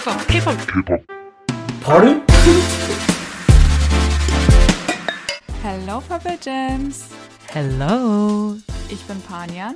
K-Pop, 0.00 0.26
K-Pop. 0.28 0.56
K-Pop. 0.66 1.02
Pardon? 1.82 2.22
Hello, 5.62 6.00
Papa 6.08 6.36
Gems. 6.42 7.08
Hello. 7.52 8.56
Ich 8.88 9.00
bin 9.02 9.20
Panjan 9.20 9.74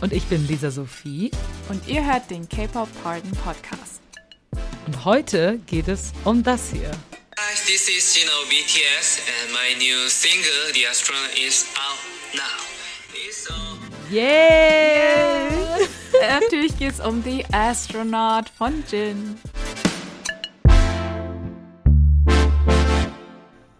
Und 0.00 0.14
ich 0.14 0.24
bin 0.24 0.48
Lisa 0.48 0.70
Sophie. 0.70 1.30
und 1.68 1.86
ihr 1.86 2.06
hört 2.06 2.30
den 2.30 2.48
K-Pop 2.48 2.88
Pardon 3.02 3.32
Podcast. 3.32 4.00
Und 4.86 5.04
heute 5.04 5.58
geht 5.66 5.88
es 5.88 6.14
um 6.24 6.42
das 6.42 6.70
hier. 6.72 6.90
Hi, 7.38 7.54
this 7.66 7.86
is 7.90 8.14
know 8.24 8.48
BTS 8.48 9.20
and 9.28 9.52
my 9.52 9.74
new 9.78 10.08
single 10.08 10.72
The 10.72 10.86
Astronaut 10.86 11.36
is 11.36 11.66
out 11.76 11.98
now. 12.34 12.74
Yay! 14.10 14.20
Äh, 15.82 15.88
Natürlich 16.20 16.78
geht 16.78 16.92
es 16.92 17.00
um 17.00 17.22
The 17.22 17.44
Astronaut 17.52 18.48
von 18.48 18.84
Jin. 18.90 19.36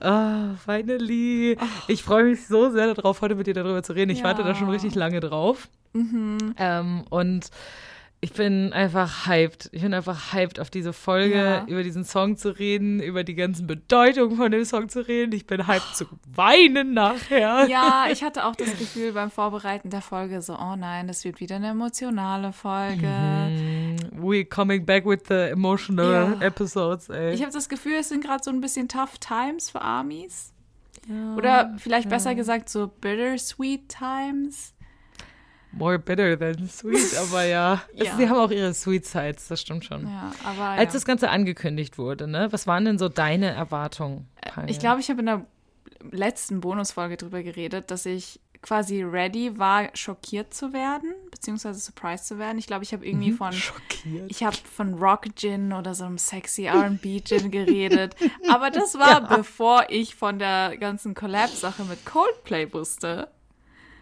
Ah, 0.01 0.55
finally. 0.65 1.57
Ich 1.89 2.03
freue 2.03 2.25
mich 2.25 2.47
so 2.47 2.71
sehr 2.71 2.93
darauf, 2.93 3.23
heute 3.23 3.35
mit 3.35 3.47
dir 3.47 3.55
darüber 3.55 3.83
zu 3.83 3.95
reden. 3.95 4.11
Ich 4.11 4.19
Ja. 4.19 4.25
warte 4.25 4.43
da 4.43 4.55
schon 4.55 4.69
richtig 4.69 4.95
lange 4.95 5.21
drauf. 5.21 5.69
Ähm, 5.95 7.05
und 7.09 7.51
ich 8.25 8.33
bin 8.33 8.73
einfach 8.73 9.27
hyped. 9.27 9.69
Ich 9.73 9.83
bin 9.83 9.93
einfach 9.93 10.33
hyped 10.33 10.59
auf 10.59 10.71
diese 10.71 10.93
Folge, 10.93 11.37
Ja. 11.37 11.65
über 11.67 11.83
diesen 11.83 12.05
Song 12.05 12.37
zu 12.37 12.59
reden, 12.59 13.01
über 13.01 13.23
die 13.23 13.35
ganzen 13.35 13.67
Bedeutungen 13.67 14.37
von 14.37 14.51
dem 14.51 14.65
Song 14.65 14.89
zu 14.89 15.07
reden. 15.07 15.33
Ich 15.33 15.47
bin 15.47 15.67
hyped 15.67 15.95
zu 15.95 16.07
weinen 16.35 16.95
nachher. 16.95 17.67
Ja, 17.69 18.07
ich 18.11 18.23
hatte 18.25 18.47
auch 18.47 18.57
das 18.57 18.71
Gefühl 18.79 19.13
beim 19.13 19.31
Vorbereiten 19.31 19.91
der 19.91 20.01
Folge 20.01 20.41
so, 20.43 20.55
oh 20.59 20.75
nein, 20.77 21.07
das 21.07 21.25
wird 21.25 21.39
wieder 21.41 21.57
eine 21.57 21.69
emotionale 21.69 22.53
Folge. 22.53 23.07
Mhm. 23.07 23.97
We 24.13 24.45
coming 24.45 24.85
back 24.87 25.05
with 25.07 25.21
the 25.29 25.35
emotional 25.51 26.37
Ja. 26.41 26.47
episodes, 26.47 27.09
ey. 27.11 27.35
Ich 27.35 27.43
habe 27.43 27.53
das 27.53 27.69
Gefühl, 27.69 27.95
es 28.01 28.09
sind 28.09 28.25
gerade 28.25 28.43
so 28.43 28.51
ein 28.51 28.61
bisschen 28.61 28.89
tough 28.89 29.19
times 29.19 29.71
für 29.71 29.81
Armies. 29.83 30.53
Oder 31.37 31.75
vielleicht 31.77 32.09
besser 32.09 32.35
gesagt 32.35 32.71
so 32.71 32.87
bittersweet 32.89 33.89
times. 33.91 34.74
More 35.77 35.99
bitter 35.99 36.39
than 36.39 36.69
sweet, 36.69 37.17
aber 37.19 37.45
ja. 37.45 37.83
Es- 37.97 38.07
Ja. 38.07 38.17
Sie 38.17 38.29
haben 38.29 38.39
auch 38.39 38.51
ihre 38.51 38.73
Sweet 38.75 39.07
Sides, 39.07 39.49
das 39.49 39.61
stimmt 39.61 39.85
schon. 39.85 40.07
Ja, 40.07 40.33
aber 40.45 40.63
Als 40.65 40.93
ja. 40.93 40.99
das 40.99 41.05
Ganze 41.05 41.31
angekündigt 41.31 41.99
wurde, 41.99 42.27
ne? 42.27 42.49
Was 42.53 42.67
waren 42.67 42.85
denn 42.85 42.99
so 42.99 43.09
deine 43.09 43.51
Erwartungen? 43.51 44.29
Panja? 44.43 44.71
Ich 44.71 44.79
glaube, 44.79 45.01
ich 45.01 45.09
habe 45.11 45.21
in 45.21 45.27
der 45.27 45.45
letzten 46.11 46.61
Bonusfolge 46.61 47.17
drüber 47.17 47.43
geredet, 47.43 47.91
dass 47.91 48.07
ich 48.07 48.41
quasi 48.63 49.03
ready 49.03 49.59
war, 49.59 49.91
schockiert 49.93 50.55
zu 50.55 50.73
werden, 50.73 51.13
beziehungsweise 51.31 51.79
surprised 51.81 52.27
zu 52.27 52.39
werden. 52.39 52.57
Ich 52.57 52.67
glaube, 52.67 52.83
ich 52.83 52.95
habe 52.95 53.05
irgendwie 53.07 53.33
von 53.33 53.51
Mhm. 53.51 53.53
schockiert. 53.53 54.31
ich 54.31 54.43
habe 54.43 54.57
von 54.57 54.95
Rock 54.95 55.27
Gin 55.37 55.75
oder 55.75 55.95
so 55.95 56.05
einem 56.05 56.17
sexy 56.17 56.65
R&B 56.65 57.21
Gin 57.21 57.51
geredet, 57.51 58.17
aber 58.49 58.71
das 58.71 58.99
war 58.99 59.29
bevor 59.37 59.85
ich 59.91 60.15
von 60.15 60.39
der 60.39 60.79
ganzen 60.79 61.13
Collab-Sache 61.15 61.85
mit 61.85 62.07
Coldplay 62.07 62.73
wusste. 62.73 63.29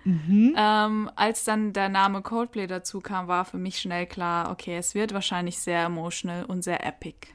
Mhm. 0.05 0.55
Ähm, 0.57 1.11
als 1.15 1.45
dann 1.45 1.73
der 1.73 1.89
Name 1.89 2.23
Coldplay 2.23 2.67
dazu 2.67 3.01
kam, 3.01 3.29
war 3.29 3.45
für 3.45 3.59
mich 3.59 3.79
schnell 3.79 4.07
klar, 4.07 4.51
okay, 4.51 4.77
es 4.77 4.95
wird 4.95 5.15
wahrscheinlich 5.15 5.59
sehr 5.59 5.85
emotional 5.85 6.45
und 6.45 6.63
sehr 6.63 6.85
epic. 6.87 7.29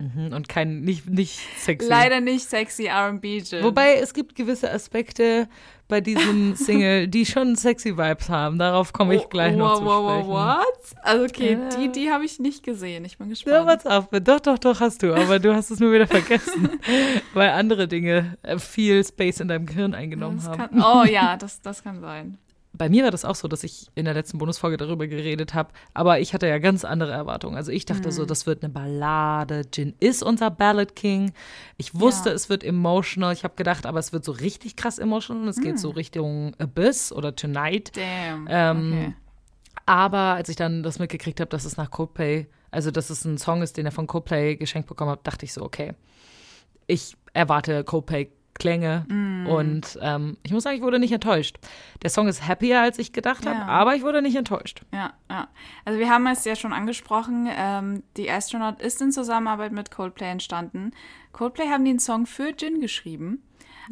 Mhm, 0.00 0.32
Und 0.32 0.48
kein, 0.48 0.80
nicht, 0.80 1.08
nicht 1.08 1.38
sexy. 1.58 1.88
Leider 1.88 2.20
nicht 2.20 2.48
sexy 2.48 2.86
R&B 2.86 3.42
Gin. 3.42 3.62
Wobei 3.62 3.96
es 3.96 4.14
gibt 4.14 4.34
gewisse 4.34 4.70
Aspekte 4.72 5.46
bei 5.88 6.00
diesem 6.00 6.54
Single, 6.56 7.06
die 7.08 7.26
schon 7.26 7.54
sexy 7.54 7.98
Vibes 7.98 8.28
haben. 8.30 8.58
Darauf 8.58 8.92
komme 8.94 9.14
ich 9.16 9.28
gleich 9.28 9.54
noch 9.56 9.76
zu 9.78 9.82
Oh, 9.82 9.86
wow, 9.86 10.10
sprechen. 10.20 10.28
wow, 10.30 10.56
what? 10.56 11.04
Also 11.04 11.24
okay, 11.24 11.52
Ja. 11.52 11.68
die, 11.76 11.92
die 11.92 12.10
habe 12.10 12.24
ich 12.24 12.38
nicht 12.38 12.62
gesehen. 12.62 13.04
Ich 13.04 13.18
bin 13.18 13.26
Ja, 13.26 13.30
gespannt. 13.30 13.66
what's 13.66 13.86
up? 13.86 14.08
Doch, 14.24 14.40
doch, 14.40 14.58
doch, 14.58 14.80
hast 14.80 15.02
du. 15.02 15.12
Aber 15.14 15.38
du 15.38 15.54
hast 15.54 15.70
es 15.70 15.80
nur 15.80 15.92
wieder 15.92 16.06
vergessen, 16.06 16.70
weil 17.34 17.50
andere 17.50 17.86
Dinge 17.86 18.38
äh, 18.42 18.58
viel 18.58 19.04
Space 19.04 19.40
in 19.40 19.48
deinem 19.48 19.66
Gehirn 19.66 19.94
eingenommen 19.94 20.36
das 20.38 20.48
haben. 20.48 20.78
kann, 20.78 20.82
oh 20.82 21.04
ja, 21.04 21.36
das, 21.36 21.60
das 21.60 21.82
kann 21.84 22.00
sein. 22.00 22.38
Bei 22.80 22.88
mir 22.88 23.04
war 23.04 23.10
das 23.10 23.26
auch 23.26 23.34
so, 23.34 23.46
dass 23.46 23.62
ich 23.62 23.88
in 23.94 24.06
der 24.06 24.14
letzten 24.14 24.38
Bonusfolge 24.38 24.78
darüber 24.78 25.06
geredet 25.06 25.52
habe, 25.52 25.68
aber 25.92 26.18
ich 26.20 26.32
hatte 26.32 26.48
ja 26.48 26.56
ganz 26.58 26.82
andere 26.86 27.12
Erwartungen. 27.12 27.54
Also 27.56 27.72
ich 27.72 27.84
dachte 27.84 28.08
Mhm. 28.08 28.12
so, 28.12 28.24
das 28.24 28.46
wird 28.46 28.62
eine 28.64 28.72
Ballade. 28.72 29.66
Jin 29.70 29.94
ist 30.00 30.22
unser 30.22 30.50
Ballad 30.50 30.96
King. 30.96 31.32
Ich 31.76 31.94
wusste, 31.94 32.30
Ja. 32.30 32.34
es 32.34 32.48
wird 32.48 32.64
emotional. 32.64 33.34
Ich 33.34 33.44
habe 33.44 33.54
gedacht, 33.54 33.84
aber 33.84 33.98
es 33.98 34.14
wird 34.14 34.24
so 34.24 34.32
richtig 34.32 34.76
krass 34.76 34.98
emotional. 34.98 35.46
Es 35.48 35.60
geht 35.60 35.74
Mhm. 35.74 35.76
so 35.76 35.90
Richtung 35.90 36.54
Abyss 36.58 37.12
oder 37.12 37.36
Tonight. 37.36 37.92
Damn. 37.94 38.46
Ähm, 38.48 38.92
okay. 38.92 39.14
Aber 39.84 40.18
als 40.36 40.48
ich 40.48 40.56
dann 40.56 40.82
das 40.82 40.98
mitgekriegt 40.98 41.38
habe, 41.38 41.50
dass 41.50 41.66
es 41.66 41.76
nach 41.76 41.90
Coldplay, 41.90 42.46
also 42.70 42.90
dass 42.90 43.10
es 43.10 43.26
ein 43.26 43.36
Song 43.36 43.60
ist, 43.60 43.76
den 43.76 43.84
er 43.84 43.92
von 43.92 44.06
Coldplay 44.06 44.56
geschenkt 44.56 44.88
bekommen 44.88 45.10
hat, 45.10 45.26
dachte 45.26 45.44
ich 45.44 45.52
so, 45.52 45.62
okay, 45.62 45.92
ich 46.86 47.14
erwarte 47.34 47.84
Coldplay 47.84 48.30
Klänge 48.60 49.04
Mm. 49.08 49.46
und 49.48 49.98
ähm, 50.00 50.36
ich 50.44 50.52
muss 50.52 50.62
sagen, 50.62 50.76
ich 50.76 50.82
wurde 50.82 51.00
nicht 51.00 51.12
enttäuscht. 51.12 51.58
Der 52.02 52.10
Song 52.10 52.28
ist 52.28 52.46
happier, 52.46 52.80
als 52.80 52.98
ich 53.00 53.12
gedacht 53.12 53.44
habe, 53.46 53.56
Ja. 53.58 53.66
aber 53.66 53.96
ich 53.96 54.02
wurde 54.04 54.22
nicht 54.22 54.36
enttäuscht. 54.36 54.82
Ja, 54.92 55.14
ja. 55.28 55.48
Also 55.84 55.98
wir 55.98 56.08
haben 56.08 56.26
es 56.28 56.44
ja 56.44 56.54
schon 56.54 56.72
angesprochen, 56.72 57.48
ähm, 57.50 58.02
die 58.16 58.30
Astronaut 58.30 58.80
ist 58.80 59.00
in 59.00 59.10
Zusammenarbeit 59.10 59.72
mit 59.72 59.90
Coldplay 59.90 60.30
entstanden. 60.30 60.92
Coldplay 61.32 61.68
haben 61.68 61.84
den 61.84 61.98
Song 61.98 62.26
für 62.26 62.52
Jin 62.56 62.80
geschrieben. 62.80 63.42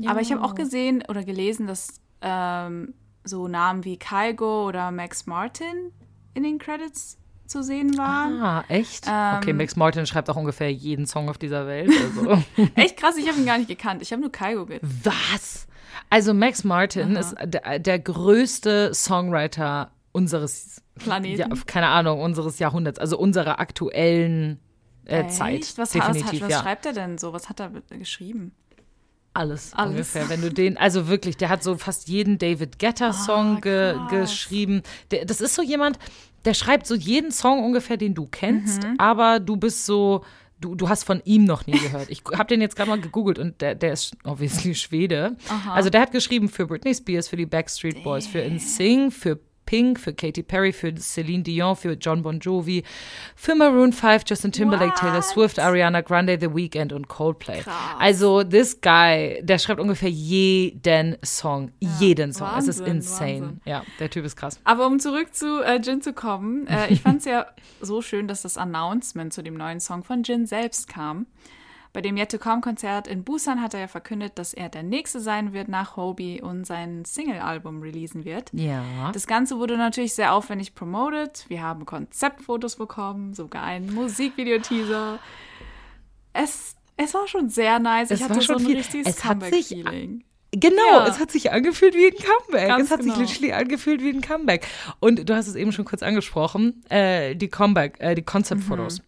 Aber 0.06 0.20
ich 0.20 0.30
habe 0.30 0.44
auch 0.44 0.54
gesehen 0.54 1.02
oder 1.08 1.24
gelesen, 1.24 1.66
dass 1.66 2.00
ähm, 2.20 2.94
so 3.24 3.48
Namen 3.48 3.84
wie 3.84 3.98
Kygo 3.98 4.66
oder 4.68 4.92
Max 4.92 5.26
Martin 5.26 5.92
in 6.34 6.44
den 6.44 6.58
Credits 6.58 7.18
zu 7.48 7.62
sehen 7.62 7.96
waren. 7.96 8.40
Ah, 8.42 8.64
echt? 8.68 9.06
Ähm. 9.08 9.36
okay, 9.38 9.52
Max 9.52 9.76
Martin 9.76 10.06
schreibt 10.06 10.28
auch 10.30 10.36
ungefähr 10.36 10.72
jeden 10.72 11.06
Song 11.06 11.28
auf 11.28 11.38
dieser 11.38 11.66
Welt. 11.66 11.90
Also. 11.90 12.42
Echt 12.74 12.96
krass, 12.96 13.16
ich 13.16 13.28
habe 13.28 13.38
ihn 13.38 13.46
gar 13.46 13.58
nicht 13.58 13.68
gekannt. 13.68 14.02
Ich 14.02 14.12
habe 14.12 14.20
nur 14.20 14.30
Kygo 14.30 14.66
ge 14.66 14.80
Was? 14.82 15.66
Also 16.10 16.34
Max 16.34 16.64
Martin 16.64 17.16
ist 17.16 17.34
der, 17.42 17.78
der 17.78 17.98
größte 17.98 18.92
Songwriter 18.94 19.90
unseres 20.12 20.82
Planeten. 20.98 21.40
Ja, 21.40 21.48
keine 21.66 21.88
Ahnung, 21.88 22.20
unseres 22.20 22.58
Jahrhunderts, 22.58 22.98
also 22.98 23.18
unserer 23.18 23.60
aktuellen 23.60 24.58
äh? 25.04 25.26
Zeit. 25.28 25.74
Was, 25.76 25.90
Definitiv, 25.90 26.24
was, 26.24 26.32
hat, 26.32 26.40
was 26.42 26.50
ja. 26.50 26.62
schreibt 26.62 26.86
er 26.86 26.92
denn 26.92 27.18
so? 27.18 27.32
Was 27.32 27.48
hat 27.48 27.60
er 27.60 27.70
geschrieben? 27.90 28.52
Alles, 29.34 29.72
Alles. 29.74 29.90
ungefähr. 29.90 30.28
Wenn 30.28 30.40
du 30.40 30.50
den, 30.50 30.76
also 30.76 31.06
wirklich, 31.06 31.36
der 31.36 31.48
hat 31.48 31.62
so 31.62 31.76
fast 31.76 32.08
jeden 32.08 32.38
David 32.38 32.78
Guetta-Song 32.78 33.58
Ah, 33.58 33.60
ge 33.60 33.92
krass. 33.94 34.10
geschrieben. 34.10 34.82
Der, 35.10 35.26
das 35.26 35.40
ist 35.40 35.54
so 35.54 35.62
jemand, 35.62 35.98
der 36.44 36.54
schreibt 36.54 36.86
so 36.86 36.94
jeden 36.94 37.30
Song 37.32 37.64
ungefähr, 37.64 37.96
den 37.96 38.14
du 38.14 38.26
kennst, 38.26 38.82
Mhm. 38.82 38.94
aber 38.98 39.40
du 39.40 39.56
bist 39.56 39.86
so. 39.86 40.24
Du, 40.60 40.74
du 40.74 40.88
hast 40.88 41.04
von 41.04 41.22
ihm 41.24 41.44
noch 41.44 41.68
nie 41.68 41.72
gehört. 41.78 42.10
Ich 42.10 42.22
habe 42.36 42.48
den 42.48 42.60
jetzt 42.60 42.74
gerade 42.74 42.90
mal 42.90 43.00
gegoogelt 43.00 43.38
und 43.38 43.60
der, 43.60 43.76
der 43.76 43.92
ist 43.92 44.16
obviously 44.24 44.74
Schwede. 44.74 45.36
Also 45.70 45.88
der 45.88 46.00
hat 46.00 46.10
geschrieben 46.10 46.48
für 46.48 46.66
Britney 46.66 46.92
Spears, 46.92 47.28
für 47.28 47.36
die 47.36 47.46
Backstreet 47.46 48.02
Boys, 48.02 48.26
für 48.26 48.42
NSYNC, 48.42 49.12
für 49.12 49.38
Pink, 49.68 50.00
für 50.00 50.14
Katy 50.14 50.42
Perry, 50.42 50.72
für 50.72 50.94
Celine 50.94 51.42
Dion, 51.42 51.76
für 51.76 51.92
John 51.92 52.22
Bon 52.22 52.40
Jovi, 52.40 52.84
für 53.36 53.54
Maroon 53.54 53.92
5, 53.92 54.24
Justin 54.26 54.50
Timberlake, 54.50 54.92
What? 54.92 55.00
Taylor 55.00 55.20
Swift, 55.20 55.58
Ariana 55.58 56.00
Grande, 56.00 56.38
The 56.40 56.54
Weeknd 56.54 56.90
und 56.94 57.06
Coldplay. 57.08 57.60
Krass. 57.60 57.74
Also 57.98 58.42
this 58.42 58.80
guy, 58.80 59.40
der 59.42 59.58
schreibt 59.58 59.78
ungefähr 59.78 60.08
jeden 60.08 61.18
Song, 61.22 61.70
jeden 62.00 62.32
Song. 62.32 62.48
es 62.56 62.66
ist 62.66 62.80
Wahnsinn, 62.80 62.96
insane. 62.96 63.40
Wahnsinn. 63.42 63.60
Ja, 63.66 63.82
der 64.00 64.08
Typ 64.08 64.24
ist 64.24 64.36
krass. 64.36 64.58
Aber 64.64 64.86
um 64.86 64.98
zurück 65.00 65.34
zu 65.34 65.62
äh, 65.62 65.78
Jin 65.82 66.00
zu 66.00 66.14
kommen, 66.14 66.66
äh, 66.66 66.88
ich 66.88 67.02
fand 67.02 67.18
es 67.18 67.26
ja 67.26 67.44
so 67.82 68.00
schön, 68.00 68.26
dass 68.26 68.40
das 68.40 68.56
Announcement 68.56 69.34
zu 69.34 69.42
dem 69.42 69.54
neuen 69.54 69.80
Song 69.80 70.02
von 70.02 70.22
Jin 70.22 70.46
selbst 70.46 70.88
kam. 70.88 71.26
Bei 71.92 72.00
dem 72.02 72.16
Yet 72.16 72.30
to 72.32 72.38
Come 72.38 72.60
Konzert 72.60 73.06
in 73.08 73.24
Busan 73.24 73.62
hat 73.62 73.74
er 73.74 73.80
ja 73.80 73.88
verkündet, 73.88 74.32
dass 74.38 74.52
er 74.54 74.68
der 74.68 74.82
Nächste 74.82 75.20
sein 75.20 75.52
wird 75.52 75.68
nach 75.68 75.96
Hobie 75.96 76.40
und 76.42 76.66
sein 76.66 77.04
Single-Album 77.04 77.80
releasen 77.82 78.24
wird. 78.24 78.50
Ja. 78.52 79.10
Das 79.12 79.26
Ganze 79.26 79.58
wurde 79.58 79.76
natürlich 79.78 80.12
sehr 80.14 80.34
aufwendig 80.34 80.74
promoted. 80.74 81.44
Wir 81.48 81.62
haben 81.62 81.86
Konzeptfotos 81.86 82.76
bekommen, 82.76 83.32
sogar 83.34 83.62
einen 83.64 83.92
Musikvideoteaser. 83.94 85.18
Es, 86.32 86.76
es 86.96 87.14
war 87.14 87.26
schon 87.26 87.48
sehr 87.48 87.78
nice. 87.78 88.10
Es 88.10 88.20
ich 88.20 88.24
hatte 88.28 88.42
schon 88.42 88.58
so 88.58 88.64
ein 88.64 88.66
viel- 88.66 88.76
richtiges 88.76 89.06
es 89.16 89.24
hat 89.24 89.42
sich- 89.42 89.68
Comeback-Feeling. 89.70 90.24
Genau, 90.52 90.82
Ja. 91.00 91.06
es 91.06 91.18
hat 91.20 91.30
sich 91.30 91.52
angefühlt 91.52 91.94
wie 91.94 92.06
ein 92.06 92.14
Comeback. 92.14 92.68
Ganz 92.68 92.84
es 92.84 92.90
hat 92.90 93.00
genau. 93.00 93.14
sich 93.16 93.38
literally 93.40 93.52
angefühlt 93.62 94.02
wie 94.02 94.08
ein 94.10 94.22
Comeback. 94.22 94.66
Und 94.98 95.28
du 95.28 95.34
hast 95.34 95.46
es 95.46 95.54
eben 95.56 95.72
schon 95.72 95.84
kurz 95.84 96.02
angesprochen, 96.02 96.82
äh, 96.88 97.34
die 97.36 97.48
Comeback, 97.48 97.96
äh, 97.98 98.14
die 98.14 98.22
Concept-Fotos. 98.22 99.00
Mhm. 99.00 99.04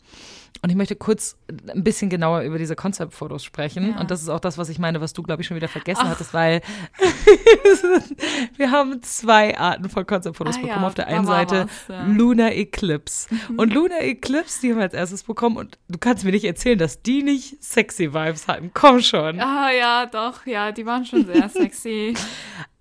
Und 0.63 0.69
ich 0.71 0.77
möchte 0.77 0.95
kurz 0.95 1.39
ein 1.69 1.83
bisschen 1.85 2.11
genauer 2.11 2.43
über 2.43 2.59
diese 2.59 2.77
Concept-Fotos 2.77 3.43
sprechen. 3.43 3.93
Ja. 3.93 4.01
Und 4.01 4.11
das 4.11 4.21
ist 4.21 4.29
auch 4.29 4.41
das, 4.41 4.59
was 4.59 4.69
ich 4.69 4.79
meine, 4.79 5.01
was 5.01 5.13
du, 5.15 5.23
glaube 5.23 5.41
ich, 5.41 5.49
schon 5.49 5.57
wieder 5.57 5.69
vergessen 5.69 6.07
hattest, 6.09 6.35
weil 6.35 6.61
wir 8.57 8.71
haben 8.71 9.03
zwei 9.03 9.57
Arten 9.59 9.89
von 9.89 10.07
Concept-Fotos 10.07 10.57
Ah 10.57 10.61
bekommen. 10.61 10.81
ja, 10.83 10.87
Auf 10.87 10.95
der 10.95 11.07
einen 11.07 11.27
Seite 11.27 11.67
was, 11.67 11.89
ja. 11.89 12.05
Lunar 12.07 12.53
Eclipse. 12.53 13.29
Und 13.57 13.73
Lunar 13.73 14.01
Eclipse, 14.03 14.61
die 14.61 14.71
haben 14.71 14.77
wir 14.79 14.85
als 14.85 14.95
erstes 14.95 15.23
bekommen. 15.23 15.57
Und 15.57 15.79
du 15.89 15.99
kannst 15.99 16.25
mir 16.25 16.33
nicht 16.33 16.45
erzählen, 16.45 16.79
dass 16.79 17.03
die 17.03 17.23
nicht 17.23 17.63
sexy 17.63 18.13
Vibes 18.13 18.47
hatten. 18.49 18.71
Komm 18.75 19.01
schon. 19.01 19.41
Ah 19.41 19.71
ja, 19.73 20.07
doch, 20.07 20.47
ja, 20.47 20.73
die 20.73 20.85
waren 20.87 21.05
schon 21.05 21.27
sehr 21.27 21.49
sexy. 21.49 22.15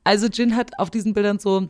Also 0.05 0.25
Jin 0.27 0.55
hat 0.55 0.79
auf 0.79 0.89
diesen 0.89 1.13
Bildern 1.13 1.37
so 1.37 1.69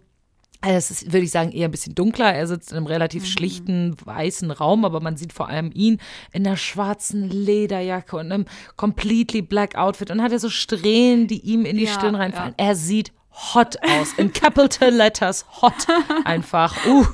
Also 0.61 0.75
es 0.75 0.91
ist, 0.91 1.13
würde 1.13 1.23
ich 1.23 1.31
sagen, 1.31 1.51
eher 1.51 1.69
ein 1.69 1.71
bisschen 1.71 1.95
dunkler. 1.95 2.33
Er 2.33 2.45
sitzt 2.45 2.71
in 2.71 2.77
einem 2.77 2.85
relativ 2.85 3.23
mhm. 3.23 3.27
schlichten, 3.27 3.97
weißen 4.03 4.51
Raum, 4.51 4.83
aber 4.83 4.99
man 4.99 5.15
sieht 5.15 5.31
vor 5.31 5.47
allem 5.47 5.71
ihn 5.73 5.99
in 6.33 6.45
einer 6.45 6.57
schwarzen 6.57 7.29
Lederjacke 7.29 8.17
und 8.17 8.31
einem 8.31 8.45
completely 8.75 9.41
black 9.41 9.75
Outfit 9.75 10.11
und 10.11 10.21
hat 10.21 10.33
er 10.33 10.39
so 10.39 10.49
Strähnen, 10.49 11.27
die 11.27 11.39
ihm 11.39 11.65
in 11.65 11.77
die 11.77 11.85
ja, 11.85 11.93
Stirn 11.93 12.15
reinfallen. 12.15 12.55
Ja. 12.59 12.65
Er 12.67 12.75
sieht 12.75 13.13
hot 13.53 13.77
aus. 13.81 14.13
In 14.17 14.33
capital 14.33 14.89
letters 14.89 15.45
hot. 15.61 15.87
Einfach. 16.25 16.75
Uh, 16.85 17.05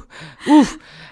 uh. 0.48 0.66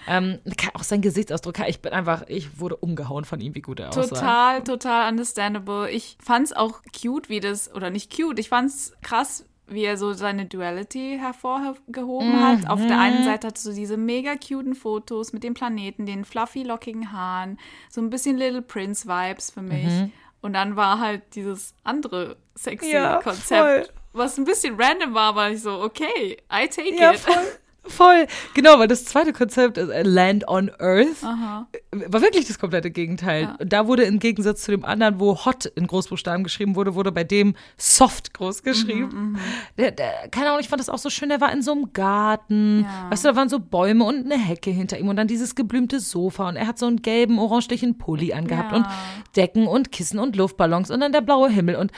Ähm, 0.07 0.39
auch 0.74 0.83
sein 0.83 1.01
Gesichtsausdruck, 1.01 1.59
ich 1.68 1.81
bin 1.81 1.94
einfach, 1.94 2.24
ich 2.27 2.59
wurde 2.59 2.75
umgehauen 2.75 3.24
von 3.24 3.39
ihm, 3.39 3.56
wie 3.56 3.62
gut 3.62 3.79
er 3.79 3.89
aussah. 3.89 4.01
Total, 4.01 4.63
total 4.63 5.12
understandable. 5.12 5.89
Ich 5.89 6.18
fand 6.21 6.47
es 6.47 6.53
auch 6.53 6.81
cute, 7.00 7.29
wie 7.29 7.39
das, 7.39 7.74
oder 7.74 7.89
nicht 7.89 8.13
cute, 8.13 8.39
ich 8.39 8.50
fand 8.50 8.69
es 8.69 8.94
krass, 9.01 9.45
wie 9.74 9.84
er 9.84 9.98
so 9.98 10.14
seine 10.14 10.46
Duality 10.46 11.18
hervorgehoben 11.20 12.34
mhm. 12.34 12.42
hat. 12.42 12.70
Auf 12.70 12.80
der 12.86 13.00
einen 13.00 13.24
Seite 13.24 13.48
hat 13.48 13.58
so 13.58 13.74
diese 13.74 13.98
mega 13.98 14.36
cuten 14.36 14.75
Fotos 14.75 15.34
mit 15.34 15.44
dem 15.44 15.54
Planeten, 15.54 16.06
den 16.06 16.25
fluffy, 16.25 16.64
lockigen 16.64 17.12
Haaren, 17.12 17.58
so 17.90 18.02
ein 18.02 18.10
bisschen 18.10 18.38
Little 18.38 18.62
Prince-Vibes 18.62 19.52
für 19.52 19.62
mich. 19.62 19.86
Mhm. 19.86 20.12
Und 20.42 20.54
dann 20.54 20.75
war 20.75 21.00
halt 21.00 21.22
dieses 21.36 21.74
andere 21.84 22.38
sexy 22.56 22.92
ja, 22.92 23.22
Konzept, 23.22 23.88
voll. 23.88 23.90
was 24.12 24.38
ein 24.38 24.46
bisschen 24.46 24.75
random 24.80 25.14
war, 25.14 25.36
war 25.36 25.52
ich 25.52 25.62
so, 25.62 25.81
okay, 25.81 26.38
I 26.52 26.68
take 26.68 26.96
ja, 26.96 27.14
it. 27.14 27.20
Voll. 27.20 27.34
Voll, 27.85 28.27
genau, 28.53 28.80
weil 28.80 28.88
das 28.88 29.03
zweite 29.03 29.33
Konzept, 29.33 29.77
äh, 29.77 30.03
Land 30.03 30.47
on 30.47 30.71
Earth, 30.80 31.21
Aha. 31.21 31.68
war 31.91 32.21
wirklich 32.21 32.47
das 32.47 32.57
komplette 32.57 32.91
Gegenteil. 32.91 33.44
Ja. 33.44 33.57
Da 33.65 33.88
wurde 33.88 34.03
im 34.03 34.19
Gegensatz 34.19 34.63
zu 34.63 34.71
dem 34.71 34.85
anderen, 34.85 35.19
wo 35.19 35.44
Hot 35.44 35.65
in 35.65 35.88
Großbuchstaben 35.88 36.45
geschrieben 36.45 36.75
wurde, 36.75 36.95
wurde 36.95 37.12
bei 37.12 37.25
dem 37.25 37.56
Soft 37.77 38.33
groß 38.33 38.63
geschrieben. 38.63 39.09
Mhm, 39.13 39.31
mhm. 39.31 39.39
der, 39.77 39.91
der, 39.91 40.30
keine 40.30 40.47
Ahnung, 40.47 40.62
ich 40.62 40.69
fand 40.69 40.80
das 40.80 40.88
auch 40.88 40.97
so 40.97 41.09
schön, 41.09 41.27
der 41.27 41.41
war 41.41 41.51
in 41.51 41.62
so 41.62 41.74
einem 41.74 41.91
Garten, 41.91 42.83
ja. 42.83 43.12
weißt 43.12 43.25
du, 43.25 43.30
da 43.30 43.35
waren 43.35 43.50
so 43.50 43.59
Bäume 43.59 44.06
und 44.06 44.31
eine 44.31 44.41
Hecke 44.41 44.71
hinter 44.71 44.97
ihm 44.97 45.09
und 45.09 45.18
dann 45.18 45.27
dieses 45.27 45.53
geblümte 45.53 46.00
Sofa 46.00 46.47
und 46.47 46.56
er 46.56 46.68
hat 46.68 46.79
so 46.79 46.86
einen 46.86 47.01
gelben, 47.01 47.38
orangelichen 47.38 47.97
Pulli 47.97 48.31
angehabt 48.31 48.71
ja. 48.71 48.77
und 48.77 48.88
Decken 49.36 49.68
und 49.68 49.91
Kissen 49.91 50.19
und 50.19 50.38
Luftballons 50.38 50.89
und 50.89 51.01
dann 51.01 51.12
der 51.12 51.21
blaue 51.21 51.50
Himmel 51.50 51.75
und 51.75 51.91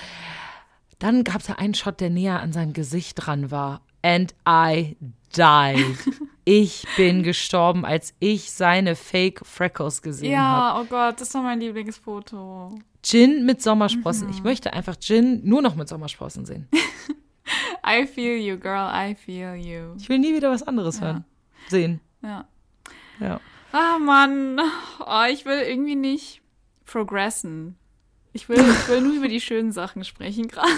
dann 0.98 1.24
gab 1.24 1.42
es 1.42 1.48
ja 1.48 1.56
einen 1.56 1.76
Shot, 1.76 2.00
der 2.00 2.10
näher 2.10 2.40
an 2.40 2.54
seinem 2.54 2.74
Gesicht 2.74 3.14
dran 3.24 3.52
war. 3.52 3.82
And 4.02 4.34
I 4.48 4.96
died. 5.36 5.98
Ich 6.48 6.86
bin 6.96 7.24
gestorben, 7.24 7.86
als 7.86 8.14
ich 8.20 8.52
seine 8.52 8.96
Fake 8.96 9.44
Freckles 9.44 10.04
gesehen 10.04 10.38
habe. 10.38 10.78
Ja, 10.78 10.80
oh 10.80 10.86
Gott, 10.86 11.20
das 11.20 11.34
war 11.34 11.42
mein 11.42 11.60
Lieblingsfoto. 11.60 12.78
Gin 13.02 13.48
mit 13.48 13.64
Sommersprossen. 13.64 14.28
Mhm. 14.28 14.34
Ich 14.34 14.44
möchte 14.44 14.72
einfach 14.72 14.96
Gin 15.00 15.42
nur 15.44 15.64
noch 15.64 15.74
mit 15.74 15.90
Sommersprossen 15.90 16.46
sehen. 16.46 16.68
I 17.84 18.06
feel 18.06 18.38
you, 18.38 18.60
girl, 18.60 18.92
I 18.94 19.16
feel 19.16 19.56
you. 19.56 19.96
Ich 19.98 20.08
will 20.08 20.20
nie 20.20 20.36
wieder 20.36 20.52
was 20.52 20.62
anderes 20.62 21.00
ja. 21.00 21.06
hören. 21.06 21.26
Sehen. 21.68 22.00
Ja. 22.22 22.48
Ja. 23.20 23.40
Ah, 23.72 23.98
Mann. 23.98 24.62
Oh, 25.00 25.24
ich 25.28 25.46
will 25.46 25.60
irgendwie 25.60 25.96
nicht 25.96 26.42
progressen. 26.86 27.76
Ich 28.34 28.50
will, 28.50 28.60
ich 28.60 28.88
will 28.88 29.02
nur 29.02 29.14
über 29.14 29.28
die 29.28 29.42
schönen 29.42 29.72
Sachen 29.72 30.04
sprechen 30.04 30.48
gerade. 30.48 30.70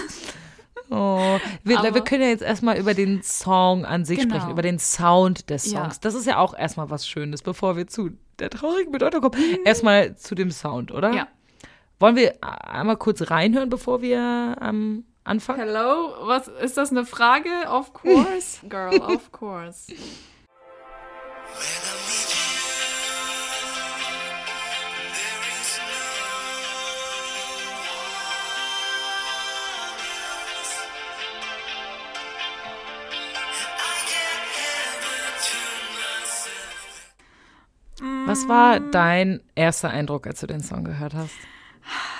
Oh, 0.90 1.38
wir, 1.64 1.82
wir, 1.82 2.00
können 2.02 2.22
ja 2.22 2.28
jetzt 2.28 2.42
erstmal 2.42 2.78
über 2.78 2.94
den 2.94 3.22
Song 3.22 3.84
an 3.84 4.06
sich 4.06 4.20
genau. 4.20 4.34
sprechen, 4.34 4.50
über 4.50 4.62
den 4.62 4.78
Sound 4.78 5.50
des 5.50 5.64
Songs. 5.64 5.96
Ja. 5.96 6.00
Das 6.00 6.14
ist 6.14 6.26
ja 6.26 6.38
auch 6.38 6.56
erstmal 6.56 6.88
was 6.88 7.06
Schönes, 7.06 7.42
bevor 7.42 7.76
wir 7.76 7.86
zu 7.86 8.10
der 8.38 8.50
traurigen 8.50 8.92
Bedeutung 8.92 9.20
kommen. 9.20 9.36
Mhm. 9.36 9.58
Erstmal 9.64 10.16
zu 10.16 10.34
dem 10.34 10.50
Sound, 10.50 10.92
oder? 10.92 11.12
Ja. 11.12 11.28
Wollen 12.00 12.16
wir 12.16 12.42
einmal 12.42 12.96
kurz 12.96 13.30
reinhören, 13.30 13.68
bevor 13.68 14.00
wir 14.00 14.56
ähm, 14.62 15.04
anfangen? 15.24 15.60
Hello, 15.60 16.14
was 16.22 16.48
ist 16.48 16.76
das 16.76 16.90
eine 16.90 17.04
Frage? 17.04 17.50
Of 17.68 17.92
course, 17.92 18.66
girl, 18.68 18.98
of 19.00 19.32
course. 19.32 19.92
Was 38.28 38.46
war 38.46 38.78
dein 38.78 39.40
erster 39.54 39.88
Eindruck, 39.88 40.26
als 40.26 40.40
du 40.40 40.46
den 40.46 40.62
Song 40.62 40.84
gehört 40.84 41.14
hast? 41.14 41.34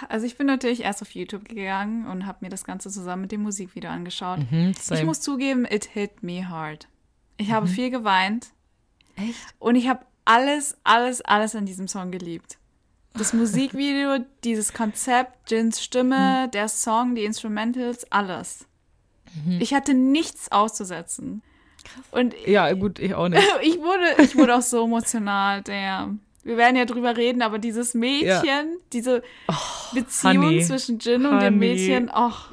Also 0.08 0.24
ich 0.24 0.38
bin 0.38 0.46
natürlich 0.46 0.82
erst 0.82 1.02
auf 1.02 1.10
YouTube 1.10 1.46
gegangen 1.46 2.06
und 2.06 2.24
habe 2.24 2.38
mir 2.40 2.48
das 2.48 2.64
Ganze 2.64 2.88
zusammen 2.88 3.22
mit 3.22 3.32
dem 3.32 3.42
Musikvideo 3.42 3.90
angeschaut. 3.90 4.38
Mhm, 4.50 4.72
ich 4.90 5.04
muss 5.04 5.20
zugeben, 5.20 5.66
it 5.66 5.84
hit 5.84 6.22
me 6.22 6.48
hard. 6.48 6.88
Ich 7.36 7.48
mhm. 7.48 7.52
habe 7.52 7.66
viel 7.66 7.90
geweint. 7.90 8.48
Echt? 9.16 9.36
Und 9.58 9.76
ich 9.76 9.86
habe 9.86 10.06
alles, 10.24 10.78
alles, 10.82 11.20
alles 11.20 11.54
an 11.54 11.66
diesem 11.66 11.88
Song 11.88 12.10
geliebt. 12.10 12.56
Das 13.12 13.34
Musikvideo, 13.34 14.24
dieses 14.44 14.72
Konzept, 14.72 15.50
Jins 15.50 15.84
Stimme, 15.84 16.46
mhm. 16.46 16.50
der 16.52 16.68
Song, 16.70 17.16
die 17.16 17.24
Instrumentals, 17.24 18.10
alles. 18.10 18.66
Mhm. 19.44 19.60
Ich 19.60 19.74
hatte 19.74 19.92
nichts 19.92 20.50
auszusetzen. 20.50 21.42
Und 22.10 22.34
ja, 22.46 22.72
gut, 22.72 22.98
ich 22.98 23.14
auch 23.14 23.28
nicht. 23.28 23.42
ich, 23.62 23.78
wurde, 23.78 24.22
ich 24.22 24.36
wurde 24.36 24.56
auch 24.56 24.62
so 24.62 24.84
emotional, 24.84 25.62
der. 25.62 26.14
Wir 26.44 26.56
werden 26.56 26.76
ja 26.76 26.86
drüber 26.86 27.16
reden, 27.16 27.42
aber 27.42 27.58
dieses 27.58 27.92
Mädchen, 27.92 28.44
ja. 28.44 28.64
diese 28.92 29.22
oh, 29.48 29.54
Beziehung 29.94 30.46
honey, 30.46 30.62
zwischen 30.62 30.98
Jin 30.98 31.26
und 31.26 31.32
honey. 31.32 31.44
dem 31.44 31.58
Mädchen, 31.58 32.10
ach, 32.10 32.50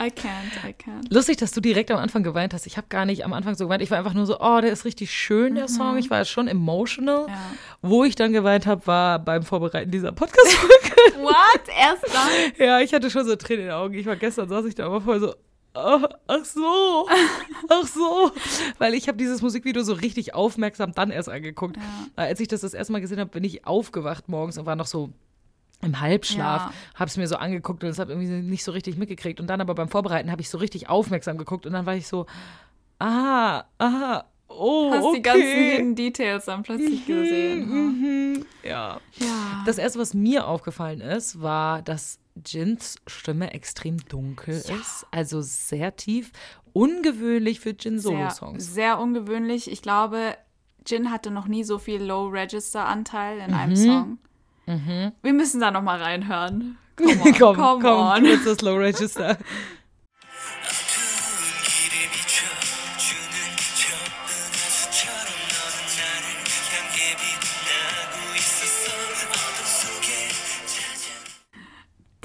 I 0.00 0.10
can't, 0.10 0.64
I 0.64 0.72
can't. 0.72 1.12
Lustig, 1.12 1.38
dass 1.38 1.50
du 1.50 1.60
direkt 1.60 1.90
am 1.90 1.98
Anfang 1.98 2.22
geweint 2.22 2.54
hast. 2.54 2.66
Ich 2.66 2.76
habe 2.76 2.86
gar 2.88 3.04
nicht 3.04 3.24
am 3.24 3.32
Anfang 3.32 3.56
so 3.56 3.64
geweint. 3.64 3.82
Ich 3.82 3.90
war 3.90 3.98
einfach 3.98 4.14
nur 4.14 4.26
so, 4.26 4.38
oh, 4.38 4.60
der 4.60 4.70
ist 4.70 4.84
richtig 4.84 5.10
schön, 5.12 5.56
der 5.56 5.64
mhm. 5.64 5.68
Song. 5.68 5.98
Ich 5.98 6.08
war 6.08 6.24
schon 6.24 6.46
emotional. 6.46 7.26
Ja. 7.26 7.38
Wo 7.82 8.04
ich 8.04 8.14
dann 8.14 8.32
geweint 8.32 8.66
habe, 8.66 8.86
war 8.86 9.18
beim 9.18 9.42
Vorbereiten 9.42 9.90
dieser 9.90 10.12
Podcast-Folge. 10.12 11.24
What? 11.24 11.62
Erst 11.76 12.04
dann? 12.14 12.52
Ja, 12.64 12.80
ich 12.80 12.94
hatte 12.94 13.10
schon 13.10 13.26
so 13.26 13.34
Tränen 13.34 13.62
in 13.62 13.66
den 13.68 13.74
Augen. 13.74 13.94
Ich 13.94 14.06
war 14.06 14.14
gestern, 14.14 14.48
saß 14.48 14.66
ich 14.66 14.76
da 14.76 14.86
aber 14.86 15.00
voll 15.00 15.18
so, 15.18 15.34
ach 16.26 16.44
so, 16.44 17.08
ach 17.68 17.86
so. 17.86 18.30
Weil 18.78 18.94
ich 18.94 19.08
habe 19.08 19.18
dieses 19.18 19.42
Musikvideo 19.42 19.82
so 19.82 19.92
richtig 19.92 20.34
aufmerksam 20.34 20.92
dann 20.92 21.10
erst 21.10 21.28
angeguckt. 21.28 21.76
Ja. 21.76 21.82
Als 22.16 22.40
ich 22.40 22.48
das 22.48 22.60
das 22.60 22.74
erste 22.74 22.92
Mal 22.92 23.00
gesehen 23.00 23.20
habe, 23.20 23.30
bin 23.30 23.44
ich 23.44 23.66
aufgewacht 23.66 24.28
morgens 24.28 24.58
und 24.58 24.66
war 24.66 24.76
noch 24.76 24.86
so 24.86 25.10
im 25.80 26.00
Halbschlaf, 26.00 26.70
ja. 26.70 26.72
habe 26.94 27.08
es 27.08 27.16
mir 27.16 27.28
so 27.28 27.36
angeguckt 27.36 27.84
und 27.84 27.90
es 27.90 27.98
habe 27.98 28.12
irgendwie 28.12 28.28
nicht 28.28 28.64
so 28.64 28.72
richtig 28.72 28.96
mitgekriegt. 28.96 29.40
Und 29.40 29.46
dann 29.46 29.60
aber 29.60 29.74
beim 29.74 29.88
Vorbereiten 29.88 30.30
habe 30.30 30.42
ich 30.42 30.50
so 30.50 30.58
richtig 30.58 30.88
aufmerksam 30.88 31.38
geguckt 31.38 31.66
und 31.66 31.72
dann 31.72 31.86
war 31.86 31.94
ich 31.94 32.08
so, 32.08 32.26
ah, 32.98 33.64
ah, 33.78 34.24
oh, 34.48 34.90
Hast 34.92 35.04
okay. 35.04 35.16
die 35.16 35.22
ganzen 35.22 35.42
Hidden 35.42 35.94
Details 35.94 36.44
dann 36.46 36.62
plötzlich 36.62 37.06
mhm, 37.06 37.14
gesehen. 37.14 37.68
Mhm, 37.68 38.46
ja. 38.64 39.00
ja. 39.18 39.62
Das 39.66 39.78
erste, 39.78 39.98
was 39.98 40.14
mir 40.14 40.48
aufgefallen 40.48 41.00
ist, 41.00 41.40
war, 41.40 41.82
dass 41.82 42.18
Jins 42.44 42.96
Stimme 43.06 43.52
extrem 43.52 43.98
dunkel 44.08 44.62
ja. 44.66 44.74
ist, 44.76 45.06
also 45.10 45.40
sehr 45.40 45.96
tief. 45.96 46.32
Ungewöhnlich 46.72 47.60
für 47.60 47.70
Jin-Solo-Songs. 47.70 48.64
Sehr, 48.64 48.74
sehr, 48.74 48.98
ungewöhnlich. 49.00 49.70
Ich 49.70 49.82
glaube, 49.82 50.36
Jin 50.86 51.10
hatte 51.10 51.30
noch 51.30 51.46
nie 51.48 51.64
so 51.64 51.78
viel 51.78 52.02
Low-Register-Anteil 52.02 53.38
in 53.38 53.50
mhm. 53.50 53.56
einem 53.56 53.76
Song. 53.76 54.18
Mhm. 54.66 55.12
Wir 55.22 55.32
müssen 55.32 55.60
da 55.60 55.70
noch 55.70 55.82
mal 55.82 56.00
reinhören. 56.00 56.78
Come 56.96 57.12
on, 57.12 57.32
komm, 57.32 57.56
come 57.56 57.82
komm, 57.82 58.00
on. 58.00 58.24
Jetzt 58.24 58.46
das 58.46 58.60
Low-Register. 58.60 59.38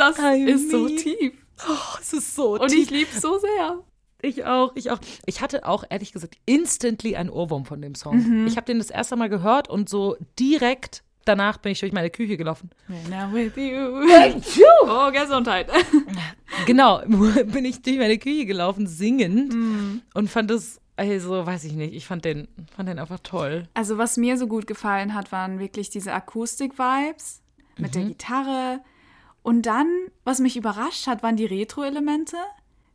Das 0.10 0.20
I 0.20 0.44
ist 0.44 0.72
so 0.72 0.88
tief. 0.88 1.34
Oh, 1.68 1.98
es 2.00 2.14
ist 2.14 2.36
so 2.36 2.60
Und 2.60 2.70
tief. 2.70 2.84
ich 2.84 2.90
liebe 2.90 3.10
es 3.14 3.22
so 3.22 3.38
sehr. 3.38 3.84
Ich 4.22 4.46
auch, 4.46 4.72
ich 4.76 4.90
auch. 4.92 5.00
Ich 5.26 5.42
hatte 5.42 5.68
auch, 5.68 5.84
ehrlich 5.90 6.14
gesagt, 6.14 6.38
instantly 6.46 7.16
einen 7.16 7.30
Ohrwurm 7.30 7.66
von 7.66 7.82
dem 7.82 7.96
Song. 7.96 8.18
Mhm. 8.18 8.48
Ich 8.48 8.56
habe 8.58 8.66
den 8.66 8.80
das 8.80 8.90
erste 8.90 9.16
Mal 9.16 9.30
gehört 9.30 9.70
und 9.70 9.90
so 9.90 10.18
direkt 10.40 11.04
danach 11.26 11.58
bin 11.58 11.72
ich 11.72 11.80
durch 11.80 11.92
meine 11.92 12.10
Küche 12.10 12.38
gelaufen. 12.38 12.70
I'm 12.90 13.34
with 13.34 13.56
you. 13.56 14.60
oh, 14.86 15.12
Gesundheit. 15.12 15.70
genau, 16.66 17.02
bin 17.06 17.66
ich 17.66 17.82
durch 17.82 17.98
meine 17.98 18.18
Küche 18.18 18.46
gelaufen, 18.46 18.88
singend 18.88 19.54
mm. 19.54 20.02
und 20.14 20.30
fand 20.30 20.52
das, 20.52 20.80
also 20.96 21.46
weiß 21.46 21.64
ich 21.66 21.74
nicht, 21.74 21.94
ich 21.94 22.06
fand 22.06 22.26
den, 22.26 22.48
fand 22.76 22.90
den 22.90 23.00
einfach 23.00 23.20
toll. 23.20 23.68
Also 23.74 23.98
was 23.98 24.18
mir 24.18 24.38
so 24.38 24.48
gut 24.48 24.68
gefallen 24.68 25.14
hat, 25.14 25.32
waren 25.32 25.60
wirklich 25.60 25.90
diese 25.90 26.14
Akustik-Vibes 26.14 27.42
mit 27.78 27.92
mhm. 27.92 28.00
der 28.00 28.04
Gitarre, 28.04 28.80
und 29.44 29.66
dann, 29.66 29.88
was 30.24 30.40
mich 30.40 30.58
überrascht 30.58 31.06
hat, 31.08 31.22
waren 31.22 31.36
die 31.36 31.46
Retro-Elemente. 31.46 32.38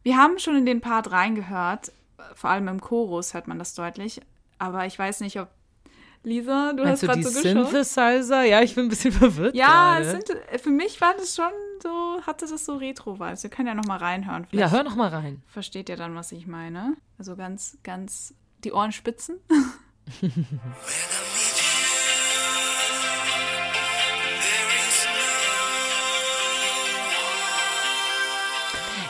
Wir 0.02 0.16
haben 0.16 0.38
schon 0.38 0.56
in 0.56 0.66
den 0.66 0.80
Part 0.80 1.12
reingehört, 1.12 1.92
vor 2.34 2.50
allem 2.50 2.68
im 2.68 2.80
Chorus 2.80 3.34
hört 3.34 3.48
man 3.48 3.58
das 3.58 3.74
deutlich. 3.74 4.20
Aber 4.58 4.86
ich 4.86 4.98
weiß 4.98 5.20
nicht, 5.20 5.38
ob 5.38 5.48
Lisa, 6.24 6.72
du 6.72 6.82
Meinst 6.82 7.02
hast 7.02 7.08
gerade 7.08 7.22
so 7.22 7.28
geschaut. 7.28 7.70
Synthesizer? 7.70 8.42
Ja, 8.44 8.62
ich 8.62 8.74
bin 8.74 8.86
ein 8.86 8.88
bisschen 8.88 9.12
verwirrt. 9.24 9.54
Ja, 9.54 10.00
sind, 10.02 10.28
für 10.60 10.70
mich 10.70 11.00
war 11.00 11.14
das 11.16 11.36
schon 11.36 11.52
so, 11.82 12.20
hatte 12.26 12.46
das 12.46 12.64
so 12.64 12.76
Retro-Vibes. 12.76 13.42
Wir 13.42 13.50
können 13.50 13.68
ja 13.68 13.74
noch 13.74 13.86
mal 13.86 13.98
reinhören. 13.98 14.46
Vielleicht 14.46 14.72
ja, 14.72 14.76
hör 14.76 14.84
noch 14.84 14.96
mal 14.96 15.08
rein. 15.08 15.42
Versteht 15.46 15.88
ihr 15.88 15.96
dann, 15.96 16.14
was 16.14 16.32
ich 16.32 16.46
meine? 16.46 16.96
Also 17.18 17.36
ganz, 17.36 17.78
ganz 17.82 18.34
die 18.64 18.72
Ohren 18.72 18.92
spitzen. 18.92 19.36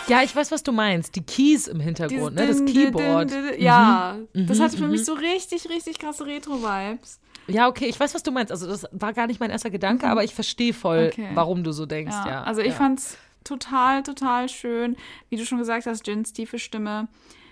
Ja, 0.09 0.23
ich 0.23 0.35
weiß, 0.35 0.50
was 0.50 0.62
du 0.62 0.73
meinst. 0.73 1.15
Die 1.17 1.23
Keys 1.23 1.67
im 1.67 1.81
Hintergrund, 1.81 2.37
ne? 2.37 2.47
das 2.47 2.65
Keyboard. 2.65 3.33
Ja, 3.59 4.17
mhm. 4.33 4.47
das 4.47 4.61
hatte 4.61 4.77
für 4.77 4.88
mich 4.88 5.05
so 5.05 5.15
richtig, 5.15 5.69
richtig 5.69 5.99
krasse 5.99 6.27
Retro-Vibes. 6.27 7.21
Ja, 7.47 7.69
okay, 7.69 7.87
ich 7.87 7.99
weiß, 7.99 8.15
was 8.15 8.23
du 8.23 8.31
meinst. 8.31 8.53
Also 8.53 8.67
das 8.67 8.87
war 8.93 9.12
gar 9.12 9.27
nicht 9.27 9.41
mein 9.41 9.50
erster 9.50 9.71
Gedanke, 9.71 10.07
mhm. 10.07 10.12
aber 10.12 10.25
ich 10.25 10.35
verstehe 10.35 10.75
voll, 10.75 11.11
okay. 11.12 11.31
warum 11.35 11.65
du 11.65 11.73
so 11.73 11.87
denkst. 11.87 12.15
Ja, 12.25 12.29
ja. 12.29 12.43
also 12.43 12.61
ich 12.61 12.69
ja. 12.69 12.75
fand's 12.75 13.17
total, 13.45 14.03
total 14.03 14.49
schön. 14.49 14.97
Wie 15.31 15.37
du 15.37 15.47
schon 15.47 15.59
gesagt 15.59 15.87
hast, 15.87 16.07
Jins 16.07 16.33
tiefe 16.33 16.59
Stimme. 16.59 17.09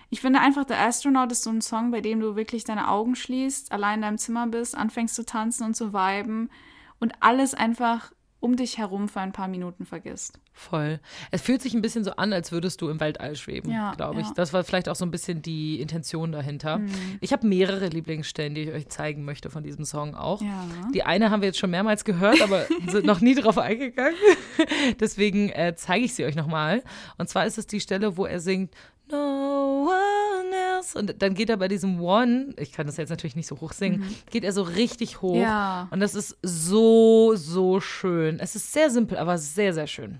Ich 0.09 0.21
finde 0.21 0.39
einfach, 0.39 0.65
The 0.67 0.75
Astronaut 0.75 1.31
ist 1.31 1.43
so 1.43 1.49
ein 1.49 1.61
Song, 1.61 1.91
bei 1.91 2.01
dem 2.01 2.19
du 2.19 2.35
wirklich 2.35 2.63
deine 2.63 2.89
Augen 2.89 3.15
schließt, 3.15 3.71
allein 3.71 3.95
in 3.95 4.01
deinem 4.03 4.17
Zimmer 4.17 4.47
bist, 4.47 4.77
anfängst 4.77 5.15
zu 5.15 5.25
tanzen 5.25 5.65
und 5.65 5.75
zu 5.75 5.91
viben 5.93 6.49
und 6.99 7.13
alles 7.19 7.53
einfach 7.53 8.11
um 8.39 8.55
dich 8.55 8.77
herum 8.77 9.09
für 9.09 9.19
ein 9.19 9.31
paar 9.31 9.47
Minuten 9.47 9.85
vergisst. 9.85 10.39
Voll. 10.53 10.99
Es 11.31 11.41
fühlt 11.41 11.61
sich 11.61 11.73
ein 11.73 11.81
bisschen 11.81 12.03
so 12.03 12.11
an, 12.11 12.33
als 12.33 12.51
würdest 12.51 12.81
du 12.81 12.89
im 12.89 12.99
Weltall 12.99 13.35
schweben, 13.35 13.71
ja, 13.71 13.93
glaube 13.95 14.21
ich. 14.21 14.27
Ja. 14.27 14.33
Das 14.35 14.53
war 14.53 14.63
vielleicht 14.63 14.89
auch 14.89 14.95
so 14.95 15.05
ein 15.05 15.11
bisschen 15.11 15.41
die 15.41 15.81
Intention 15.81 16.31
dahinter. 16.31 16.79
Mhm. 16.79 16.89
Ich 17.21 17.33
habe 17.33 17.47
mehrere 17.47 17.87
Lieblingsstellen, 17.87 18.53
die 18.53 18.61
ich 18.61 18.71
euch 18.71 18.89
zeigen 18.89 19.25
möchte 19.25 19.49
von 19.49 19.63
diesem 19.63 19.85
Song 19.85 20.15
auch. 20.15 20.41
Ja. 20.41 20.65
Die 20.93 21.03
eine 21.03 21.31
haben 21.31 21.41
wir 21.41 21.47
jetzt 21.47 21.59
schon 21.59 21.71
mehrmals 21.71 22.05
gehört, 22.05 22.41
aber 22.41 22.65
sind 22.87 23.05
noch 23.05 23.21
nie 23.21 23.35
drauf 23.35 23.57
eingegangen. 23.57 24.17
Deswegen 24.99 25.49
äh, 25.49 25.73
zeige 25.75 26.05
ich 26.05 26.13
sie 26.13 26.25
euch 26.25 26.35
nochmal. 26.35 26.83
Und 27.17 27.29
zwar 27.29 27.45
ist 27.45 27.57
es 27.57 27.65
die 27.65 27.79
Stelle, 27.79 28.17
wo 28.17 28.25
er 28.25 28.39
singt 28.39 28.73
No 29.09 29.87
one 29.89 30.55
else. 30.55 30.97
Und 30.97 31.21
dann 31.21 31.33
geht 31.33 31.49
er 31.49 31.57
bei 31.57 31.67
diesem 31.67 32.01
One, 32.01 32.53
ich 32.57 32.71
kann 32.71 32.87
das 32.87 32.97
jetzt 32.97 33.09
natürlich 33.09 33.35
nicht 33.35 33.47
so 33.47 33.59
hoch 33.59 33.73
singen, 33.73 33.99
mhm. 34.01 34.15
geht 34.31 34.43
er 34.43 34.51
so 34.51 34.63
richtig 34.63 35.21
hoch. 35.21 35.35
Ja. 35.37 35.87
Und 35.91 35.99
das 35.99 36.15
ist 36.15 36.37
so, 36.41 37.35
so 37.35 37.79
schön. 37.79 38.39
Es 38.39 38.55
ist 38.55 38.73
sehr 38.73 38.89
simpel, 38.89 39.17
aber 39.17 39.37
sehr, 39.37 39.73
sehr 39.73 39.87
schön. 39.87 40.19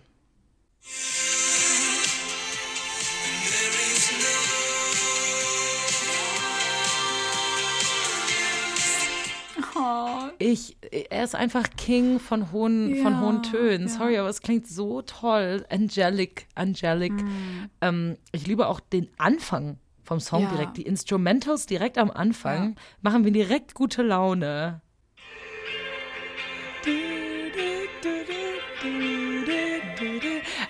Oh. 9.88 10.30
Ich, 10.40 10.78
er 11.10 11.24
ist 11.24 11.36
einfach 11.36 11.70
King 11.78 12.20
von 12.20 12.52
hohen, 12.52 12.96
ja, 12.96 13.04
von 13.04 13.22
hohen 13.22 13.44
Tönen. 13.44 13.88
Ja. 13.88 13.94
Sorry, 13.94 14.18
aber 14.18 14.30
es 14.30 14.42
klingt 14.42 14.68
so 14.68 15.02
toll. 15.02 15.66
Angelic, 15.70 16.48
angelic. 16.56 17.14
Mm. 17.14 17.70
Ähm, 17.82 18.18
ich 18.32 18.48
liebe 18.48 18.68
auch 18.68 18.80
den 18.80 19.10
Anfang 19.18 19.78
vom 20.04 20.20
Song 20.20 20.44
ja. 20.44 20.50
direkt. 20.50 20.78
Die 20.78 20.82
Instrumentals 20.82 21.66
direkt 21.66 21.98
am 21.98 22.12
Anfang 22.12 22.76
machen 23.02 23.22
mir 23.22 23.32
direkt 23.32 23.74
gute 23.74 24.04
Laune. 24.04 24.82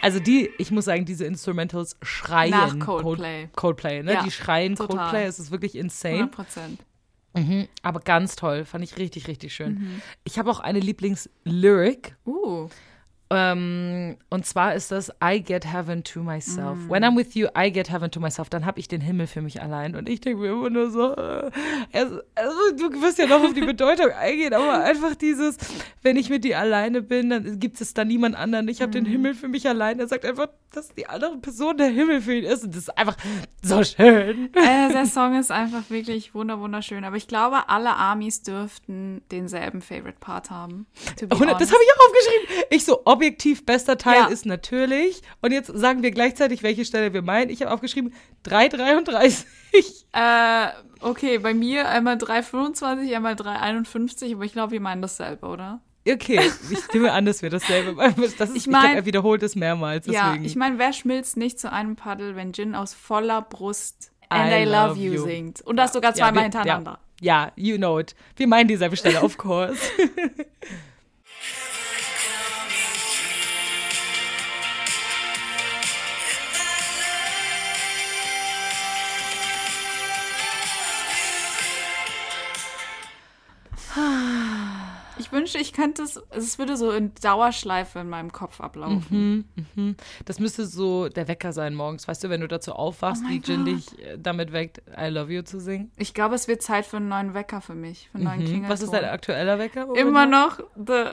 Also 0.02 0.20
die, 0.20 0.50
ich 0.58 0.72
muss 0.72 0.86
sagen, 0.86 1.06
diese 1.06 1.26
Instrumentals 1.26 1.98
schreien 2.02 2.52
Nach 2.52 2.78
Coldplay. 2.80 3.50
Coldplay, 3.56 4.04
ne? 4.04 4.20
die 4.24 4.32
schreien 4.32 4.76
total. 4.76 4.98
Coldplay. 4.98 5.26
Es 5.26 5.40
ist 5.40 5.52
wirklich 5.52 5.76
insane. 5.76 6.16
100 6.16 6.36
Prozent. 6.36 6.80
Mhm, 7.38 7.67
aber 7.84 8.00
ganz 8.00 8.36
toll, 8.36 8.65
fand 8.65 8.84
ich 8.84 8.98
richtig, 8.98 9.27
richtig 9.27 9.53
schön. 9.53 9.75
Mhm. 9.75 10.01
Ich 10.24 10.39
habe 10.39 10.50
auch 10.50 10.60
eine 10.60 10.79
Lieblingslyric. 10.79 12.15
Uh. 12.25 12.70
Ähm, 13.29 14.17
und 14.29 14.46
zwar 14.46 14.74
ist 14.75 14.91
das 14.91 15.12
I 15.22 15.41
get 15.41 15.65
heaven 15.65 16.03
to 16.03 16.22
myself. 16.22 16.77
Mm. 16.77 16.89
When 16.89 17.03
I'm 17.03 17.17
with 17.17 17.34
you, 17.36 17.48
I 17.57 17.72
get 17.72 17.91
heaven 17.91 18.10
to 18.12 18.19
myself. 18.19 18.50
Dann 18.50 18.65
habe 18.65 18.79
ich 18.79 18.88
den 18.88 19.01
Himmel 19.01 19.27
für 19.27 19.41
mich 19.41 19.62
allein. 19.62 19.96
Und 19.96 20.07
ich 20.07 20.22
denke 20.22 20.41
mir 20.41 20.51
immer 20.51 20.69
nur 20.69 20.89
so, 20.89 21.13
äh, 21.13 21.51
also, 21.91 22.22
also, 22.36 22.57
du 22.77 23.01
wirst 23.01 23.17
ja 23.17 23.27
noch 23.27 23.43
auf 23.43 23.53
die 23.53 23.62
Bedeutung 23.62 24.12
eingehen, 24.19 24.53
aber 24.53 24.84
einfach 24.84 25.15
dieses, 25.15 25.57
wenn 26.01 26.15
ich 26.15 26.29
mit 26.29 26.46
dir 26.46 26.60
alleine 26.60 27.01
bin, 27.01 27.29
dann 27.29 27.60
gibt 27.60 27.81
es 27.81 27.93
da 27.93 28.05
niemand 28.05 28.36
anderen. 28.36 28.69
Ich 28.69 28.81
habe 28.81 28.91
mm. 28.91 29.03
den 29.03 29.05
Himmel 29.05 29.34
für 29.34 29.50
mich 29.50 29.67
allein. 29.67 30.00
Er 30.00 30.07
sagt 30.07 30.24
einfach, 30.24 30.48
dass 30.72 30.93
die 30.93 31.07
andere 31.07 31.38
Person 31.38 31.77
der 31.77 31.88
Himmel 31.88 32.22
für 32.22 32.36
ihn 32.36 32.46
ist. 32.46 32.63
Und 32.63 32.75
das 32.75 32.84
ist 32.84 32.98
einfach 32.98 33.17
so 33.62 33.84
schön. 33.84 34.53
Äh, 34.53 34.91
der 34.91 35.05
Song 35.05 35.38
ist 35.38 35.51
einfach 35.51 35.89
wirklich 35.89 36.34
wunderschön. 36.34 37.03
Aber 37.03 37.17
ich 37.17 37.27
glaube, 37.27 37.67
alle 37.67 37.96
Armies 37.96 38.41
dürften 38.41 39.22
denselben 39.31 39.81
Favorite 39.81 40.17
Part 40.19 40.50
haben. 40.50 40.86
Das 41.19 41.29
habe 41.29 41.46
ich 41.46 41.51
auch 41.51 42.07
aufgeschrieben. 42.07 42.63
Ich 42.69 42.86
so, 42.86 43.01
objektiv 43.18 43.66
bester 43.66 43.98
Teil 43.98 44.22
ja. 44.22 44.28
ist 44.28 44.46
natürlich. 44.46 45.22
Und 45.42 45.52
jetzt 45.52 45.68
sagen 45.68 46.04
wir 46.04 46.12
gleichzeitig, 46.12 46.64
welche 46.64 46.86
Stelle 46.86 47.14
wir 47.14 47.22
meinen. 47.22 47.50
Ich 47.50 47.62
habe 47.62 47.72
aufgeschrieben 47.72 48.14
3,33. 48.46 49.46
Äh, 50.14 50.70
okay, 51.02 51.38
bei 51.38 51.54
mir 51.54 51.90
einmal 51.90 52.16
3,25, 52.16 53.14
einmal 53.14 53.34
3,51. 53.34 54.34
Aber 54.34 54.46
ich 54.46 54.54
glaube, 54.54 54.72
wir 54.72 54.80
meinen 54.80 55.04
dasselbe, 55.04 55.46
oder? 55.46 55.82
Okay, 56.10 56.40
ich 56.72 56.94
nehme 56.94 57.12
an, 57.12 57.26
dass 57.26 57.42
wir 57.42 57.50
dasselbe 57.50 57.94
das 58.38 58.50
ist, 58.50 58.56
ich, 58.56 58.68
mein, 58.68 58.86
ich 58.86 58.88
glaub, 58.88 58.96
er 58.96 59.06
wiederholt 59.06 59.44
es 59.44 59.56
mehrmals. 59.56 60.06
Deswegen. 60.06 60.42
Ja, 60.42 60.42
ich 60.42 60.56
meine, 60.56 60.80
wer 60.80 60.94
schmilzt 60.94 61.38
nicht 61.38 61.60
zu 61.60 61.72
einem 61.72 61.98
Paddel, 61.98 62.36
wenn 62.36 62.54
Jin 62.54 62.74
aus 62.74 62.94
voller 62.94 63.42
Brust 63.42 64.12
And 64.30 64.52
I, 64.52 64.64
I 64.64 64.66
love, 64.66 64.90
love, 64.90 65.00
you 65.00 65.24
singt? 65.24 65.62
Und 65.62 65.78
das 65.78 65.94
sogar 65.94 66.14
zweimal 66.14 66.38
ja, 66.38 66.44
hintereinander. 66.44 67.00
Ja, 67.22 67.46
ja, 67.46 67.52
you 67.56 67.78
know 67.78 68.00
it. 68.00 68.16
Wir 68.36 68.48
meinen 68.48 68.68
dieselbe 68.68 68.98
Stelle, 68.98 69.22
of 69.22 69.38
course. 69.38 69.80
Ich 85.27 85.34
wünschte, 85.34 85.57
ich 85.57 85.74
könnte 85.74 86.03
es, 86.03 86.22
es 86.29 86.57
würde 86.57 86.77
so 86.77 86.89
in 86.91 87.12
Dauerschleife 87.22 88.00
in 88.00 88.07
meinem 88.07 88.31
Kopf 88.31 88.62
ablaufen. 88.62 89.46
Mhm, 89.55 89.65
mhm. 89.75 89.96
Das 90.24 90.39
müsste 90.39 90.65
so 90.65 91.10
der 91.10 91.27
Wecker 91.27 91.51
sein 91.51 91.75
morgens, 91.75 92.07
weißt 92.07 92.24
du, 92.24 92.29
wenn 92.29 92.39
du 92.39 92.48
dazu 92.48 92.72
aufwachst, 92.72 93.24
oh 93.25 93.29
wie 93.29 93.41
Jin 93.43 93.65
dich 93.65 94.00
äh, 94.00 94.17
damit 94.17 94.53
weckt, 94.53 94.81
I 94.98 95.07
love 95.07 95.31
you 95.34 95.41
zu 95.41 95.60
singen. 95.60 95.91
Ich 95.98 96.13
glaube, 96.13 96.36
es 96.36 96.48
wird 96.48 96.62
Zeit 96.62 96.86
für 96.86 96.98
einen 96.98 97.10
neuen 97.10 97.34
Wecker 97.34 97.60
für 97.60 97.75
mich, 97.75 98.07
für 98.10 98.15
einen 98.15 98.24
neuen 98.24 98.39
mhm. 98.39 98.46
Klingelton. 98.46 98.69
Was 98.69 98.81
ist 98.81 98.93
dein 98.93 99.03
aktueller 99.03 99.60
Wecker? 99.60 99.88
Immer 99.98 100.25
noch 100.27 100.60
the, 100.77 101.12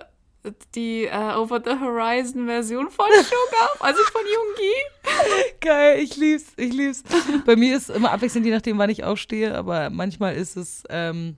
die 0.77 1.09
uh, 1.13 1.41
Over 1.41 1.61
the 1.65 1.81
Horizon 1.81 2.47
Version 2.47 2.91
von 2.91 3.07
Sugar, 3.17 3.71
also 3.81 4.01
von 4.13 4.23
Jungi. 4.23 5.51
Geil, 5.61 5.99
ich 5.99 6.17
lieb's, 6.17 6.53
ich 6.57 6.73
lieb's. 6.73 7.03
Bei 7.45 7.57
mir 7.57 7.77
ist 7.77 7.91
immer 7.91 8.13
abwechselnd, 8.13 8.47
je 8.47 8.53
nachdem, 8.53 8.79
wann 8.79 8.91
ich 8.91 9.03
aufstehe, 9.03 9.57
aber 9.57 9.91
manchmal 9.91 10.37
ist 10.37 10.57
es, 10.57 10.85
ähm, 10.89 11.37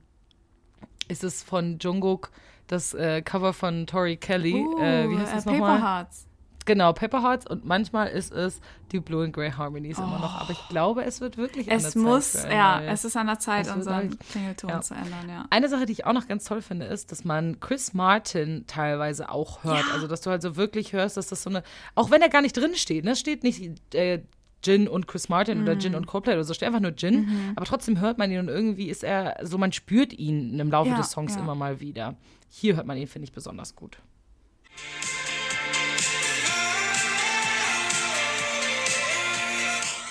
ist 1.09 1.25
es 1.25 1.43
von 1.43 1.79
Jungkook 1.79 2.31
das 2.67 2.95
äh, 2.95 3.23
Cover 3.23 3.53
von 3.53 3.87
Tori 3.87 4.17
Kelly. 4.17 4.55
Uh, 4.55 4.81
äh, 4.81 5.09
wie 5.09 5.19
heißt 5.19 5.35
das 5.35 5.47
uh, 5.47 5.51
nochmal? 5.51 5.79
Paper 5.79 5.89
Hearts. 5.89 6.27
Genau, 6.65 6.93
Paper 6.93 7.23
Hearts 7.23 7.47
und 7.47 7.65
manchmal 7.65 8.09
ist 8.09 8.33
es 8.33 8.61
die 8.91 8.99
Blue 8.99 9.25
and 9.25 9.33
Grey 9.33 9.53
Harmonies 9.53 10.01
oh. 10.01 10.03
immer 10.03 10.19
noch. 10.19 10.41
Aber 10.41 10.51
ich 10.51 10.69
glaube, 10.69 11.05
es 11.05 11.21
wird 11.21 11.37
wirklich 11.37 11.71
es 11.71 11.85
an 11.85 12.03
der 12.03 12.03
muss, 12.03 12.33
Zeit. 12.33 12.41
Es 12.41 12.47
muss, 12.47 12.53
ja, 12.53 12.83
es 12.83 13.05
ist 13.05 13.17
an 13.17 13.27
der 13.29 13.39
Zeit, 13.39 13.73
unseren 13.73 14.19
Klingelton 14.19 14.71
ja. 14.71 14.81
zu 14.81 14.95
ändern, 14.95 15.29
ja. 15.29 15.45
Eine 15.51 15.69
Sache, 15.69 15.87
die 15.87 15.93
ich 15.93 16.07
auch 16.07 16.13
noch 16.13 16.27
ganz 16.27 16.45
toll 16.45 16.63
finde, 16.63 16.87
ist, 16.87 17.13
dass 17.13 17.25
man 17.25 17.61
Chris 17.61 17.95
Martin 17.95 18.65
teilweise 18.67 19.31
auch 19.31 19.63
hört. 19.63 19.79
Ja. 19.79 19.95
Also, 19.95 20.09
dass 20.09 20.23
du 20.23 20.31
halt 20.31 20.43
so 20.43 20.57
wirklich 20.57 20.93
hörst, 20.93 21.17
dass 21.17 21.29
das 21.29 21.45
so 21.45 21.51
eine, 21.51 21.63
auch 21.95 22.11
wenn 22.11 22.21
er 22.21 22.29
gar 22.29 22.43
nicht 22.43 22.57
drin 22.57 22.75
steht, 22.75 23.05
ne, 23.05 23.15
steht 23.15 23.45
nicht 23.45 23.95
äh, 23.95 24.23
Jin 24.65 24.89
und 24.89 25.07
Chris 25.07 25.29
Martin 25.29 25.59
mhm. 25.59 25.65
oder 25.65 25.73
Jin 25.75 25.95
und 25.95 26.07
Coldplay 26.07 26.35
oder 26.35 26.45
so, 26.45 26.55
steht 26.55 26.67
einfach 26.69 26.81
nur 26.81 26.93
Jin. 26.97 27.27
Mhm. 27.27 27.53
Aber 27.57 27.67
trotzdem 27.67 28.01
hört 28.01 28.19
man 28.19 28.31
ihn 28.31 28.41
und 28.41 28.49
irgendwie 28.49 28.89
ist 28.89 29.05
er, 29.05 29.37
so 29.43 29.59
man 29.59 29.73
spürt 29.73 30.13
ihn 30.13 30.59
im 30.59 30.71
Laufe 30.71 30.91
ja, 30.91 30.97
des 30.97 31.11
Songs 31.11 31.35
ja. 31.35 31.41
immer 31.41 31.55
mal 31.55 31.81
wieder. 31.81 32.17
Hier 32.49 32.77
hört 32.77 32.87
man 32.87 32.97
ihn, 32.97 33.07
finde 33.07 33.27
ich, 33.27 33.33
besonders 33.33 33.75
gut. 33.77 33.99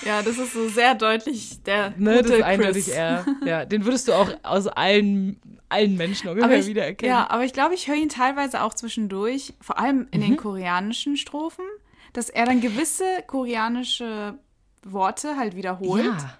Ja, 0.06 0.22
das 0.22 0.38
ist 0.38 0.52
so 0.52 0.68
sehr 0.68 0.94
deutlich 0.94 1.62
der 1.64 1.92
ne, 1.96 2.18
gute 2.18 2.28
das 2.28 2.38
ist 2.38 2.44
eindeutig 2.44 2.94
er. 2.94 3.26
Ja, 3.44 3.64
den 3.64 3.84
würdest 3.84 4.06
du 4.06 4.12
auch 4.12 4.30
aus 4.44 4.68
allen, 4.68 5.40
allen 5.68 5.96
Menschen 5.96 6.28
ungefähr 6.28 6.60
ich, 6.60 6.66
wiedererkennen. 6.66 7.12
Ja, 7.12 7.28
aber 7.28 7.44
ich 7.44 7.52
glaube, 7.52 7.74
ich 7.74 7.88
höre 7.88 7.96
ihn 7.96 8.08
teilweise 8.08 8.62
auch 8.62 8.72
zwischendurch, 8.72 9.54
vor 9.60 9.80
allem 9.80 10.06
in 10.12 10.20
mhm. 10.20 10.24
den 10.24 10.36
koreanischen 10.36 11.16
Strophen, 11.16 11.64
dass 12.16 12.30
er 12.30 12.46
dann 12.46 12.60
gewisse 12.60 13.04
koreanische 13.26 14.38
Worte 14.82 15.36
halt 15.36 15.54
wiederholt. 15.56 16.04
Ja. 16.04 16.38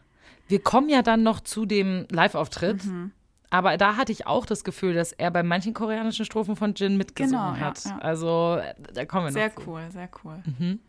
Wir 0.49 0.63
kommen 0.63 0.89
ja 0.89 1.03
dann 1.03 1.23
noch 1.23 1.41
zu 1.41 1.67
dem 1.67 2.07
Live-Auftritt. 2.11 2.85
Mhm. 2.85 3.13
Aber 3.51 3.77
da 3.77 3.97
hatte 3.97 4.11
ich 4.11 4.27
auch 4.27 4.45
das 4.45 4.65
Gefühl, 4.65 4.95
dass 4.95 5.13
er 5.13 5.31
bei 5.31 5.43
manchen 5.43 5.73
koreanischen 5.73 6.25
Strophen 6.25 6.57
von 6.57 6.75
Jin 6.75 6.97
mitgesungen 6.97 7.55
genau, 7.55 7.67
hat. 7.67 7.85
Ja. 7.85 7.99
Also 7.99 8.59
da 8.93 9.05
kommen 9.05 9.27
wir 9.27 9.33
sehr 9.33 9.49
noch. 9.49 9.57
Sehr 9.57 9.67
cool, 9.67 9.83
sehr 9.93 10.09
cool. 10.25 10.43
Mhm. 10.59 10.81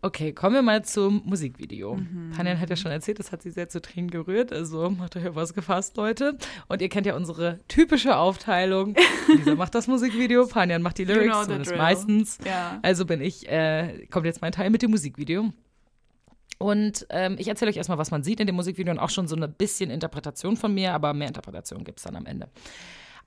Okay, 0.00 0.32
kommen 0.32 0.54
wir 0.54 0.62
mal 0.62 0.84
zum 0.84 1.22
Musikvideo. 1.24 1.96
Mhm. 1.96 2.30
Panjan 2.36 2.60
hat 2.60 2.70
ja 2.70 2.76
schon 2.76 2.92
erzählt, 2.92 3.18
das 3.18 3.32
hat 3.32 3.42
sie 3.42 3.50
sehr 3.50 3.68
zu 3.68 3.80
Tränen 3.80 4.10
gerührt. 4.10 4.52
Also 4.52 4.90
macht 4.90 5.16
euch 5.16 5.26
auf 5.26 5.34
was 5.34 5.54
gefasst, 5.54 5.96
Leute. 5.96 6.38
Und 6.68 6.80
ihr 6.80 6.88
kennt 6.88 7.06
ja 7.06 7.16
unsere 7.16 7.58
typische 7.66 8.16
Aufteilung. 8.16 8.94
Lisa 9.28 9.56
macht 9.56 9.74
das 9.74 9.88
Musikvideo, 9.88 10.46
Panjan 10.46 10.82
macht 10.82 10.98
die 10.98 11.04
Lyrics, 11.04 11.24
you 11.24 11.32
know 11.32 11.42
zumindest 11.42 11.76
meistens. 11.76 12.38
Ja. 12.44 12.78
Also 12.82 13.06
bin 13.06 13.20
ich, 13.20 13.48
äh, 13.48 14.06
kommt 14.10 14.26
jetzt 14.26 14.40
mein 14.40 14.52
Teil 14.52 14.70
mit 14.70 14.82
dem 14.82 14.92
Musikvideo. 14.92 15.52
Und 16.58 17.06
ähm, 17.10 17.36
ich 17.38 17.48
erzähle 17.48 17.70
euch 17.70 17.76
erstmal, 17.76 17.98
was 17.98 18.10
man 18.10 18.22
sieht 18.22 18.38
in 18.40 18.46
dem 18.46 18.56
Musikvideo 18.56 18.92
und 18.92 18.98
auch 19.00 19.10
schon 19.10 19.26
so 19.26 19.34
eine 19.34 19.48
bisschen 19.48 19.90
Interpretation 19.90 20.56
von 20.56 20.74
mir, 20.74 20.94
aber 20.94 21.12
mehr 21.12 21.28
Interpretation 21.28 21.82
gibt 21.82 21.98
es 21.98 22.04
dann 22.04 22.16
am 22.16 22.26
Ende. 22.26 22.48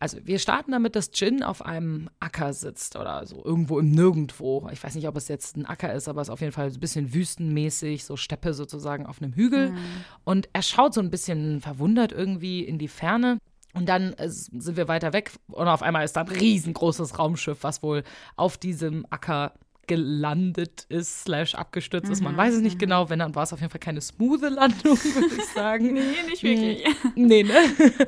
Also, 0.02 0.18
wir 0.24 0.40
starten 0.40 0.72
damit, 0.72 0.96
dass 0.96 1.12
Jin 1.14 1.44
auf 1.44 1.64
einem 1.64 2.10
Acker 2.20 2.54
sitzt 2.54 2.96
oder 2.96 3.24
so 3.28 3.46
irgendwo 3.46 3.78
im 3.78 3.92
Nirgendwo. 3.92 4.68
Ich 4.74 4.84
weiß 4.84 4.96
nicht, 4.96 5.08
ob 5.08 5.16
es 5.16 5.28
jetzt 5.28 5.58
ein 5.58 5.68
Acker 5.68 5.94
ist, 5.94 6.08
aber 6.08 6.22
es 6.22 6.28
ist 6.28 6.32
auf 6.34 6.42
jeden 6.42 6.54
Fall 6.54 6.72
so 6.72 6.78
ein 6.78 6.80
bisschen 6.80 7.14
wüstenmäßig, 7.14 8.04
so 8.04 8.18
Steppe 8.18 8.56
sozusagen 8.56 9.06
auf 9.06 9.22
einem 9.22 9.34
Hügel. 9.34 9.74
Mhm. 9.74 9.78
Und 10.24 10.50
er 10.54 10.64
schaut 10.64 10.96
so 10.96 11.02
ein 11.02 11.12
bisschen 11.12 11.62
verwundert 11.62 12.12
irgendwie 12.12 12.64
in 12.64 12.80
die 12.80 12.88
Ferne. 12.88 13.38
Und 13.74 13.88
dann 13.90 14.14
äh, 14.14 14.28
sind 14.28 14.76
wir 14.76 14.88
weiter 14.88 15.14
weg 15.14 15.32
und 15.52 15.68
auf 15.68 15.84
einmal 15.84 16.04
ist 16.04 16.14
da 16.14 16.22
ein 16.22 16.28
riesengroßes 16.28 17.20
Raumschiff, 17.20 17.60
was 17.62 17.84
wohl 17.84 18.04
auf 18.36 18.58
diesem 18.58 19.06
Acker 19.12 19.54
gelandet 19.88 20.86
ist, 20.90 21.24
slash 21.24 21.56
abgestürzt 21.56 22.08
mhm, 22.08 22.14
ist. 22.14 22.22
Man 22.22 22.34
mhm, 22.34 22.38
weiß 22.38 22.56
es 22.56 22.62
nicht 22.62 22.76
mhm. 22.76 22.80
genau. 22.80 23.10
Wenn, 23.10 23.20
dann 23.20 23.36
war 23.36 23.44
es 23.44 23.54
auf 23.54 23.60
jeden 23.60 23.72
Fall 23.72 23.80
keine 23.80 24.02
smooth 24.02 24.42
Landung, 24.42 24.98
würde 24.98 25.36
ich 25.36 25.46
sagen. 25.54 25.94
nee, 25.94 26.02
nicht 26.30 26.44
wirklich. 26.44 26.86
nee, 27.16 27.44
ne? 27.44 27.54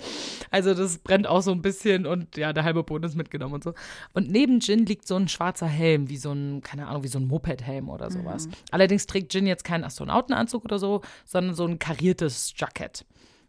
Also 0.51 0.74
das 0.74 1.00
brennt 1.00 1.27
auch 1.27 1.42
so 1.42 1.51
ein 1.51 1.62
bisschen 1.62 2.06
und 2.06 2.38
ja, 2.38 2.53
der 2.53 2.63
halbe 2.63 2.84
Boden 2.84 3.03
ist 3.06 3.15
mitgenommen 3.15 3.56
und 3.56 3.63
so. 3.63 3.74
Und 4.13 4.30
neben 4.30 4.60
Jin 4.60 4.86
liegt 4.86 5.08
so 5.08 5.15
ein 5.15 5.27
schwarzer 5.27 5.68
Helm, 5.68 6.10
wie 6.10 6.18
so 6.18 6.32
ein, 6.32 6.62
keine 6.62 6.88
Ahnung, 6.88 7.03
wie 7.03 7.08
so 7.08 7.20
ein 7.20 7.27
Moped-Helm 7.27 7.89
oder 7.89 8.12
sowas. 8.12 8.48
Mhm. 8.48 8.51
Allerdings 8.72 9.08
trägt 9.08 9.34
Jin 9.34 9.48
jetzt 9.48 9.63
keinen 9.63 9.84
Astronautenanzug 9.84 10.65
oder 10.65 10.80
so, 10.80 11.01
sondern 11.25 11.56
so 11.56 11.65
ein 11.65 11.80
kariertes 11.80 12.53
Jackett. 12.56 13.06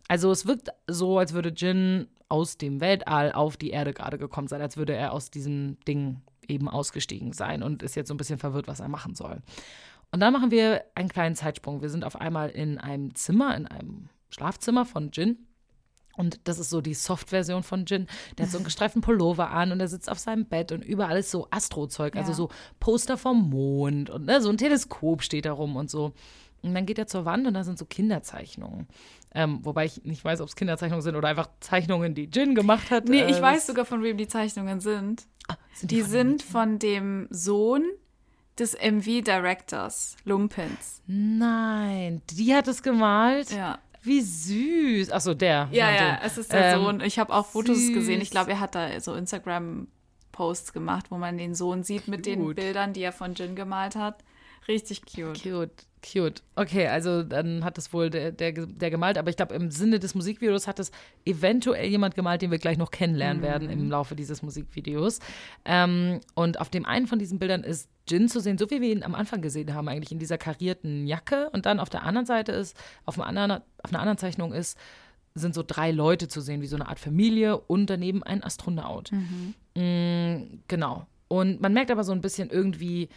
Also 0.09 0.31
es 0.31 0.47
wirkt 0.47 0.71
so, 0.87 1.19
als 1.19 1.33
würde 1.35 1.50
Jin 1.50 2.09
aus 2.28 2.57
dem 2.57 2.81
Weltall 2.81 3.33
auf 3.33 3.57
die 3.57 3.71
Erde 3.71 3.93
gerade 3.93 4.19
gekommen 4.19 4.49
sein, 4.49 4.61
als 4.61 4.76
würde 4.76 4.95
er 4.95 5.12
aus 5.12 5.31
diesem 5.31 5.78
Ding 5.87 6.23
eben 6.48 6.68
ausgestiegen 6.68 7.32
sein 7.32 7.62
und 7.62 7.82
ist 7.82 7.96
jetzt 7.96 8.08
so 8.08 8.14
ein 8.14 8.18
bisschen 8.18 8.38
verwirrt, 8.38 8.68
was 8.68 8.80
er 8.80 8.88
machen 8.88 9.14
soll. 9.14 9.40
Und 10.10 10.20
dann 10.20 10.32
machen 10.32 10.50
wir 10.50 10.84
einen 10.94 11.08
kleinen 11.08 11.34
Zeitsprung. 11.34 11.82
Wir 11.82 11.88
sind 11.90 12.04
auf 12.04 12.20
einmal 12.20 12.50
in 12.50 12.78
einem 12.78 13.14
Zimmer, 13.14 13.56
in 13.56 13.66
einem 13.66 14.08
Schlafzimmer 14.30 14.84
von 14.84 15.10
Jin. 15.12 15.46
Und 16.16 16.40
das 16.44 16.58
ist 16.58 16.70
so 16.70 16.80
die 16.80 16.94
Soft-Version 16.94 17.62
von 17.62 17.84
Jin. 17.86 18.06
Der 18.38 18.46
hat 18.46 18.52
so 18.52 18.58
einen 18.58 18.64
gestreiften 18.64 19.02
Pullover 19.02 19.50
an 19.50 19.72
und 19.72 19.80
er 19.80 19.88
sitzt 19.88 20.08
auf 20.08 20.18
seinem 20.18 20.46
Bett 20.46 20.70
und 20.70 20.84
überall 20.84 21.18
ist 21.18 21.30
so 21.30 21.48
Astrozeug, 21.50 22.16
also 22.16 22.30
ja. 22.30 22.36
so 22.36 22.48
Poster 22.78 23.18
vom 23.18 23.50
Mond 23.50 24.10
und 24.10 24.26
ne, 24.26 24.40
so 24.40 24.50
ein 24.50 24.56
Teleskop 24.56 25.22
steht 25.22 25.46
da 25.46 25.52
rum 25.52 25.74
und 25.74 25.90
so. 25.90 26.12
Und 26.62 26.74
dann 26.74 26.86
geht 26.86 26.98
er 26.98 27.06
zur 27.06 27.24
Wand 27.24 27.46
und 27.46 27.54
da 27.54 27.62
sind 27.62 27.78
so 27.78 27.84
Kinderzeichnungen. 27.84 28.88
Ähm, 29.36 29.60
wobei 29.62 29.86
ich 29.86 30.04
nicht 30.04 30.24
weiß, 30.24 30.40
ob 30.40 30.48
es 30.48 30.54
Kinderzeichnungen 30.54 31.02
sind 31.02 31.16
oder 31.16 31.28
einfach 31.28 31.48
Zeichnungen, 31.58 32.14
die 32.14 32.30
Jin 32.32 32.54
gemacht 32.54 32.90
hat. 32.92 33.08
Nee, 33.08 33.24
ich 33.24 33.38
äh, 33.38 33.42
weiß 33.42 33.66
sogar, 33.66 33.84
von 33.84 34.02
wem 34.02 34.16
die 34.16 34.28
Zeichnungen 34.28 34.80
sind. 34.80 35.26
Ah, 35.48 35.56
sind 35.74 35.90
die, 35.90 35.96
die 35.96 36.02
von 36.02 36.10
sind 36.10 36.42
von 36.42 36.78
dem 36.78 37.26
Sohn 37.30 37.84
des 38.58 38.74
MV-Directors, 38.74 40.16
Lumpens. 40.24 41.02
Nein, 41.08 42.22
die 42.30 42.54
hat 42.54 42.68
es 42.68 42.82
gemalt? 42.82 43.50
Ja. 43.50 43.80
Wie 44.02 44.20
süß. 44.20 45.10
Achso, 45.10 45.34
der. 45.34 45.68
Ja, 45.72 45.90
ja, 45.90 46.20
es 46.22 46.38
ist 46.38 46.52
der 46.52 46.74
ähm, 46.74 46.82
Sohn. 46.82 47.00
Ich 47.00 47.18
habe 47.18 47.32
auch 47.32 47.46
Fotos 47.46 47.78
süß. 47.78 47.94
gesehen. 47.94 48.20
Ich 48.20 48.30
glaube, 48.30 48.52
er 48.52 48.60
hat 48.60 48.74
da 48.74 49.00
so 49.00 49.14
Instagram-Posts 49.14 50.72
gemacht, 50.74 51.06
wo 51.10 51.16
man 51.16 51.38
den 51.38 51.54
Sohn 51.54 51.82
sieht 51.82 52.04
Cute. 52.04 52.08
mit 52.08 52.26
den 52.26 52.54
Bildern, 52.54 52.92
die 52.92 53.00
er 53.00 53.12
von 53.12 53.34
Jin 53.34 53.56
gemalt 53.56 53.96
hat. 53.96 54.22
Richtig 54.68 55.02
cute. 55.02 55.42
Cute. 55.42 55.87
Cute. 56.04 56.42
Okay, 56.54 56.87
also 56.88 57.23
dann 57.23 57.64
hat 57.64 57.78
es 57.78 57.92
wohl 57.92 58.11
der, 58.11 58.30
der, 58.30 58.52
der 58.52 58.90
gemalt, 58.90 59.16
aber 59.16 59.30
ich 59.30 59.37
glaube, 59.37 59.54
im 59.54 59.71
Sinne 59.71 59.99
des 59.99 60.14
Musikvideos 60.14 60.66
hat 60.66 60.78
es 60.78 60.90
eventuell 61.25 61.88
jemand 61.88 62.14
gemalt, 62.14 62.42
den 62.42 62.50
wir 62.50 62.59
gleich 62.59 62.76
noch 62.76 62.90
kennenlernen 62.90 63.38
mhm. 63.38 63.47
werden 63.47 63.71
im 63.71 63.90
Laufe 63.90 64.14
dieses 64.14 64.42
Musikvideos. 64.42 65.21
Ähm, 65.64 66.21
und 66.35 66.61
auf 66.61 66.68
dem 66.68 66.85
einen 66.85 67.06
von 67.06 67.18
diesen 67.18 67.38
Bildern 67.38 67.64
ist 67.64 67.88
Jin 68.06 68.28
zu 68.28 68.40
sehen, 68.40 68.59
so 68.59 68.71
wie 68.71 68.83
wir 68.83 68.92
ihn 68.92 69.02
am 69.02 69.14
Anfang 69.14 69.40
gesehen 69.40 69.73
haben, 69.73 69.88
eigentlich 69.88 70.12
in 70.12 70.18
dieser 70.18 70.37
karierten 70.37 71.06
Jacke. 71.06 71.49
Und 71.50 71.64
dann 71.64 71.80
auf 71.80 71.88
der 71.88 72.02
anderen 72.02 72.26
Seite 72.26 72.52
ist, 72.52 72.76
auf, 73.06 73.18
einem 73.18 73.26
anderen, 73.26 73.62
auf 73.83 73.90
einer 73.90 74.00
anderen 74.00 74.18
Zeichnung 74.18 74.52
ist, 74.52 74.78
sind 75.35 75.54
so 75.54 75.64
drei 75.66 75.90
Leute 75.90 76.28
zu 76.28 76.40
sehen, 76.40 76.61
wie 76.61 76.66
so 76.66 76.76
eine 76.76 76.88
Art 76.88 77.00
Familie 77.00 77.56
und 77.56 77.88
daneben 77.88 78.23
ein 78.23 78.44
Astronaut. 78.44 79.11
Mhm. 79.11 79.54
Mm, 79.75 80.61
genau. 80.68 81.06
Und 81.28 81.60
man 81.60 81.73
merkt 81.73 81.91
aber 81.91 82.04
so 82.04 82.12
ein 82.12 82.21
bisschen 82.21 82.50
irgendwie, 82.50 83.08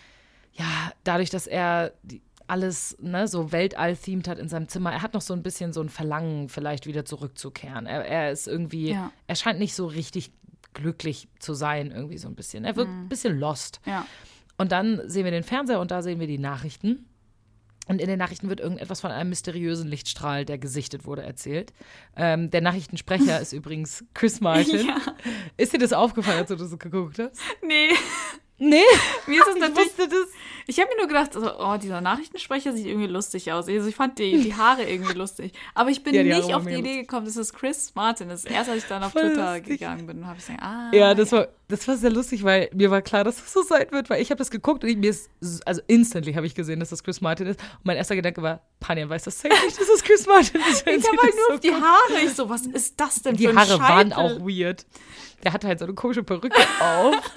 ja, 0.54 0.92
dadurch, 1.04 1.30
dass 1.30 1.48
er 1.48 1.94
die, 2.04 2.22
alles 2.48 2.98
ne, 3.00 3.28
so 3.28 3.52
Weltall-themed 3.52 4.28
hat 4.28 4.40
in 4.40 4.48
seinem 4.48 4.70
Zimmer. 4.70 4.92
Er 4.92 5.02
hat 5.02 5.14
noch 5.14 5.22
so 5.22 5.34
ein 5.34 5.44
bisschen 5.44 5.74
so 5.74 5.82
ein 5.82 5.90
Verlangen, 5.90 6.50
vielleicht 6.50 6.88
wieder 6.88 7.06
zurückzukehren. 7.06 7.86
Er, 7.86 8.06
er 8.06 8.32
ist 8.32 8.48
irgendwie, 8.48 8.92
ja. 8.92 9.12
er 9.28 9.36
scheint 9.36 9.60
nicht 9.60 9.76
so 9.76 9.86
richtig 9.86 10.32
glücklich 10.74 11.28
zu 11.40 11.54
sein, 11.54 11.92
irgendwie 11.92 12.18
so 12.18 12.28
ein 12.28 12.36
bisschen. 12.36 12.64
Er 12.64 12.76
wirkt 12.76 12.92
mhm. 12.92 13.04
ein 13.04 13.10
bisschen 13.10 13.38
lost. 13.38 13.82
Ja. 13.86 14.06
Und 14.58 14.72
dann 14.72 15.02
sehen 15.10 15.26
wir 15.26 15.32
den 15.32 15.44
Fernseher 15.44 15.80
und 15.80 15.92
da 15.92 16.02
sehen 16.02 16.20
wir 16.20 16.28
die 16.28 16.40
Nachrichten. 16.40 17.06
Und 17.88 18.02
in 18.02 18.08
den 18.08 18.20
Nachrichten 18.20 18.50
wird 18.50 18.60
irgendetwas 18.60 19.00
von 19.00 19.12
einem 19.12 19.30
mysteriösen 19.30 19.88
Lichtstrahl, 19.88 20.44
der 20.44 20.58
gesichtet 20.58 21.06
wurde, 21.06 21.24
erzählt. 21.24 21.74
Ähm, 22.16 22.52
der 22.52 22.62
Nachrichtensprecher 22.62 23.40
ist 23.42 23.54
übrigens 23.54 24.04
Chris 24.14 24.42
Martin. 24.42 24.88
Ja. 24.88 24.98
Ist 25.56 25.74
dir 25.74 25.80
das 25.80 25.94
aufgefallen, 25.94 26.40
als 26.40 26.50
du 26.50 26.56
das 26.56 26.78
geguckt 26.78 27.20
hast? 27.20 27.40
Nee. 27.66 27.90
Nee, 28.60 28.82
mir 29.28 29.42
ist 29.42 29.48
es 29.48 29.60
natürlich. 29.60 29.92
Ich, 29.98 30.76
ich 30.76 30.80
habe 30.80 30.90
mir 30.92 30.98
nur 30.98 31.08
gedacht, 31.08 31.36
also, 31.36 31.60
oh, 31.60 31.78
dieser 31.78 32.02
Nachrichtensprecher 32.02 32.74
sieht 32.74 32.88
irgendwie 32.88 33.08
lustig 33.08 33.52
aus. 33.52 33.68
Also 33.68 33.88
ich 33.88 33.96
fand 33.96 34.18
die, 34.20 34.42
die 34.42 34.56
Haare 34.56 34.84
irgendwie 34.84 35.14
lustig. 35.14 35.54
Aber 35.76 35.90
ich 35.90 36.04
bin 36.04 36.14
ja, 36.16 36.24
nicht 36.24 36.54
auf 36.54 36.66
die 36.66 36.74
Idee 36.74 36.80
lustig. 36.80 37.08
gekommen, 37.08 37.26
dass 37.26 37.36
es 37.36 37.54
Chris 37.54 37.94
Martin 37.96 38.30
ist. 38.30 38.46
Erst 38.46 38.70
als 38.70 38.84
ich 38.84 38.90
dann 38.90 39.04
auf 39.04 39.12
Voll 39.12 39.30
Twitter 39.30 39.58
lustig. 39.58 39.80
gegangen 39.80 40.08
bin, 40.08 40.26
habe 40.26 40.38
ich 40.40 40.46
gesagt, 40.46 40.62
ah. 40.64 40.90
Ja, 40.92 41.14
das 41.14 41.32
ja. 41.32 41.40
war 41.40 41.48
das 41.70 41.86
war 41.88 41.98
sehr 41.98 42.10
lustig, 42.10 42.44
weil 42.44 42.70
mir 42.74 42.92
war 42.92 43.02
klar, 43.02 43.26
dass 43.26 43.36
das 43.36 43.52
so 43.52 43.62
sein 43.62 43.88
wird, 43.92 44.10
weil 44.10 44.22
ich 44.22 44.30
habe 44.30 44.38
das 44.38 44.50
geguckt 44.50 44.84
und 44.84 44.90
ich, 44.90 44.96
mir 44.96 45.10
ist, 45.10 45.30
also 45.66 45.82
instantly 45.88 46.34
habe 46.34 46.46
ich 46.46 46.56
gesehen, 46.56 46.80
dass 46.80 46.90
das 46.90 47.04
Chris 47.04 47.20
Martin 47.20 47.48
ist. 47.48 47.60
Und 47.60 47.86
mein 47.86 47.98
erster 47.98 48.16
Gedanke 48.16 48.42
war, 48.42 48.62
Panian 48.80 49.10
weiß 49.10 49.24
das 49.24 49.40
safe 49.40 49.54
nicht, 49.66 49.80
dass 49.80 49.88
das 49.88 50.04
Chris 50.04 50.26
Martin 50.26 50.62
ist. 50.72 50.88
ich 50.88 51.08
habe 51.08 51.18
halt 51.22 51.36
nur 51.36 51.48
so 51.50 51.54
auf 51.56 51.60
die 51.60 51.74
Haare. 51.74 52.24
Ich 52.24 52.34
so, 52.34 52.50
was 52.50 52.66
ist 52.66 53.00
das 53.00 53.22
denn 53.22 53.36
die 53.36 53.44
für 53.44 53.50
ein 53.50 53.56
Die 53.56 53.60
Haare 53.60 53.78
Scheitel? 53.78 54.12
waren 54.12 54.14
auch 54.14 54.40
weird. 54.40 54.86
Der 55.44 55.54
hatte 55.54 55.68
halt 55.68 55.80
so 55.80 55.86
eine 55.86 55.94
komische 55.94 56.24
Perücke 56.24 56.60
auf. 56.80 57.16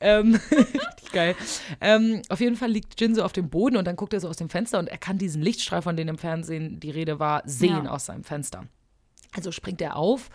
Ähm, 0.00 0.40
richtig 0.50 1.12
geil. 1.12 1.36
Ähm, 1.80 2.22
auf 2.28 2.40
jeden 2.40 2.56
Fall 2.56 2.70
liegt 2.70 3.00
Jin 3.00 3.14
so 3.14 3.22
auf 3.22 3.32
dem 3.32 3.50
Boden 3.50 3.76
und 3.76 3.86
dann 3.86 3.96
guckt 3.96 4.14
er 4.14 4.20
so 4.20 4.28
aus 4.28 4.36
dem 4.36 4.48
Fenster 4.48 4.78
und 4.78 4.88
er 4.88 4.98
kann 4.98 5.18
diesen 5.18 5.42
Lichtstrahl, 5.42 5.82
von 5.82 5.96
dem 5.96 6.08
im 6.08 6.18
Fernsehen 6.18 6.80
die 6.80 6.90
Rede 6.90 7.18
war, 7.18 7.42
sehen 7.44 7.84
ja. 7.84 7.90
aus 7.90 8.06
seinem 8.06 8.24
Fenster. 8.24 8.64
Also 9.32 9.52
springt 9.52 9.80
er 9.80 9.96
auf 9.96 10.30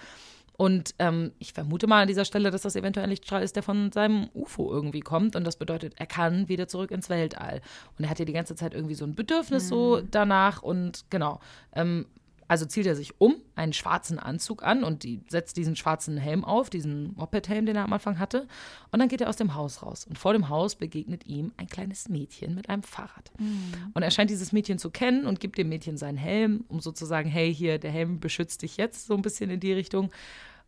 und 0.57 0.95
ähm, 0.99 1.33
ich 1.37 1.53
vermute 1.53 1.85
mal 1.85 2.03
an 2.03 2.07
dieser 2.07 2.23
Stelle, 2.23 2.49
dass 2.49 2.61
das 2.61 2.75
eventuell 2.75 3.05
ein 3.05 3.09
Lichtstrahl 3.09 3.43
ist, 3.43 3.55
der 3.57 3.63
von 3.63 3.91
seinem 3.91 4.29
UFO 4.33 4.71
irgendwie 4.71 5.01
kommt. 5.01 5.35
Und 5.35 5.43
das 5.45 5.57
bedeutet, 5.57 5.93
er 5.97 6.05
kann 6.05 6.47
wieder 6.47 6.67
zurück 6.67 6.91
ins 6.91 7.09
Weltall. 7.09 7.61
Und 7.97 8.05
er 8.05 8.09
hat 8.09 8.19
ja 8.19 8.25
die 8.25 8.33
ganze 8.33 8.55
Zeit 8.55 8.73
irgendwie 8.73 8.95
so 8.95 9.05
ein 9.05 9.15
Bedürfnis 9.15 9.65
mhm. 9.65 9.67
so 9.67 10.01
danach. 10.01 10.61
Und 10.61 11.05
genau, 11.09 11.41
ähm, 11.73 12.05
also 12.47 12.65
zieht 12.65 12.85
er 12.85 12.95
sich 12.95 13.19
um, 13.19 13.35
einen 13.55 13.73
schwarzen 13.73 14.19
Anzug 14.19 14.63
an 14.63 14.83
und 14.83 15.03
die, 15.03 15.21
setzt 15.29 15.57
diesen 15.57 15.75
schwarzen 15.75 16.17
Helm 16.17 16.43
auf, 16.45 16.69
diesen 16.69 17.15
Moped-Helm, 17.15 17.65
den 17.65 17.75
er 17.75 17.83
am 17.83 17.93
Anfang 17.93 18.19
hatte. 18.19 18.47
Und 18.91 18.99
dann 18.99 19.07
geht 19.09 19.21
er 19.21 19.29
aus 19.29 19.37
dem 19.37 19.55
Haus 19.55 19.81
raus. 19.81 20.05
Und 20.07 20.17
vor 20.19 20.33
dem 20.33 20.49
Haus 20.49 20.75
begegnet 20.75 21.25
ihm 21.25 21.53
ein 21.57 21.67
kleines 21.67 22.07
Mädchen 22.07 22.53
mit 22.53 22.69
einem 22.69 22.83
Fahrrad. 22.83 23.31
Mhm. 23.39 23.91
Und 23.93 24.03
er 24.03 24.11
scheint 24.11 24.29
dieses 24.29 24.51
Mädchen 24.51 24.77
zu 24.77 24.91
kennen 24.91 25.25
und 25.25 25.39
gibt 25.39 25.57
dem 25.57 25.69
Mädchen 25.69 25.97
seinen 25.97 26.17
Helm, 26.17 26.65
um 26.67 26.79
sozusagen, 26.79 27.29
hey, 27.29 27.53
hier, 27.53 27.79
der 27.79 27.91
Helm 27.91 28.19
beschützt 28.19 28.61
dich 28.61 28.77
jetzt, 28.77 29.07
so 29.07 29.15
ein 29.15 29.21
bisschen 29.21 29.49
in 29.49 29.59
die 29.59 29.73
Richtung. 29.73 30.11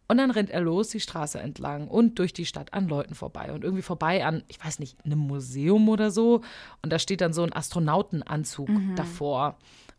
Und 0.08 0.18
dann 0.18 0.32
rennt 0.32 0.50
er 0.50 0.62
los 0.62 0.90
die 0.90 1.02
Straße 1.02 1.40
entlang 1.40 1.88
und 1.88 2.18
durch 2.20 2.32
die 2.32 2.46
Stadt 2.46 2.74
an 2.74 2.88
Leuten 2.88 3.14
vorbei 3.14 3.52
und 3.52 3.64
irgendwie 3.64 3.84
vorbei 3.84 4.26
an, 4.26 4.44
ich 4.48 4.64
weiß 4.64 4.80
nicht, 4.80 4.98
einem 5.06 5.20
Museum 5.20 5.90
oder 5.90 6.12
so. 6.12 6.42
Und 6.82 6.94
da 6.94 7.00
steht 7.00 7.22
dann 7.22 7.34
so 7.34 7.44
ein 7.44 7.54
Astronautenanzug 7.54 8.70
mhm. 8.70 8.96
davor. 8.96 9.58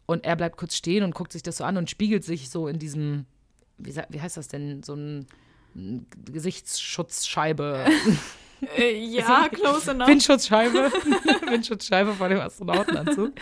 Und 0.08 0.24
er 0.24 0.36
bleibt 0.36 0.56
kurz 0.56 0.74
stehen 0.74 1.04
und 1.04 1.14
guckt 1.14 1.32
sich 1.32 1.42
das 1.42 1.58
so 1.58 1.64
an 1.64 1.76
und 1.76 1.90
spiegelt 1.90 2.24
sich 2.24 2.48
so 2.48 2.66
in 2.66 2.78
diesem, 2.78 3.26
wie, 3.76 3.94
wie 4.08 4.20
heißt 4.22 4.38
das 4.38 4.48
denn, 4.48 4.82
so 4.82 4.94
ein 4.94 5.26
Gesichtsschutzscheibe. 6.24 7.84
Äh, 8.78 9.04
ja, 9.04 9.48
close 9.52 9.90
enough. 9.90 10.08
Windschutzscheibe. 10.08 10.90
Windschutzscheibe 11.50 12.14
von 12.14 12.30
dem 12.30 12.40
Astronautenanzug. 12.40 13.32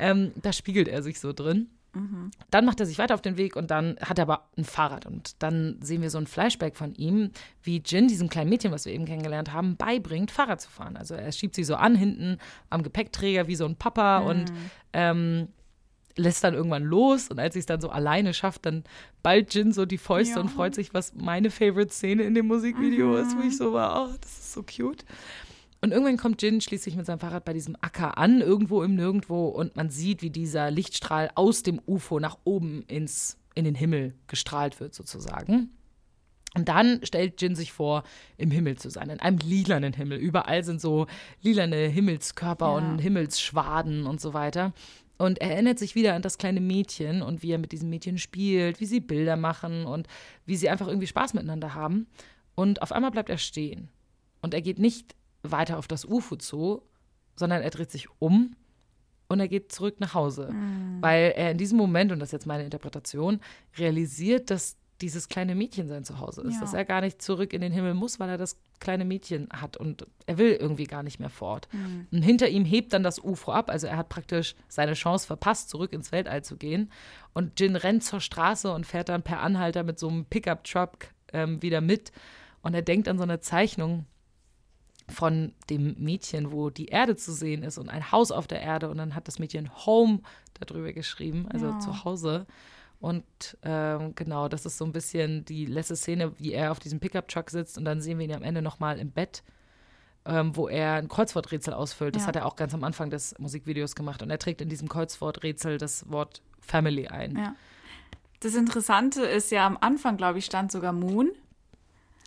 ähm, 0.00 0.32
da 0.42 0.52
spiegelt 0.52 0.88
er 0.88 1.04
sich 1.04 1.20
so 1.20 1.32
drin. 1.32 1.68
Mhm. 1.94 2.32
Dann 2.50 2.64
macht 2.64 2.80
er 2.80 2.86
sich 2.86 2.98
weiter 2.98 3.14
auf 3.14 3.22
den 3.22 3.36
Weg 3.36 3.54
und 3.54 3.70
dann 3.70 3.96
hat 4.00 4.18
er 4.18 4.22
aber 4.22 4.48
ein 4.56 4.64
Fahrrad. 4.64 5.06
Und 5.06 5.40
dann 5.42 5.78
sehen 5.82 6.02
wir 6.02 6.10
so 6.10 6.18
ein 6.18 6.26
Flashback 6.26 6.76
von 6.76 6.94
ihm, 6.96 7.30
wie 7.62 7.80
Jin, 7.84 8.08
diesem 8.08 8.28
kleinen 8.28 8.50
Mädchen, 8.50 8.72
was 8.72 8.86
wir 8.86 8.92
eben 8.92 9.04
kennengelernt 9.04 9.52
haben, 9.52 9.76
beibringt, 9.76 10.32
Fahrrad 10.32 10.60
zu 10.60 10.68
fahren. 10.68 10.96
Also 10.96 11.14
er 11.14 11.30
schiebt 11.30 11.54
sie 11.54 11.64
so 11.64 11.76
an, 11.76 11.94
hinten 11.94 12.38
am 12.70 12.82
Gepäckträger 12.82 13.46
wie 13.46 13.56
so 13.56 13.66
ein 13.66 13.76
Papa 13.76 14.20
mhm. 14.20 14.26
und 14.26 14.52
ähm, 14.92 15.48
lässt 16.18 16.44
dann 16.44 16.54
irgendwann 16.54 16.84
los 16.84 17.28
und 17.28 17.38
als 17.38 17.54
sie 17.54 17.60
es 17.60 17.66
dann 17.66 17.80
so 17.80 17.88
alleine 17.88 18.34
schafft, 18.34 18.66
dann 18.66 18.84
ballt 19.22 19.54
Jin 19.54 19.72
so 19.72 19.86
die 19.86 19.98
Fäuste 19.98 20.34
ja. 20.34 20.40
und 20.40 20.48
freut 20.48 20.74
sich, 20.74 20.92
was 20.92 21.14
meine 21.14 21.50
Favorite-Szene 21.50 22.24
in 22.24 22.34
dem 22.34 22.46
Musikvideo 22.46 23.08
mhm. 23.08 23.16
ist, 23.16 23.36
wo 23.36 23.42
ich 23.42 23.56
so 23.56 23.72
war, 23.72 24.08
oh, 24.08 24.14
das 24.20 24.38
ist 24.38 24.52
so 24.52 24.62
cute. 24.62 25.04
Und 25.80 25.92
irgendwann 25.92 26.16
kommt 26.16 26.42
Jin 26.42 26.60
schließlich 26.60 26.96
mit 26.96 27.06
seinem 27.06 27.20
Fahrrad 27.20 27.44
bei 27.44 27.52
diesem 27.52 27.76
Acker 27.80 28.18
an, 28.18 28.40
irgendwo 28.40 28.82
im 28.82 28.96
Nirgendwo, 28.96 29.46
und 29.46 29.76
man 29.76 29.90
sieht, 29.90 30.22
wie 30.22 30.30
dieser 30.30 30.72
Lichtstrahl 30.72 31.30
aus 31.36 31.62
dem 31.62 31.80
UFO 31.86 32.18
nach 32.18 32.38
oben 32.42 32.82
ins, 32.88 33.38
in 33.54 33.64
den 33.64 33.76
Himmel 33.76 34.14
gestrahlt 34.26 34.80
wird, 34.80 34.94
sozusagen. 34.94 35.70
Und 36.54 36.68
dann 36.68 37.00
stellt 37.04 37.40
Jin 37.40 37.54
sich 37.54 37.72
vor, 37.72 38.02
im 38.36 38.50
Himmel 38.50 38.76
zu 38.76 38.90
sein, 38.90 39.10
in 39.10 39.20
einem 39.20 39.38
lilanen 39.38 39.92
Himmel. 39.92 40.18
Überall 40.18 40.64
sind 40.64 40.80
so 40.80 41.06
lilane 41.42 41.86
Himmelskörper 41.86 42.66
ja. 42.66 42.72
und 42.72 42.98
Himmelsschwaden 42.98 44.06
und 44.06 44.20
so 44.20 44.34
weiter. 44.34 44.72
Und 45.18 45.40
er 45.40 45.50
erinnert 45.50 45.78
sich 45.78 45.94
wieder 45.94 46.14
an 46.14 46.22
das 46.22 46.38
kleine 46.38 46.60
Mädchen 46.60 47.22
und 47.22 47.42
wie 47.42 47.50
er 47.50 47.58
mit 47.58 47.72
diesem 47.72 47.90
Mädchen 47.90 48.18
spielt, 48.18 48.80
wie 48.80 48.86
sie 48.86 49.00
Bilder 49.00 49.36
machen 49.36 49.84
und 49.84 50.06
wie 50.46 50.56
sie 50.56 50.70
einfach 50.70 50.86
irgendwie 50.86 51.08
Spaß 51.08 51.34
miteinander 51.34 51.74
haben. 51.74 52.06
Und 52.54 52.82
auf 52.82 52.92
einmal 52.92 53.10
bleibt 53.10 53.28
er 53.28 53.38
stehen. 53.38 53.88
Und 54.42 54.54
er 54.54 54.62
geht 54.62 54.78
nicht 54.78 55.16
weiter 55.42 55.78
auf 55.78 55.88
das 55.88 56.04
UFO 56.04 56.36
zu, 56.36 56.82
sondern 57.36 57.62
er 57.62 57.70
dreht 57.70 57.90
sich 57.90 58.08
um 58.20 58.54
und 59.28 59.40
er 59.40 59.48
geht 59.48 59.72
zurück 59.72 60.00
nach 60.00 60.14
Hause. 60.14 60.50
Mhm. 60.52 61.02
Weil 61.02 61.32
er 61.36 61.50
in 61.50 61.58
diesem 61.58 61.78
Moment, 61.78 62.12
und 62.12 62.20
das 62.20 62.28
ist 62.28 62.32
jetzt 62.32 62.46
meine 62.46 62.64
Interpretation, 62.64 63.40
realisiert, 63.76 64.50
dass 64.50 64.77
dieses 65.00 65.28
kleine 65.28 65.54
Mädchen 65.54 65.88
sein 65.88 66.04
Zuhause 66.04 66.42
ist. 66.42 66.54
Ja. 66.54 66.60
Dass 66.60 66.74
er 66.74 66.84
gar 66.84 67.00
nicht 67.00 67.22
zurück 67.22 67.52
in 67.52 67.60
den 67.60 67.72
Himmel 67.72 67.94
muss, 67.94 68.18
weil 68.18 68.28
er 68.28 68.38
das 68.38 68.56
kleine 68.80 69.04
Mädchen 69.04 69.48
hat 69.52 69.76
und 69.76 70.06
er 70.26 70.38
will 70.38 70.52
irgendwie 70.52 70.84
gar 70.84 71.02
nicht 71.02 71.20
mehr 71.20 71.30
fort. 71.30 71.68
Mhm. 71.72 72.08
Und 72.10 72.22
hinter 72.22 72.48
ihm 72.48 72.64
hebt 72.64 72.92
dann 72.92 73.02
das 73.02 73.22
UFO 73.22 73.52
ab, 73.52 73.70
also 73.70 73.86
er 73.86 73.96
hat 73.96 74.08
praktisch 74.08 74.54
seine 74.68 74.94
Chance 74.94 75.26
verpasst, 75.26 75.70
zurück 75.70 75.92
ins 75.92 76.12
Weltall 76.12 76.42
zu 76.42 76.56
gehen. 76.56 76.90
Und 77.32 77.60
Jin 77.60 77.76
rennt 77.76 78.02
zur 78.04 78.20
Straße 78.20 78.72
und 78.72 78.86
fährt 78.86 79.08
dann 79.08 79.22
per 79.22 79.40
Anhalter 79.40 79.84
mit 79.84 79.98
so 79.98 80.08
einem 80.08 80.24
Pickup-Truck 80.24 81.08
ähm, 81.32 81.62
wieder 81.62 81.80
mit. 81.80 82.12
Und 82.62 82.74
er 82.74 82.82
denkt 82.82 83.08
an 83.08 83.18
so 83.18 83.22
eine 83.22 83.40
Zeichnung 83.40 84.06
von 85.08 85.52
dem 85.70 85.94
Mädchen, 85.98 86.52
wo 86.52 86.70
die 86.70 86.86
Erde 86.86 87.16
zu 87.16 87.32
sehen 87.32 87.62
ist 87.62 87.78
und 87.78 87.88
ein 87.88 88.12
Haus 88.12 88.30
auf 88.30 88.46
der 88.46 88.60
Erde. 88.60 88.90
Und 88.90 88.98
dann 88.98 89.14
hat 89.14 89.28
das 89.28 89.38
Mädchen 89.38 89.70
Home 89.86 90.20
darüber 90.60 90.92
geschrieben, 90.92 91.46
also 91.50 91.66
ja. 91.66 91.78
zu 91.78 92.04
Hause. 92.04 92.46
Und 93.00 93.24
ähm, 93.62 94.14
genau, 94.16 94.48
das 94.48 94.66
ist 94.66 94.78
so 94.78 94.84
ein 94.84 94.92
bisschen 94.92 95.44
die 95.44 95.66
letzte 95.66 95.94
Szene, 95.94 96.32
wie 96.38 96.52
er 96.52 96.72
auf 96.72 96.80
diesem 96.80 96.98
Pickup-Truck 96.98 97.50
sitzt 97.50 97.78
und 97.78 97.84
dann 97.84 98.00
sehen 98.00 98.18
wir 98.18 98.26
ihn 98.26 98.34
am 98.34 98.42
Ende 98.42 98.60
nochmal 98.60 98.98
im 98.98 99.12
Bett, 99.12 99.44
ähm, 100.24 100.56
wo 100.56 100.68
er 100.68 100.94
ein 100.94 101.08
Kreuzworträtsel 101.08 101.72
ausfüllt. 101.72 102.16
Das 102.16 102.22
ja. 102.22 102.28
hat 102.28 102.36
er 102.36 102.46
auch 102.46 102.56
ganz 102.56 102.74
am 102.74 102.82
Anfang 102.82 103.10
des 103.10 103.38
Musikvideos 103.38 103.94
gemacht 103.94 104.22
und 104.22 104.30
er 104.30 104.38
trägt 104.38 104.60
in 104.60 104.68
diesem 104.68 104.88
Kreuzworträtsel 104.88 105.78
das 105.78 106.10
Wort 106.10 106.42
Family 106.60 107.06
ein. 107.06 107.36
Ja. 107.36 107.54
Das 108.40 108.54
Interessante 108.54 109.22
ist 109.22 109.50
ja, 109.50 109.66
am 109.66 109.78
Anfang, 109.80 110.16
glaube 110.16 110.38
ich, 110.38 110.44
stand 110.44 110.72
sogar 110.72 110.92
Moon. 110.92 111.30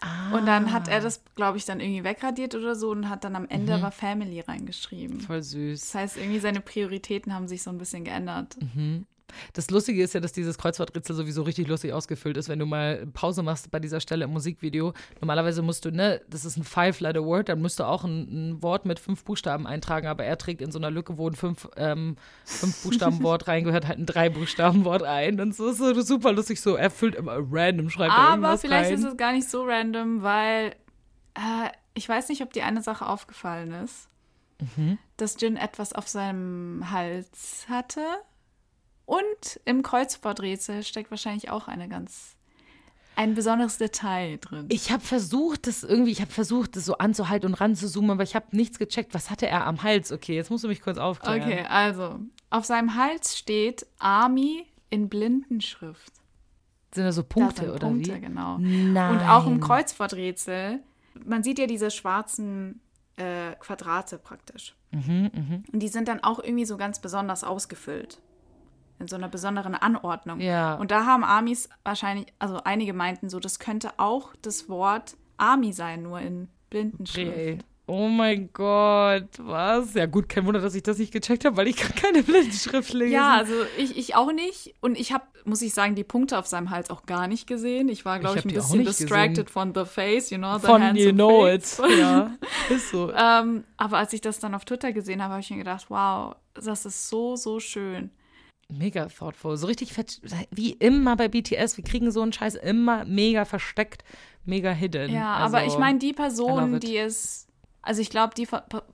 Ah. 0.01 0.35
Und 0.35 0.45
dann 0.45 0.71
hat 0.73 0.87
er 0.87 0.99
das, 0.99 1.21
glaube 1.35 1.57
ich, 1.57 1.65
dann 1.65 1.79
irgendwie 1.79 2.03
wegradiert 2.03 2.55
oder 2.55 2.75
so 2.75 2.89
und 2.89 3.09
hat 3.09 3.23
dann 3.23 3.35
am 3.35 3.47
Ende 3.47 3.77
mhm. 3.77 3.83
aber 3.83 3.91
Family 3.91 4.39
reingeschrieben. 4.39 5.21
Voll 5.21 5.43
süß. 5.43 5.79
Das 5.79 5.95
heißt, 5.95 6.17
irgendwie 6.17 6.39
seine 6.39 6.59
Prioritäten 6.59 7.33
haben 7.33 7.47
sich 7.47 7.61
so 7.61 7.69
ein 7.69 7.77
bisschen 7.77 8.03
geändert. 8.03 8.57
Mhm. 8.59 9.05
Das 9.53 9.69
Lustige 9.69 10.03
ist 10.03 10.13
ja, 10.13 10.19
dass 10.19 10.31
dieses 10.31 10.57
Kreuzworträtsel 10.57 11.15
sowieso 11.15 11.43
richtig 11.43 11.67
lustig 11.67 11.93
ausgefüllt 11.93 12.37
ist, 12.37 12.49
wenn 12.49 12.59
du 12.59 12.65
mal 12.65 13.05
Pause 13.13 13.43
machst 13.43 13.71
bei 13.71 13.79
dieser 13.79 13.99
Stelle 13.99 14.25
im 14.25 14.31
Musikvideo. 14.31 14.93
Normalerweise 15.19 15.61
musst 15.61 15.85
du, 15.85 15.91
ne, 15.91 16.21
das 16.29 16.45
ist 16.45 16.57
ein 16.57 16.63
Five-Letter-Word, 16.63 17.49
dann 17.49 17.61
musst 17.61 17.79
du 17.79 17.83
auch 17.83 18.03
ein, 18.03 18.51
ein, 18.51 18.61
Wort 18.63 18.85
mit 18.85 18.99
fünf 18.99 19.23
Buchstaben 19.23 19.67
eintragen, 19.67 20.07
aber 20.07 20.23
er 20.23 20.37
trägt 20.37 20.61
in 20.61 20.71
so 20.71 20.79
einer 20.79 20.91
Lücke, 20.91 21.17
wo 21.17 21.27
ein 21.27 21.35
fünf, 21.35 21.67
ähm, 21.77 22.15
fünf 22.45 22.81
Buchstaben-Wort 22.83 23.47
reingehört, 23.47 23.87
halt 23.87 23.99
ein 23.99 24.05
drei 24.05 24.29
Buchstaben-Wort 24.29 25.03
ein. 25.03 25.39
Und 25.39 25.55
so 25.55 25.69
ist 25.69 25.77
so 25.77 26.01
super 26.01 26.31
lustig, 26.31 26.61
so 26.61 26.75
er 26.75 26.89
füllt 26.89 27.15
immer 27.15 27.37
random, 27.51 27.89
schreibt 27.89 28.13
aber 28.13 28.29
irgendwas 28.31 28.61
vielleicht 28.61 28.89
rein. 28.89 28.93
ist 28.95 29.03
es 29.03 29.17
gar 29.17 29.33
nicht 29.33 29.49
so 29.49 29.63
random, 29.65 30.21
weil 30.21 30.75
äh, 31.35 31.69
ich 31.93 32.07
weiß 32.07 32.29
nicht, 32.29 32.41
ob 32.41 32.53
dir 32.53 32.65
eine 32.65 32.81
Sache 32.81 33.05
aufgefallen 33.05 33.71
ist. 33.73 34.09
Mhm. 34.75 34.97
Dass 35.17 35.39
Jin 35.39 35.57
etwas 35.57 35.93
auf 35.93 36.07
seinem 36.07 36.91
Hals 36.91 37.65
hatte. 37.69 38.05
Und 39.05 39.59
im 39.65 39.83
Kreuzworträtsel 39.83 40.83
steckt 40.83 41.11
wahrscheinlich 41.11 41.49
auch 41.49 41.67
eine 41.67 41.89
ganz 41.89 42.35
ein 43.15 43.35
besonderes 43.35 43.77
Detail 43.77 44.37
drin. 44.39 44.65
Ich 44.69 44.91
habe 44.91 45.03
versucht, 45.03 45.67
das 45.67 45.83
irgendwie, 45.83 46.11
ich 46.11 46.21
habe 46.21 46.31
versucht, 46.31 46.75
das 46.75 46.85
so 46.85 46.97
anzuhalten 46.97 47.47
und 47.47 47.53
ranzuzoomen, 47.55 48.11
aber 48.11 48.23
ich 48.23 48.35
habe 48.35 48.47
nichts 48.51 48.79
gecheckt. 48.79 49.13
Was 49.13 49.29
hatte 49.29 49.47
er 49.47 49.67
am 49.67 49.83
Hals? 49.83 50.11
Okay, 50.11 50.35
jetzt 50.35 50.49
musst 50.49 50.63
du 50.63 50.67
mich 50.67 50.81
kurz 50.81 50.97
aufklären. 50.97 51.41
Okay, 51.41 51.65
also 51.69 52.19
auf 52.49 52.65
seinem 52.65 52.95
Hals 52.95 53.37
steht 53.37 53.85
Army 53.99 54.65
in 54.89 55.09
Blindenschrift. 55.09 56.13
Sind 56.93 57.03
da 57.03 57.11
so 57.11 57.23
Punkte 57.23 57.65
da 57.65 57.73
oder 57.73 57.87
Punkte, 57.87 58.15
wie? 58.15 58.19
genau. 58.19 58.57
Nein. 58.59 59.11
Und 59.15 59.21
auch 59.21 59.45
im 59.45 59.59
Kreuzworträtsel, 59.59 60.79
man 61.25 61.43
sieht 61.43 61.59
ja 61.59 61.67
diese 61.67 61.91
schwarzen 61.91 62.81
äh, 63.17 63.53
Quadrate 63.59 64.17
praktisch. 64.17 64.75
Mhm, 64.91 65.31
mh. 65.33 65.59
Und 65.71 65.79
die 65.79 65.87
sind 65.87 66.07
dann 66.07 66.23
auch 66.23 66.39
irgendwie 66.39 66.65
so 66.65 66.75
ganz 66.75 66.99
besonders 66.99 67.43
ausgefüllt 67.43 68.19
in 69.01 69.07
so 69.07 69.15
einer 69.15 69.27
besonderen 69.27 69.75
Anordnung. 69.75 70.39
Ja. 70.39 70.75
Und 70.75 70.91
da 70.91 71.05
haben 71.05 71.23
Amis 71.23 71.69
wahrscheinlich, 71.83 72.27
also 72.39 72.61
einige 72.63 72.93
meinten 72.93 73.29
so, 73.29 73.39
das 73.39 73.59
könnte 73.59 73.91
auch 73.97 74.29
das 74.41 74.69
Wort 74.69 75.17
Army 75.37 75.73
sein, 75.73 76.03
nur 76.03 76.19
in 76.19 76.47
Blindenschrift. 76.69 77.31
Okay. 77.31 77.57
Oh 77.87 78.07
mein 78.07 78.49
Gott, 78.53 79.27
was? 79.39 79.95
Ja 79.95 80.05
gut, 80.05 80.29
kein 80.29 80.45
Wunder, 80.45 80.61
dass 80.61 80.75
ich 80.75 80.83
das 80.83 80.97
nicht 80.97 81.11
gecheckt 81.11 81.43
habe, 81.43 81.57
weil 81.57 81.67
ich 81.67 81.75
kann 81.77 81.93
keine 81.93 82.23
Blindenschrift 82.23 82.93
lesen. 82.93 83.11
Ja, 83.11 83.35
also 83.35 83.53
ich, 83.77 83.97
ich 83.97 84.15
auch 84.15 84.31
nicht. 84.31 84.75
Und 84.79 84.97
ich 84.97 85.11
habe, 85.11 85.25
muss 85.43 85.61
ich 85.61 85.73
sagen, 85.73 85.95
die 85.95 86.05
Punkte 86.05 86.37
auf 86.37 86.47
seinem 86.47 86.69
Hals 86.69 86.89
auch 86.89 87.05
gar 87.05 87.27
nicht 87.27 87.47
gesehen. 87.47 87.89
Ich 87.89 88.05
war, 88.05 88.19
glaube 88.19 88.39
ich, 88.39 88.45
ich, 88.45 88.51
ein 88.51 88.55
bisschen 88.55 88.85
distracted 88.85 89.47
gesehen. 89.47 89.73
von 89.73 89.73
The 89.75 89.83
Face, 89.83 90.29
you 90.29 90.37
know, 90.37 90.57
the 90.57 90.67
Von 90.67 90.81
hands 90.81 91.01
You 91.03 91.11
Know 91.11 91.47
It. 91.47 91.65
Ja, 91.99 92.31
ist 92.69 92.91
so. 92.91 93.11
ähm, 93.17 93.65
aber 93.75 93.97
als 93.97 94.13
ich 94.13 94.21
das 94.21 94.39
dann 94.39 94.55
auf 94.55 94.63
Twitter 94.63 94.93
gesehen 94.93 95.21
habe, 95.21 95.33
habe 95.33 95.41
ich 95.41 95.49
mir 95.49 95.57
gedacht, 95.57 95.87
wow, 95.89 96.35
das 96.53 96.85
ist 96.85 97.09
so, 97.09 97.35
so 97.35 97.59
schön 97.59 98.11
mega 98.71 99.05
thoughtful. 99.05 99.57
So 99.57 99.67
richtig 99.67 99.93
wie 100.51 100.71
immer 100.71 101.15
bei 101.15 101.27
BTS. 101.27 101.77
Wir 101.77 101.83
kriegen 101.83 102.11
so 102.11 102.21
einen 102.21 102.33
Scheiß 102.33 102.55
immer 102.55 103.05
mega 103.05 103.45
versteckt, 103.45 104.03
mega 104.45 104.71
hidden. 104.71 105.11
Ja, 105.11 105.35
also, 105.35 105.57
aber 105.57 105.65
ich 105.65 105.77
meine, 105.77 105.99
die 105.99 106.13
Personen, 106.13 106.79
die 106.79 106.97
es, 106.97 107.47
also 107.81 108.01
ich 108.01 108.09
glaube, 108.09 108.33
die 108.35 108.47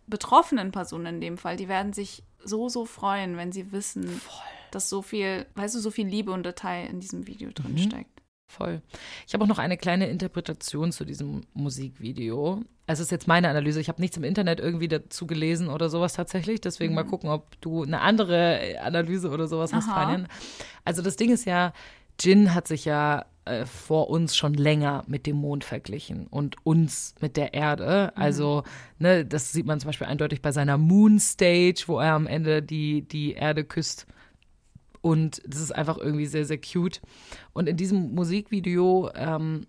betroffenen 0.07 0.71
Personen 0.71 1.15
in 1.15 1.21
dem 1.21 1.37
Fall, 1.37 1.55
die 1.57 1.67
werden 1.67 1.93
sich 1.93 2.23
so, 2.43 2.69
so 2.69 2.85
freuen, 2.85 3.37
wenn 3.37 3.51
sie 3.51 3.71
wissen, 3.71 4.07
Voll. 4.07 4.45
dass 4.71 4.89
so 4.89 5.01
viel, 5.01 5.45
weißt 5.55 5.75
du, 5.75 5.79
so 5.79 5.91
viel 5.91 6.07
Liebe 6.07 6.31
und 6.31 6.45
Detail 6.45 6.87
in 6.87 6.99
diesem 6.99 7.27
Video 7.27 7.51
drin 7.53 7.73
mhm. 7.73 7.77
steckt. 7.77 8.16
Voll. 8.49 8.81
Ich 9.27 9.33
habe 9.33 9.43
auch 9.43 9.47
noch 9.47 9.59
eine 9.59 9.77
kleine 9.77 10.07
Interpretation 10.07 10.91
zu 10.91 11.03
diesem 11.03 11.41
Musikvideo. 11.53 12.63
Es 12.85 12.99
ist 12.99 13.11
jetzt 13.11 13.27
meine 13.27 13.49
Analyse. 13.49 13.81
Ich 13.81 13.89
habe 13.89 14.01
nichts 14.01 14.15
im 14.15 14.23
Internet 14.23 14.61
irgendwie 14.61 14.87
dazu 14.87 15.27
gelesen 15.27 15.67
oder 15.67 15.89
sowas 15.89 16.13
tatsächlich. 16.13 16.61
Deswegen 16.61 16.93
mhm. 16.93 16.95
mal 16.95 17.03
gucken, 17.03 17.29
ob 17.29 17.59
du 17.59 17.83
eine 17.83 17.99
andere 17.99 18.79
Analyse 18.81 19.29
oder 19.29 19.47
sowas 19.47 19.73
Aha. 19.73 19.77
hast, 19.77 19.87
Fabian. 19.87 20.27
Also 20.85 21.01
das 21.01 21.17
Ding 21.17 21.31
ist 21.31 21.45
ja, 21.45 21.73
Jin 22.19 22.53
hat 22.53 22.69
sich 22.69 22.85
ja 22.85 23.25
äh, 23.43 23.65
vor 23.65 24.09
uns 24.09 24.35
schon 24.35 24.53
länger 24.53 25.03
mit 25.07 25.25
dem 25.25 25.35
Mond 25.37 25.63
verglichen 25.63 26.27
und 26.27 26.55
uns 26.65 27.15
mit 27.21 27.37
der 27.37 27.53
Erde. 27.53 28.11
Mhm. 28.15 28.21
Also, 28.21 28.63
ne, 28.99 29.25
das 29.25 29.51
sieht 29.51 29.65
man 29.65 29.79
zum 29.79 29.89
Beispiel 29.89 30.07
eindeutig 30.07 30.41
bei 30.41 30.51
seiner 30.51 30.77
Moon 30.77 31.19
Stage, 31.19 31.83
wo 31.87 31.99
er 31.99 32.13
am 32.13 32.27
Ende 32.27 32.63
die, 32.63 33.01
die 33.01 33.33
Erde 33.33 33.63
küsst. 33.63 34.07
Und 35.07 35.41
das 35.47 35.61
ist 35.61 35.73
einfach 35.73 35.97
irgendwie 35.97 36.25
sehr, 36.25 36.43
sehr 36.43 36.59
cute. 36.59 36.99
Und 37.53 37.69
in 37.69 37.77
diesem 37.77 38.13
Musikvideo 38.13 39.09
ähm, 39.15 39.65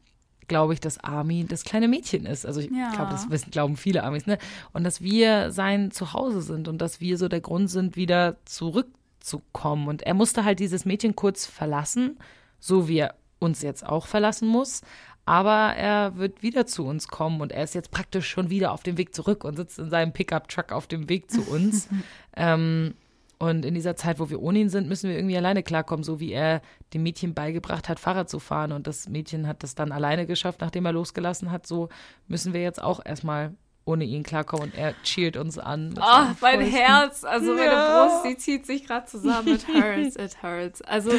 glaube 0.48 0.74
ich, 0.74 0.80
dass 0.80 0.98
Armin 0.98 1.46
das 1.46 1.62
kleine 1.62 1.86
Mädchen 1.86 2.26
ist. 2.26 2.44
Also 2.44 2.58
ich 2.58 2.72
ja. 2.72 2.90
glaube, 2.92 3.12
das 3.12 3.30
wissen, 3.30 3.52
glauben 3.52 3.76
viele 3.76 4.02
Amis, 4.02 4.26
ne? 4.26 4.38
Und 4.72 4.82
dass 4.82 5.00
wir 5.00 5.52
sein 5.52 5.92
Zuhause 5.92 6.42
sind 6.42 6.66
und 6.66 6.78
dass 6.78 7.00
wir 7.00 7.16
so 7.18 7.28
der 7.28 7.40
Grund 7.40 7.70
sind, 7.70 7.94
wieder 7.94 8.38
zurückzukommen. 8.46 9.86
Und 9.86 10.02
er 10.02 10.14
musste 10.14 10.44
halt 10.44 10.58
dieses 10.58 10.84
Mädchen 10.84 11.14
kurz 11.14 11.46
verlassen, 11.46 12.18
so 12.58 12.88
wie 12.88 12.98
er 12.98 13.14
uns 13.38 13.62
jetzt 13.62 13.86
auch 13.86 14.08
verlassen 14.08 14.48
muss. 14.48 14.82
Aber 15.24 15.72
er 15.76 16.16
wird 16.16 16.42
wieder 16.42 16.66
zu 16.66 16.84
uns 16.84 17.06
kommen 17.06 17.40
und 17.40 17.52
er 17.52 17.62
ist 17.62 17.76
jetzt 17.76 17.92
praktisch 17.92 18.28
schon 18.28 18.50
wieder 18.50 18.72
auf 18.72 18.82
dem 18.82 18.98
Weg 18.98 19.14
zurück 19.14 19.44
und 19.44 19.54
sitzt 19.54 19.78
in 19.78 19.88
seinem 19.88 20.12
Pickup-Truck 20.12 20.72
auf 20.72 20.88
dem 20.88 21.08
Weg 21.08 21.30
zu 21.30 21.42
uns. 21.42 21.88
ähm, 22.36 22.94
und 23.38 23.64
in 23.64 23.74
dieser 23.74 23.94
Zeit, 23.94 24.18
wo 24.18 24.30
wir 24.30 24.42
ohne 24.42 24.58
ihn 24.58 24.68
sind, 24.68 24.88
müssen 24.88 25.08
wir 25.08 25.16
irgendwie 25.16 25.36
alleine 25.36 25.62
klarkommen, 25.62 26.02
so 26.02 26.18
wie 26.18 26.32
er 26.32 26.60
dem 26.92 27.04
Mädchen 27.04 27.34
beigebracht 27.34 27.88
hat, 27.88 28.00
Fahrrad 28.00 28.28
zu 28.28 28.40
fahren. 28.40 28.72
Und 28.72 28.88
das 28.88 29.08
Mädchen 29.08 29.46
hat 29.46 29.62
das 29.62 29.76
dann 29.76 29.92
alleine 29.92 30.26
geschafft, 30.26 30.60
nachdem 30.60 30.86
er 30.86 30.92
losgelassen 30.92 31.52
hat. 31.52 31.64
So 31.64 31.88
müssen 32.26 32.52
wir 32.52 32.62
jetzt 32.62 32.82
auch 32.82 33.00
erstmal 33.04 33.54
ohne 33.84 34.04
ihn 34.04 34.24
klarkommen. 34.24 34.70
Und 34.70 34.74
er 34.76 34.92
cheert 35.04 35.36
uns 35.36 35.56
an. 35.56 35.94
Ach, 36.00 36.34
mein 36.40 36.62
Herz, 36.62 37.22
also 37.22 37.54
meine 37.54 37.70
Brust, 37.70 38.24
die 38.24 38.36
zieht 38.36 38.66
sich 38.66 38.84
gerade 38.84 39.06
zusammen. 39.06 39.54
It 39.54 39.68
hurts, 39.68 40.16
it 40.16 40.42
hurts. 40.42 40.82
Also 40.82 41.12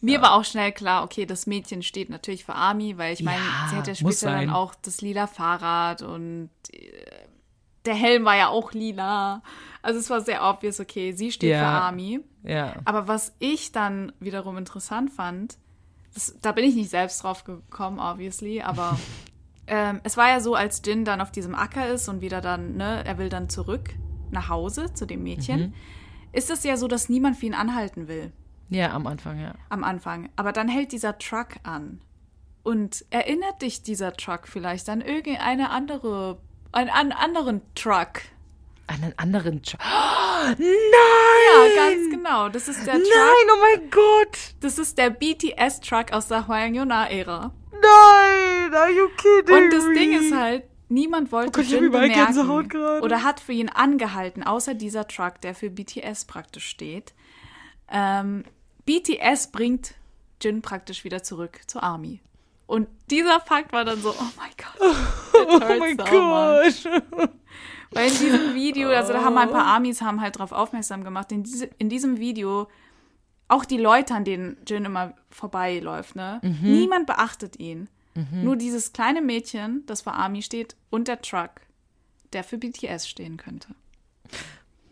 mir 0.00 0.14
ja. 0.14 0.22
war 0.22 0.32
auch 0.34 0.44
schnell 0.44 0.72
klar, 0.72 1.04
okay, 1.04 1.26
das 1.26 1.46
Mädchen 1.46 1.82
steht 1.82 2.08
natürlich 2.08 2.46
für 2.46 2.54
Army, 2.54 2.96
weil 2.96 3.12
ich 3.12 3.22
meine, 3.22 3.42
ja, 3.42 3.66
sie 3.68 3.76
hat 3.76 3.86
ja 3.88 3.94
später 3.94 4.30
dann 4.30 4.50
auch 4.50 4.74
das 4.80 5.02
lila 5.02 5.26
Fahrrad 5.26 6.00
und 6.00 6.50
äh, 6.72 6.78
der 7.84 7.94
Helm 7.94 8.24
war 8.24 8.36
ja 8.36 8.48
auch 8.48 8.72
lila. 8.72 9.42
Also 9.82 10.00
es 10.00 10.10
war 10.10 10.20
sehr 10.20 10.42
obvious, 10.42 10.80
okay, 10.80 11.12
sie 11.12 11.32
steht 11.32 11.50
ja. 11.50 11.58
für 11.58 11.66
Army. 11.66 12.20
Ja. 12.42 12.74
Aber 12.84 13.08
was 13.08 13.34
ich 13.38 13.72
dann 13.72 14.12
wiederum 14.20 14.56
interessant 14.56 15.10
fand, 15.10 15.58
das, 16.14 16.36
da 16.42 16.52
bin 16.52 16.64
ich 16.64 16.74
nicht 16.74 16.90
selbst 16.90 17.22
drauf 17.22 17.44
gekommen, 17.44 17.98
obviously, 17.98 18.62
aber 18.62 18.98
ähm, 19.66 20.00
es 20.04 20.16
war 20.16 20.28
ja 20.28 20.40
so, 20.40 20.54
als 20.54 20.82
Jin 20.84 21.04
dann 21.04 21.20
auf 21.20 21.30
diesem 21.30 21.54
Acker 21.54 21.88
ist 21.88 22.08
und 22.08 22.20
wieder 22.20 22.40
dann, 22.40 22.76
ne, 22.76 23.04
er 23.04 23.18
will 23.18 23.28
dann 23.28 23.48
zurück 23.48 23.94
nach 24.30 24.48
Hause 24.48 24.92
zu 24.94 25.06
dem 25.06 25.22
Mädchen, 25.22 25.60
mhm. 25.60 25.74
ist 26.32 26.50
es 26.50 26.64
ja 26.64 26.76
so, 26.76 26.88
dass 26.88 27.08
niemand 27.08 27.36
für 27.36 27.46
ihn 27.46 27.54
anhalten 27.54 28.08
will. 28.08 28.32
Ja, 28.70 28.92
am 28.92 29.06
Anfang, 29.06 29.40
ja. 29.40 29.54
Am 29.70 29.84
Anfang. 29.84 30.28
Aber 30.36 30.52
dann 30.52 30.68
hält 30.68 30.92
dieser 30.92 31.18
Truck 31.18 31.56
an. 31.62 32.00
Und 32.62 33.06
erinnert 33.10 33.62
dich 33.62 33.82
dieser 33.82 34.12
Truck 34.12 34.46
vielleicht 34.46 34.90
an 34.90 35.00
irgendeine 35.00 35.70
andere, 35.70 36.38
einen, 36.72 36.90
einen 36.90 37.12
anderen 37.12 37.62
Truck? 37.74 38.22
einen 38.88 39.12
anderen 39.16 39.62
Track. 39.62 39.80
Oh, 40.40 40.50
nein! 40.56 41.74
Ja, 41.74 41.90
ganz 41.90 42.10
genau. 42.10 42.48
Das 42.48 42.68
ist 42.68 42.86
der 42.86 42.94
Truck. 42.94 43.02
Nein, 43.02 43.48
oh 43.52 43.58
mein 43.60 43.90
Gott! 43.90 44.38
Das 44.60 44.78
ist 44.78 44.96
der 44.96 45.10
BTS-Truck 45.10 46.12
aus 46.12 46.28
der 46.28 46.46
Hwang 46.46 46.74
Yuna-Ära. 46.74 47.52
Nein! 47.72 48.74
Are 48.74 48.88
you 48.88 49.08
kidding 49.16 49.52
Und 49.52 49.72
das 49.72 49.84
Ding 49.86 50.16
ist 50.16 50.32
halt, 50.32 50.62
niemand 50.88 51.32
wollte 51.32 51.48
oh 51.48 51.62
Gott, 51.62 51.64
Jin 51.64 51.90
bemerken 51.90 53.02
oder 53.02 53.24
hat 53.24 53.40
für 53.40 53.52
ihn 53.52 53.68
angehalten, 53.68 54.44
außer 54.44 54.74
dieser 54.74 55.08
Truck, 55.08 55.40
der 55.40 55.56
für 55.56 55.70
BTS 55.70 56.26
praktisch 56.26 56.66
steht. 56.66 57.14
Ähm, 57.90 58.44
BTS 58.86 59.50
bringt 59.50 59.94
Jin 60.40 60.62
praktisch 60.62 61.02
wieder 61.02 61.24
zurück 61.24 61.62
zur 61.66 61.82
Army. 61.82 62.20
Und 62.68 62.86
dieser 63.10 63.40
Fakt 63.40 63.72
war 63.72 63.86
dann 63.86 64.00
so, 64.00 64.10
oh 64.10 64.30
mein 64.36 64.50
Gott. 64.56 64.96
Oh 65.40 65.58
mein 65.78 65.96
Gott. 65.96 66.10
Weil 67.92 68.08
in 68.08 68.18
diesem 68.18 68.54
Video, 68.54 68.90
also 68.90 69.12
da 69.12 69.24
haben 69.24 69.38
ein 69.38 69.50
paar 69.50 69.64
Armies 69.64 70.02
haben 70.02 70.20
halt 70.20 70.36
darauf 70.36 70.52
aufmerksam 70.52 71.04
gemacht, 71.04 71.32
in, 71.32 71.44
diese, 71.44 71.66
in 71.78 71.88
diesem 71.88 72.18
Video 72.18 72.68
auch 73.46 73.64
die 73.64 73.78
Leute, 73.78 74.14
an 74.14 74.24
denen 74.24 74.58
Jin 74.66 74.84
immer 74.84 75.14
vorbeiläuft, 75.30 76.16
ne? 76.16 76.40
Mhm. 76.42 76.58
Niemand 76.62 77.06
beachtet 77.06 77.58
ihn. 77.58 77.88
Mhm. 78.14 78.44
Nur 78.44 78.56
dieses 78.56 78.92
kleine 78.92 79.22
Mädchen, 79.22 79.84
das 79.86 80.02
vor 80.02 80.14
Army 80.14 80.42
steht, 80.42 80.76
und 80.90 81.08
der 81.08 81.22
Truck, 81.22 81.62
der 82.32 82.44
für 82.44 82.58
BTS 82.58 83.08
stehen 83.08 83.38
könnte. 83.38 83.68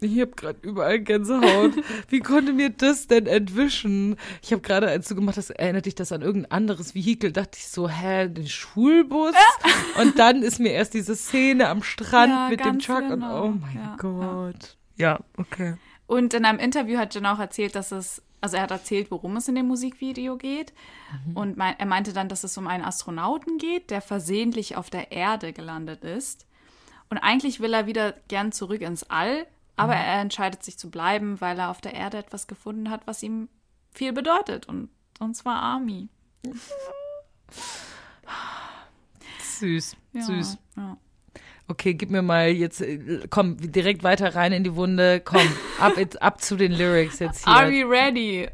Ich 0.01 0.21
habe 0.21 0.33
gerade 0.33 0.59
überall 0.63 1.01
Gänsehaut. 1.01 1.73
Wie 2.09 2.21
konnte 2.21 2.53
mir 2.53 2.71
das 2.71 3.07
denn 3.07 3.27
entwischen? 3.27 4.17
Ich 4.43 4.53
habe 4.53 4.63
gerade, 4.63 4.89
als 4.89 5.09
du 5.09 5.15
gemacht 5.15 5.37
hast, 5.37 5.51
erinnert 5.51 5.87
dich 5.87 5.95
das 5.95 6.13
an 6.13 6.23
irgendein 6.23 6.51
anderes 6.51 6.95
Vehikel, 6.95 7.33
dachte 7.33 7.59
ich 7.59 7.69
so, 7.69 7.89
hä, 7.89 8.29
den 8.29 8.49
Schulbus? 8.49 9.35
und 10.01 10.19
dann 10.19 10.43
ist 10.43 10.61
mir 10.61 10.73
erst 10.73 10.95
diese 10.95 11.17
Szene 11.17 11.69
am 11.69 11.83
Strand 11.83 12.33
ja, 12.33 12.49
mit 12.51 12.65
dem 12.65 12.79
Truck 12.79 13.09
genau. 13.09 13.45
und 13.45 13.55
oh 13.55 13.59
mein 13.61 13.77
ja, 13.77 13.97
Gott. 13.99 14.77
Ja. 14.97 15.13
ja, 15.13 15.21
okay. 15.39 15.77
Und 16.07 16.35
in 16.35 16.45
einem 16.45 16.59
Interview 16.59 16.99
hat 16.99 17.15
Jen 17.15 17.27
auch 17.27 17.39
erzählt, 17.39 17.75
dass 17.75 17.91
es, 17.91 18.23
also 18.41 18.57
er 18.57 18.65
hat 18.65 18.71
erzählt, 18.71 19.11
worum 19.11 19.37
es 19.37 19.49
in 19.49 19.55
dem 19.55 19.67
Musikvideo 19.67 20.37
geht. 20.37 20.73
Mhm. 21.27 21.37
Und 21.37 21.57
mein, 21.57 21.75
er 21.79 21.87
meinte 21.87 22.13
dann, 22.13 22.29
dass 22.29 22.45
es 22.45 22.57
um 22.59 22.67
einen 22.67 22.85
Astronauten 22.85 23.59
geht, 23.59 23.91
der 23.91 24.01
versehentlich 24.01 24.77
auf 24.77 24.91
der 24.91 25.11
Erde 25.11 25.53
gelandet 25.53 26.05
ist. 26.05 26.47
Und 27.09 27.19
eigentlich 27.19 27.61
will 27.61 27.73
er 27.73 27.87
wieder 27.87 28.15
gern 28.29 28.53
zurück 28.53 28.83
ins 28.83 29.05
All, 29.05 29.47
aber 29.77 29.95
mhm. 29.95 30.01
er 30.01 30.21
entscheidet 30.21 30.63
sich 30.63 30.79
zu 30.79 30.91
bleiben, 30.91 31.41
weil 31.41 31.59
er 31.59 31.71
auf 31.71 31.81
der 31.81 31.95
Erde 31.95 32.19
etwas 32.19 32.47
gefunden 32.47 32.91
hat, 32.91 33.07
was 33.07 33.23
ihm 33.23 33.49
viel 33.93 34.13
bedeutet. 34.13 34.67
Und, 34.67 34.89
und 35.19 35.35
zwar 35.35 35.57
Army. 35.57 36.09
Süß, 39.41 39.97
ja, 40.13 40.23
süß. 40.23 40.59
Ja. 40.77 40.97
Okay, 41.69 41.95
gib 41.95 42.11
mir 42.11 42.23
mal 42.23 42.49
jetzt, 42.49 42.81
äh, 42.81 43.27
komm, 43.29 43.57
direkt 43.59 44.05
weiter 44.05 44.35
rein 44.37 44.53
in 44.53 44.63
die 44.63 44.77
Wunde. 44.77 45.21
Komm, 45.21 45.43
ab, 45.81 45.95
ab 46.21 46.41
zu 46.41 46.57
den 46.57 46.73
Lyrics 46.73 47.19
jetzt 47.19 47.45
hier. 47.45 47.53
Are 47.53 47.71
we 47.71 47.85
ready? 47.89 48.49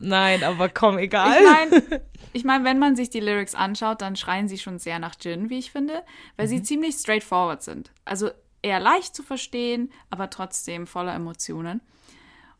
Nein, 0.00 0.42
aber 0.42 0.68
komm, 0.68 0.98
egal. 0.98 1.36
Ich 1.38 1.44
meine, 1.44 2.02
ich 2.32 2.44
mein, 2.44 2.64
wenn 2.64 2.78
man 2.80 2.96
sich 2.96 3.10
die 3.10 3.20
Lyrics 3.20 3.54
anschaut, 3.54 4.02
dann 4.02 4.16
schreien 4.16 4.48
sie 4.48 4.58
schon 4.58 4.80
sehr 4.80 4.98
nach 4.98 5.16
Gin, 5.16 5.50
wie 5.50 5.58
ich 5.58 5.70
finde, 5.70 6.02
weil 6.36 6.46
mhm. 6.46 6.50
sie 6.50 6.62
ziemlich 6.62 6.96
straightforward 6.96 7.62
sind. 7.62 7.92
Also 8.04 8.30
eher 8.62 8.80
leicht 8.80 9.14
zu 9.14 9.22
verstehen, 9.22 9.90
aber 10.10 10.30
trotzdem 10.30 10.86
voller 10.86 11.14
Emotionen. 11.14 11.80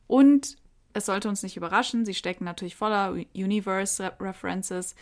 Und 0.06 0.56
es 0.92 1.06
sollte 1.06 1.28
uns 1.28 1.42
nicht 1.42 1.56
überraschen, 1.56 2.04
sie 2.04 2.14
stecken 2.14 2.44
natürlich 2.44 2.76
voller 2.76 3.12
Universe-References. 3.34 4.94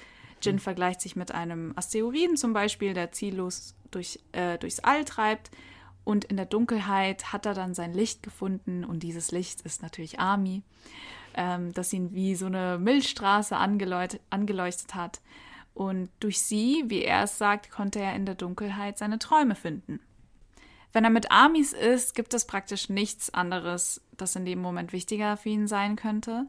Jin 0.43 0.59
vergleicht 0.59 1.01
sich 1.01 1.17
mit 1.17 1.33
einem 1.33 1.73
Asteroiden 1.77 2.37
zum 2.37 2.53
Beispiel, 2.53 2.93
der 2.93 3.13
ziellos 3.13 3.75
durch, 3.91 4.21
äh, 4.33 4.59
durchs 4.59 4.81
All 4.81 5.05
treibt. 5.05 5.51
Und 6.05 6.25
in 6.25 6.37
der 6.37 6.47
Dunkelheit 6.47 7.33
hat 7.33 7.47
er 7.47 7.55
dann 7.55 7.75
sein 7.75 7.93
Licht 7.93 8.23
gefunden 8.23 8.85
und 8.85 9.03
dieses 9.03 9.33
Licht 9.33 9.63
ist 9.63 9.83
natürlich 9.83 10.21
Army, 10.21 10.63
ähm, 11.35 11.73
das 11.73 11.93
ihn 11.93 12.15
wie 12.15 12.37
so 12.37 12.47
eine 12.47 12.79
Milchstraße 12.79 13.57
angeleuchtet, 13.57 14.21
angeleuchtet 14.31 14.95
hat. 14.95 15.21
Und 15.75 16.09
durch 16.21 16.41
sie, 16.41 16.85
wie 16.87 17.03
er 17.03 17.25
es 17.25 17.39
sagt, 17.39 17.71
konnte 17.71 17.99
er 17.99 18.15
in 18.15 18.25
der 18.25 18.37
Dunkelheit 18.37 18.99
seine 18.99 19.19
Träume 19.19 19.57
finden. 19.57 20.01
Wenn 20.97 21.05
er 21.05 21.11
mit 21.11 21.31
Amis 21.31 21.75
ist, 21.75 22.15
gibt 22.15 22.33
es 22.33 22.47
praktisch 22.47 22.89
nichts 22.89 23.29
anderes, 23.29 24.01
das 24.17 24.35
in 24.35 24.47
dem 24.47 24.63
Moment 24.63 24.95
wichtiger 24.95 25.37
für 25.37 25.51
ihn 25.51 25.69
sein 25.69 25.95
könnte. 25.95 26.47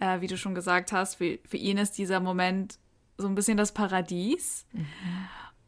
Äh, 0.00 0.20
wie 0.20 0.26
du 0.26 0.36
schon 0.36 0.54
gesagt 0.54 0.92
hast, 0.92 1.14
für, 1.14 1.38
für, 1.48 1.56
ihn 1.56 1.78
ist 1.78 1.96
dieser 1.96 2.20
Moment 2.20 2.78
so 3.16 3.26
ein 3.26 3.34
bisschen 3.34 3.56
das 3.56 3.72
Paradies. 3.72 4.66
Mhm. 4.72 4.86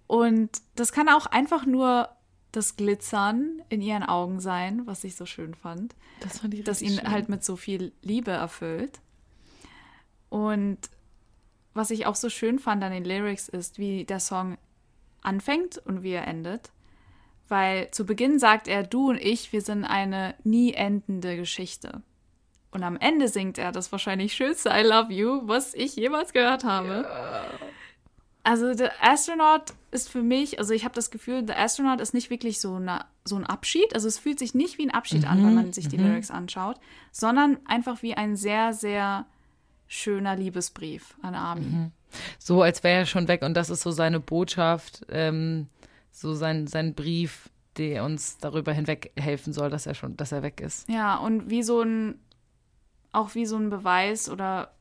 Und 0.09 0.51
das 0.75 0.93
kann 0.93 1.09
auch 1.09 1.25
einfach 1.25 1.65
nur 1.65 2.11
das 2.51 2.77
Glitzern 2.77 3.63
in 3.71 3.81
ihren 3.81 4.03
Augen 4.03 4.41
sein, 4.41 4.87
was 4.87 5.05
ich 5.05 5.17
so 5.17 5.25
schön 5.25 5.55
fand. 5.55 5.97
Das 6.21 6.41
fand 6.41 6.53
ich 6.53 6.65
Das 6.65 6.83
ihn 6.83 6.99
schön. 6.99 7.11
halt 7.11 7.31
mit 7.31 7.43
so 7.43 7.57
viel 7.57 7.95
Liebe 8.03 8.33
erfüllt. 8.33 9.01
Und 10.29 10.77
was 11.73 11.91
ich 11.91 12.05
auch 12.05 12.17
so 12.17 12.29
schön 12.29 12.59
fand 12.59 12.85
an 12.85 12.93
den 12.93 13.07
Lyrics 13.07 13.49
ist, 13.49 13.79
wie 13.79 14.05
der 14.05 14.21
Song 14.21 14.59
anfängt 15.23 15.79
und 15.79 16.03
wie 16.03 16.13
er 16.13 16.27
endet 16.27 16.72
weil 17.53 17.91
zu 17.91 18.07
Beginn 18.07 18.39
sagt 18.39 18.67
er, 18.67 18.83
du 18.83 19.11
und 19.11 19.19
ich, 19.19 19.53
wir 19.53 19.61
sind 19.61 19.85
eine 19.85 20.35
nie 20.43 20.73
endende 20.73 21.37
Geschichte. 21.37 22.01
Und 22.71 22.83
am 22.83 22.97
Ende 22.97 23.29
singt 23.29 23.59
er 23.59 23.73
das 23.73 23.93
wahrscheinlich 23.93 24.33
schönste 24.33 24.71
I 24.71 24.83
Love 24.83 25.13
You, 25.13 25.43
was 25.45 25.75
ich 25.75 25.95
jemals 25.95 26.33
gehört 26.33 26.65
habe. 26.65 27.07
Ja. 27.07 27.45
Also 28.43 28.73
The 28.73 28.89
Astronaut 29.03 29.75
ist 29.91 30.09
für 30.09 30.23
mich, 30.23 30.59
also 30.59 30.73
ich 30.73 30.85
habe 30.85 30.95
das 30.95 31.11
Gefühl, 31.11 31.45
The 31.47 31.53
Astronaut 31.53 32.01
ist 32.01 32.15
nicht 32.15 32.31
wirklich 32.31 32.59
so, 32.59 32.77
eine, 32.77 33.05
so 33.27 33.37
ein 33.37 33.45
Abschied. 33.45 33.95
Also 33.95 34.09
es 34.09 34.19
fühlt 34.19 34.39
sich 34.39 34.55
nicht 34.55 34.79
wie 34.79 34.87
ein 34.87 34.91
Abschied 34.91 35.23
mhm, 35.23 35.29
an, 35.29 35.47
wenn 35.47 35.55
man 35.55 35.73
sich 35.75 35.89
die 35.89 35.99
mhm. 35.99 36.07
Lyrics 36.07 36.31
anschaut, 36.31 36.81
sondern 37.13 37.59
einfach 37.67 38.03
wie 38.03 38.15
ein 38.15 38.35
sehr, 38.35 38.73
sehr 38.73 39.27
schöner 39.89 40.37
Liebesbrief 40.37 41.15
an 41.21 41.35
Armin. 41.35 41.71
Mhm. 41.71 41.93
So, 42.39 42.63
als 42.63 42.83
wäre 42.83 43.01
er 43.01 43.07
schon 43.07 43.29
weg 43.29 43.43
und 43.43 43.53
das 43.53 43.69
ist 43.69 43.83
so 43.83 43.91
seine 43.91 44.21
Botschaft. 44.21 45.05
Ähm 45.11 45.67
so 46.13 46.35
sein, 46.35 46.67
sein 46.67 46.95
Brief, 46.95 47.51
der 47.77 48.05
uns 48.05 48.39
darüber 48.39 48.73
hinweg 48.73 49.13
helfen 49.17 49.53
soll, 49.53 49.71
dass 49.71 49.87
er 49.87 49.95
schon, 49.95 50.17
dass 50.17 50.31
er 50.31 50.43
weg 50.43 50.61
ist. 50.61 50.89
Ja, 50.89 51.17
und 51.17 51.51
wie 51.51 51.63
so 51.63 51.81
ein, 51.81 52.19
auch 53.11 53.35
wie 53.35 53.47
so 53.47 53.57
ein 53.57 53.71
Beweis 53.71 54.29
oder 54.29 54.73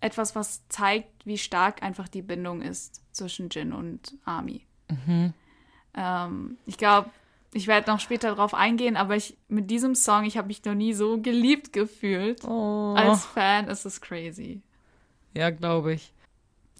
etwas, 0.00 0.34
was 0.34 0.66
zeigt, 0.68 1.26
wie 1.26 1.38
stark 1.38 1.82
einfach 1.82 2.08
die 2.08 2.22
Bindung 2.22 2.62
ist 2.62 3.02
zwischen 3.14 3.50
Jin 3.50 3.72
und 3.72 4.16
Ami. 4.24 4.64
Mhm. 4.88 5.34
Ähm, 5.94 6.58
ich 6.66 6.78
glaube, 6.78 7.10
ich 7.52 7.66
werde 7.66 7.90
noch 7.90 8.00
später 8.00 8.28
darauf 8.28 8.54
eingehen, 8.54 8.96
aber 8.96 9.16
ich 9.16 9.36
mit 9.48 9.70
diesem 9.70 9.94
Song, 9.94 10.24
ich 10.24 10.36
habe 10.36 10.48
mich 10.48 10.64
noch 10.64 10.74
nie 10.74 10.94
so 10.94 11.20
geliebt 11.20 11.72
gefühlt. 11.72 12.44
Oh. 12.44 12.94
Als 12.96 13.24
Fan 13.24 13.68
ist 13.68 13.84
es 13.84 14.00
crazy. 14.00 14.62
Ja, 15.34 15.50
glaube 15.50 15.94
ich. 15.94 16.12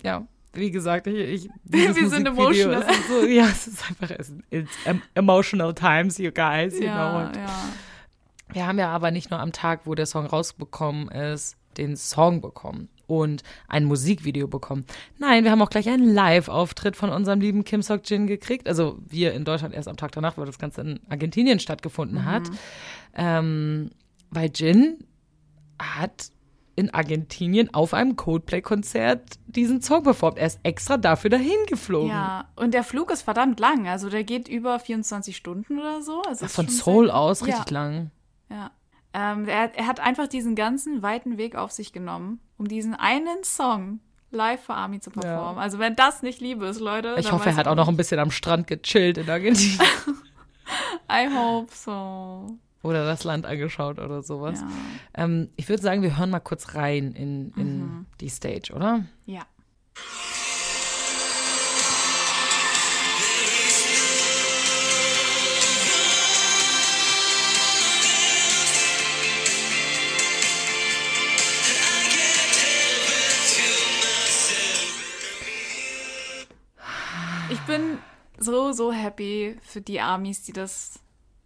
Ja, 0.03 0.27
wie 0.53 0.71
gesagt, 0.71 1.07
ich, 1.07 1.45
ich 1.45 1.51
wir 1.65 2.09
sind 2.09 2.27
emotional. 2.27 2.85
So, 3.09 3.25
ja, 3.27 3.47
es 3.47 3.69
ist 3.69 3.85
einfach 3.89 4.11
it's 4.51 4.71
emotional 5.15 5.75
times, 5.75 6.19
you 6.19 6.31
guys, 6.31 6.79
you 6.79 6.87
ja, 6.87 7.31
know. 7.31 7.41
Ja. 7.41 7.69
Wir 8.53 8.67
haben 8.67 8.79
ja 8.79 8.89
aber 8.89 9.11
nicht 9.11 9.31
nur 9.31 9.41
am 9.41 9.53
Tag, 9.53 9.83
wo 9.85 9.95
der 9.95 10.07
Song 10.07 10.27
rausbekommen 10.27 11.09
ist, 11.09 11.57
den 11.77 11.97
Song 11.97 12.41
bekommen 12.41 12.89
und 13.07 13.43
ein 13.67 13.85
Musikvideo 13.85 14.47
bekommen. 14.47 14.85
Nein, 15.19 15.45
wir 15.45 15.51
haben 15.51 15.63
auch 15.63 15.71
gleich 15.71 15.89
einen 15.89 16.13
Live-Auftritt 16.13 16.95
von 16.95 17.11
unserem 17.11 17.41
lieben 17.41 17.65
Kim 17.65 17.83
Sok 17.83 18.03
Jin 18.05 18.27
gekriegt. 18.27 18.69
Also 18.69 18.99
wir 19.09 19.33
in 19.33 19.45
Deutschland 19.45 19.75
erst 19.75 19.89
am 19.89 19.97
Tag 19.97 20.13
danach, 20.13 20.37
weil 20.37 20.47
das 20.47 20.59
Ganze 20.59 20.83
in 20.83 21.01
Argentinien 21.09 21.59
stattgefunden 21.59 22.19
mhm. 22.19 22.25
hat. 22.27 22.51
Ähm, 23.15 23.91
weil 24.31 24.51
Jin 24.55 24.99
hat 25.81 26.31
in 26.79 26.95
Argentinien 26.95 27.75
auf 27.75 27.93
einem 27.93 28.15
Coldplay-Konzert 28.15 29.41
diesen 29.47 29.83
Song 29.83 30.05
performt. 30.05 30.39
Er 30.39 30.47
ist 30.47 30.61
extra 30.63 30.97
dafür 30.97 31.29
dahin 31.29 31.59
geflogen. 31.67 32.11
Ja, 32.11 32.49
und 32.55 32.73
der 32.73 32.85
Flug 32.85 33.11
ist 33.11 33.23
verdammt 33.23 33.59
lang. 33.59 33.89
Also 33.89 34.09
der 34.09 34.23
geht 34.23 34.47
über 34.47 34.79
24 34.79 35.37
Stunden 35.37 35.81
oder 35.81 36.03
so. 36.03 36.23
Also 36.23 36.47
von 36.47 36.69
Seoul 36.69 37.11
aus 37.11 37.45
richtig 37.45 37.71
ja. 37.71 37.75
lang. 37.75 38.11
Ja. 38.49 38.71
Ähm, 39.13 39.49
er, 39.49 39.77
er, 39.77 39.87
hat 39.89 39.99
einfach 39.99 40.29
diesen 40.29 40.55
ganzen 40.55 41.03
weiten 41.03 41.37
Weg 41.37 41.57
auf 41.57 41.73
sich 41.73 41.93
genommen, 41.93 42.39
um 42.59 42.69
diesen 42.69 42.95
einen 42.95 43.43
Song 43.43 43.99
live 44.31 44.63
für 44.63 44.75
Army 44.75 45.01
zu 45.01 45.11
performen. 45.11 45.57
Ja. 45.57 45.63
Also 45.63 45.81
wenn 45.81 45.97
das 45.97 46.23
nicht 46.23 46.41
Liebe 46.41 46.67
ist, 46.67 46.79
Leute. 46.79 47.17
Ich 47.19 47.33
hoffe, 47.33 47.49
er 47.49 47.57
hat 47.57 47.67
auch 47.67 47.75
noch 47.75 47.89
ein 47.89 47.97
bisschen 47.97 48.21
am 48.21 48.31
Strand 48.31 48.69
gechillt 48.69 49.19
in 49.19 49.29
Argentinien. 49.29 49.81
I 51.11 51.27
hope 51.35 51.75
so 51.75 52.57
oder 52.83 53.05
das 53.05 53.25
Land 53.25 53.47
angeschaut 53.47 53.99
oder 53.99 54.23
sowas. 54.23 54.61
Ja. 54.61 55.25
Ähm, 55.25 55.49
ich 55.57 55.69
würde 55.69 55.83
sagen, 55.83 56.03
wir 56.03 56.17
hören 56.17 56.31
mal 56.31 56.41
kurz 56.41 56.75
rein 56.75 57.13
in, 57.13 57.53
in 57.57 57.79
mhm. 57.79 58.07
die 58.21 58.29
Stage, 58.29 58.73
oder? 58.75 59.05
Ja. 59.27 59.47
Ich 77.51 77.61
bin 77.61 77.99
so, 78.39 78.73
so 78.73 78.93
happy 78.93 79.57
für 79.63 79.81
die 79.81 80.01
Amis, 80.01 80.43
die 80.43 80.53
das 80.53 81.01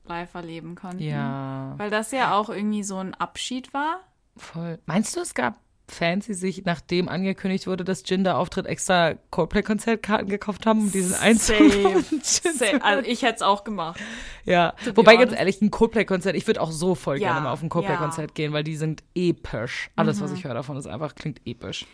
live 0.07 0.35
erleben 0.35 0.75
konnten. 0.75 1.03
Ja. 1.03 1.75
Weil 1.79 1.91
das 1.91 2.11
ja 2.13 2.35
auch 2.37 2.49
irgendwie 2.49 2.83
so 2.83 2.97
ein 2.99 3.15
Abschied 3.15 3.73
war. 3.75 4.01
Voll. 4.37 4.79
Meinst 4.87 5.17
du, 5.17 5.21
es 5.21 5.35
gab 5.35 5.59
Fans, 5.89 6.25
die 6.27 6.35
sich, 6.35 6.65
nachdem 6.65 7.09
angekündigt 7.09 7.67
wurde, 7.67 7.85
dass 7.85 8.03
Jin 8.09 8.25
da 8.25 8.37
auftritt, 8.37 8.67
extra 8.67 9.15
Coldplay-Konzertkarten 9.31 10.29
gekauft 10.29 10.65
haben, 10.65 10.81
um 10.81 10.93
diesen 10.93 11.13
Safe. 11.37 12.05
Also 12.83 13.09
ich 13.09 13.23
hätte 13.23 13.37
es 13.37 13.43
auch 13.43 13.65
gemacht. 13.65 14.01
Ja, 14.45 14.75
be 14.85 14.97
wobei 14.97 15.17
ganz 15.17 15.33
ehrlich, 15.33 15.61
ein 15.61 15.71
Coldplay-Konzert, 15.71 16.35
ich 16.37 16.47
würde 16.47 16.63
auch 16.63 16.71
so 16.71 16.95
voll 16.95 17.19
Ja, 17.21 17.33
gerne 17.33 17.43
mal 17.43 17.53
auf 17.53 17.63
ein 17.63 17.69
Coldplay-Konzert 17.69 18.35
gehen, 18.35 18.53
weil 18.53 18.65
die 18.65 18.77
sind 18.77 19.03
episch. 19.15 19.91
Alles, 19.97 20.19
Mhm. 20.21 20.25
was 20.25 20.33
ich 20.33 20.45
höre 20.45 20.55
davon, 20.55 20.77
ist 20.77 20.87
einfach, 20.87 21.15
klingt 21.15 21.41
episch. 21.47 21.85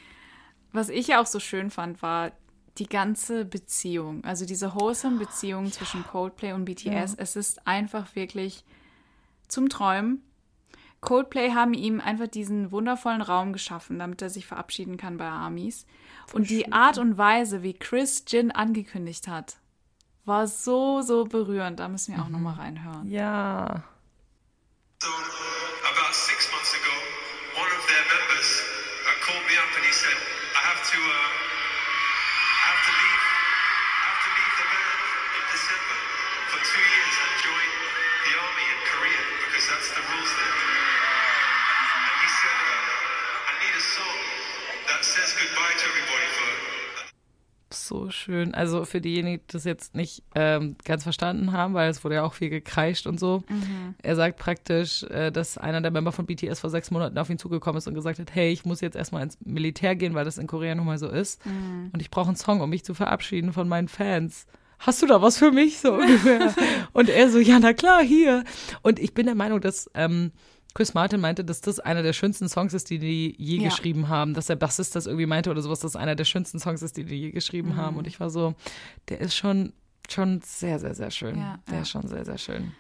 Was 0.73 0.91
ich 0.91 1.09
ja 1.09 1.21
auch 1.21 1.27
so 1.27 1.41
schön 1.41 1.71
fand, 1.71 2.01
war 2.03 2.31
die 2.79 2.89
ganze 2.89 3.45
Beziehung. 3.45 4.25
Also 4.25 4.45
diese 4.45 4.75
wholesome 4.75 5.19
Beziehung 5.19 5.71
zwischen 5.73 6.05
Coldplay 6.05 6.53
und 6.53 6.65
BTS. 6.65 7.15
Es 7.17 7.37
ist 7.37 7.67
einfach 7.67 8.15
wirklich 8.15 8.65
zum 9.49 9.69
Träumen. 9.69 10.23
Coldplay 11.01 11.53
haben 11.53 11.75
ihm 11.75 12.01
einfach 12.01 12.27
diesen 12.27 12.73
wundervollen 12.73 13.23
Raum 13.23 13.53
geschaffen, 13.53 13.99
damit 13.99 14.21
er 14.21 14.31
sich 14.31 14.47
verabschieden 14.47 14.97
kann 14.97 15.17
bei 15.17 15.29
Amis. 15.29 15.87
Und 16.33 16.51
die 16.51 16.73
Art 16.73 16.99
und 16.99 17.17
Weise, 17.19 17.63
wie 17.63 17.75
Chris 17.75 18.25
Jin 18.27 18.51
angekündigt 18.51 19.29
hat, 19.29 19.59
war 20.25 20.47
so, 20.47 21.01
so 21.03 21.25
berührend. 21.25 21.79
Da 21.81 21.89
müssen 21.89 22.15
wir 22.15 22.23
auch 22.23 22.29
noch 22.29 22.41
mal 22.41 22.55
reinhören. 22.55 23.09
Ja. 23.09 23.85
So 47.89 48.11
schön. 48.11 48.53
Also 48.55 48.85
für 48.85 49.01
diejenigen, 49.01 49.39
die 49.39 49.53
das 49.53 49.65
jetzt 49.65 49.95
nicht 49.95 50.23
ähm, 50.35 50.77
ganz 50.85 51.05
verstanden 51.05 51.53
haben, 51.53 51.73
weil 51.73 51.89
es 51.89 52.05
wurde 52.05 52.17
ja 52.17 52.23
auch 52.23 52.35
viel 52.35 52.51
gekreischt 52.51 53.07
und 53.07 53.19
so. 53.19 53.43
Er 54.03 54.15
sagt 54.15 54.39
praktisch, 54.39 55.05
äh, 55.05 55.31
dass 55.31 55.57
einer 55.57 55.81
der 55.81 55.91
Member 55.91 56.13
von 56.13 56.27
BTS 56.27 56.61
vor 56.61 56.69
sechs 56.69 56.91
Monaten 56.91 57.17
auf 57.17 57.31
ihn 57.31 57.39
zugekommen 57.39 57.79
ist 57.79 57.89
und 57.89 57.95
gesagt 57.95 58.19
hat, 58.19 58.35
hey, 58.35 58.53
ich 58.53 58.67
muss 58.67 58.83
jetzt 58.83 58.95
erstmal 58.95 59.23
ins 59.23 59.39
Militär 59.43 59.97
gehen, 59.97 60.15
weil 60.15 60.27
das 60.27 60.37
in 60.37 60.47
Korea 60.47 60.75
nun 60.75 60.85
mal 60.85 60.99
so 60.99 61.09
ist. 61.09 61.41
Und 61.93 62.01
ich 62.03 62.11
brauche 62.11 62.29
einen 62.29 62.37
Song, 62.37 62.61
um 62.61 62.69
mich 62.69 62.85
zu 62.85 62.93
verabschieden 62.93 63.55
von 63.55 63.69
meinen 63.69 63.89
Fans. 63.89 64.47
Hast 64.81 65.01
du 65.03 65.07
da 65.07 65.23
was 65.23 65.39
für 65.39 65.51
mich? 65.51 65.79
So 65.79 65.93
ungefähr. 65.99 66.55
und 66.93 67.09
er 67.09 67.31
so, 67.31 67.39
ja, 67.39 67.59
na 67.59 67.73
klar, 67.73 68.03
hier. 68.03 68.45
Und 68.83 68.99
ich 68.99 69.15
bin 69.15 69.25
der 69.25 69.35
Meinung, 69.35 69.63
dass 69.63 69.91
ähm, 69.95 70.33
Chris 70.75 70.95
Martin 70.95 71.21
meinte, 71.21 71.45
dass 71.45 71.61
das 71.61 71.81
einer 71.81 72.03
der 72.03 72.13
schönsten 72.13 72.49
Songs 72.49 72.75
ist, 72.75 72.91
die 72.91 72.99
die 72.99 73.35
je 73.39 73.59
Ja. 73.59 73.69
geschrieben 73.69 74.09
haben. 74.09 74.35
Dass 74.35 74.47
der 74.47 74.57
Bassist 74.57 74.95
das 74.95 75.07
irgendwie 75.07 75.27
meinte 75.27 75.51
oder 75.51 75.63
sowas, 75.63 75.81
dass 75.81 75.93
das 75.93 76.01
einer 76.01 76.15
der 76.15 76.25
schönsten 76.25 76.59
Songs 76.61 76.83
ist, 76.83 76.97
die 76.97 77.05
die 77.05 77.17
je 77.17 77.31
geschrieben 77.31 77.77
haben. 77.77 77.97
Und 77.97 78.07
ich 78.07 78.21
war 78.21 78.31
so, 78.31 78.55
der 79.09 79.21
ist 79.21 79.35
schon, 79.35 79.73
schon 80.09 80.41
sehr, 80.45 80.79
sehr, 80.79 80.95
sehr 80.95 81.11
schön. 81.11 81.39
Ja, 81.39 81.59
der 81.69 81.77
ja. 81.77 81.83
ist 81.83 81.91
schon 81.91 82.07
sehr, 82.07 82.25
sehr 82.25 82.39
schön. 82.39 82.73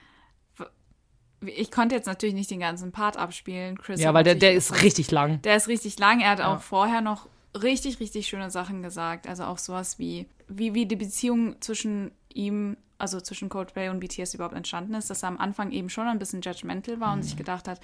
Ich 1.41 1.71
konnte 1.71 1.95
jetzt 1.95 2.07
natürlich 2.07 2.35
nicht 2.35 2.51
den 2.51 2.61
ganzen 2.61 2.91
Part 2.91 3.17
abspielen. 3.17 3.79
Chris 3.79 4.01
Ja, 4.01 4.13
weil 4.13 4.25
der, 4.25 4.35
der 4.35 4.55
ist 4.55 4.83
richtig 4.83 5.11
lang. 5.13 5.41
Der 5.43 5.57
ist 5.57 5.69
richtig 5.69 5.99
lang. 5.99 6.21
Er 6.21 6.31
hat 6.31 6.41
auch 6.41 6.61
vorher 6.61 7.01
noch 7.01 7.29
richtig, 7.63 8.01
richtig 8.01 8.27
schöne 8.27 8.51
Sachen 8.51 8.83
gesagt. 8.83 9.29
Also 9.29 9.45
auch 9.45 9.59
sowas 9.59 9.99
wie, 9.99 10.27
wie, 10.49 10.75
wie 10.75 10.87
die 10.87 10.97
Beziehung 10.97 11.61
zwischen 11.61 12.11
ihm, 12.33 12.77
also 12.99 13.21
zwischen 13.21 13.49
Coldplay 13.49 13.89
und 13.89 14.01
BTS 14.01 14.35
überhaupt 14.35 14.55
entstanden 14.57 14.95
ist, 14.95 15.09
dass 15.11 15.23
er 15.23 15.29
am 15.29 15.39
Anfang 15.39 15.71
eben 15.71 15.89
schon 15.89 16.07
ein 16.09 16.19
bisschen 16.19 16.41
judgmental 16.41 17.01
war 17.01 17.13
und 17.13 17.21
Mhm. 17.21 17.23
sich 17.23 17.37
gedacht 17.37 17.69
hat, 17.69 17.81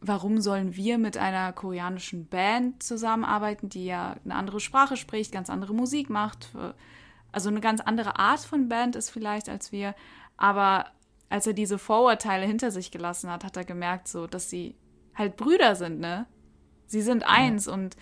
warum 0.00 0.40
sollen 0.40 0.76
wir 0.76 0.98
mit 0.98 1.16
einer 1.16 1.52
koreanischen 1.52 2.26
Band 2.28 2.82
zusammenarbeiten, 2.82 3.70
die 3.70 3.86
ja 3.86 4.16
eine 4.24 4.34
andere 4.34 4.60
Sprache 4.60 4.96
spricht, 4.96 5.32
ganz 5.32 5.48
andere 5.48 5.74
Musik 5.74 6.10
macht, 6.10 6.54
also 7.32 7.48
eine 7.48 7.60
ganz 7.60 7.80
andere 7.80 8.18
Art 8.18 8.40
von 8.40 8.68
Band 8.68 8.96
ist 8.96 9.10
vielleicht 9.10 9.48
als 9.48 9.72
wir, 9.72 9.94
aber 10.36 10.86
als 11.30 11.46
er 11.46 11.54
diese 11.54 11.78
Vorurteile 11.78 12.44
hinter 12.46 12.70
sich 12.70 12.90
gelassen 12.90 13.30
hat, 13.30 13.44
hat 13.44 13.56
er 13.56 13.64
gemerkt, 13.64 14.08
so, 14.08 14.26
dass 14.26 14.50
sie 14.50 14.76
halt 15.14 15.36
Brüder 15.36 15.74
sind, 15.74 16.00
ne? 16.00 16.26
Sie 16.86 17.00
sind 17.02 17.24
eins 17.26 17.66
und 17.66 17.96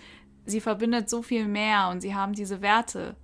sie 0.45 0.59
verbindet 0.59 1.09
so 1.09 1.21
viel 1.21 1.47
mehr 1.47 1.87
und 1.89 2.01
sie 2.01 2.13
haben 2.13 2.33
diese 2.33 2.61
Werte, 2.61 3.15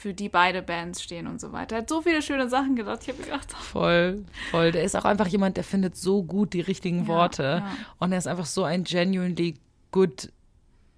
für 0.00 0.14
die 0.14 0.30
beide 0.30 0.62
Bands 0.62 1.02
stehen 1.02 1.26
und 1.26 1.42
so 1.42 1.52
weiter. 1.52 1.76
Er 1.76 1.82
hat 1.82 1.88
so 1.90 2.00
viele 2.00 2.22
schöne 2.22 2.48
Sachen 2.48 2.74
gedacht. 2.74 3.00
Ich 3.02 3.08
habe 3.10 3.22
gedacht, 3.22 3.52
Voll, 3.52 4.24
voll. 4.50 4.72
Der 4.72 4.82
ist 4.82 4.96
auch 4.96 5.04
einfach 5.04 5.26
jemand, 5.26 5.58
der 5.58 5.64
findet 5.64 5.94
so 5.94 6.22
gut 6.22 6.54
die 6.54 6.62
richtigen 6.62 7.02
Ja, 7.02 7.06
Worte. 7.08 7.42
ja. 7.42 7.70
Und 7.98 8.10
er 8.12 8.16
ist 8.18 8.26
einfach 8.26 8.46
so 8.46 8.64
ein 8.64 8.84
genuinely 8.84 9.58
good 9.92 10.32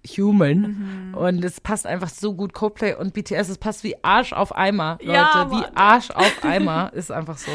human. 0.07 1.11
Mhm. 1.11 1.15
Und 1.17 1.43
es 1.43 1.59
passt 1.59 1.85
einfach 1.85 2.07
so 2.07 2.33
gut. 2.33 2.53
Coldplay 2.53 2.95
und 2.95 3.13
BTS, 3.13 3.49
es 3.49 3.57
passt 3.57 3.83
wie 3.83 4.01
Arsch 4.05 4.31
auf 4.31 4.55
Eimer, 4.55 4.97
Leute. 5.01 5.13
Ja, 5.13 5.51
wie. 5.51 5.65
Arsch 5.75 6.09
auf 6.11 6.43
Eimer 6.45 6.91
ist 6.93 7.11
einfach 7.11 7.37
so. 7.37 7.51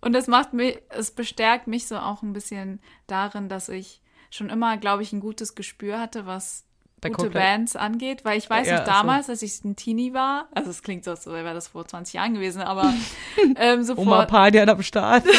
Und 0.00 0.14
es 0.14 0.26
macht 0.26 0.54
mich, 0.54 0.78
es 0.88 1.10
bestärkt 1.10 1.66
mich 1.66 1.86
so 1.86 1.98
auch 1.98 2.22
ein 2.22 2.32
bisschen 2.32 2.80
darin, 3.08 3.50
dass 3.50 3.68
ich 3.68 4.00
schon 4.30 4.48
immer, 4.48 4.78
glaube 4.78 5.02
ich, 5.02 5.12
ein 5.12 5.20
gutes 5.20 5.54
Gespür 5.54 6.00
hatte, 6.00 6.24
was 6.24 6.64
Bei 7.00 7.08
gute 7.10 7.22
Coldplay. 7.22 7.40
Bands 7.40 7.76
angeht. 7.76 8.24
Weil 8.24 8.38
ich 8.38 8.48
weiß 8.48 8.66
Ja, 8.66 8.74
noch 8.74 8.80
ach 8.82 8.86
so. 8.86 8.92
damals, 8.92 9.28
als 9.30 9.42
ich 9.42 9.62
ein 9.64 9.76
Teenie 9.76 10.14
war, 10.14 10.48
also 10.54 10.70
es 10.70 10.82
klingt 10.82 11.04
so, 11.04 11.10
als 11.10 11.26
wäre 11.26 11.52
das 11.54 11.68
vor 11.68 11.86
20 11.86 12.14
Jahren 12.14 12.34
gewesen, 12.34 12.62
aber 12.62 12.92
ähm, 13.56 13.82
so 13.82 13.96
Oma 13.96 14.24
Padian 14.24 14.68
am 14.68 14.82
Start. 14.82 15.24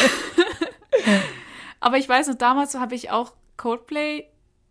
aber 1.80 1.98
ich 1.98 2.08
weiß 2.08 2.28
noch, 2.28 2.36
damals 2.36 2.74
habe 2.76 2.94
ich 2.94 3.10
auch 3.10 3.32
Coldplay 3.56 4.24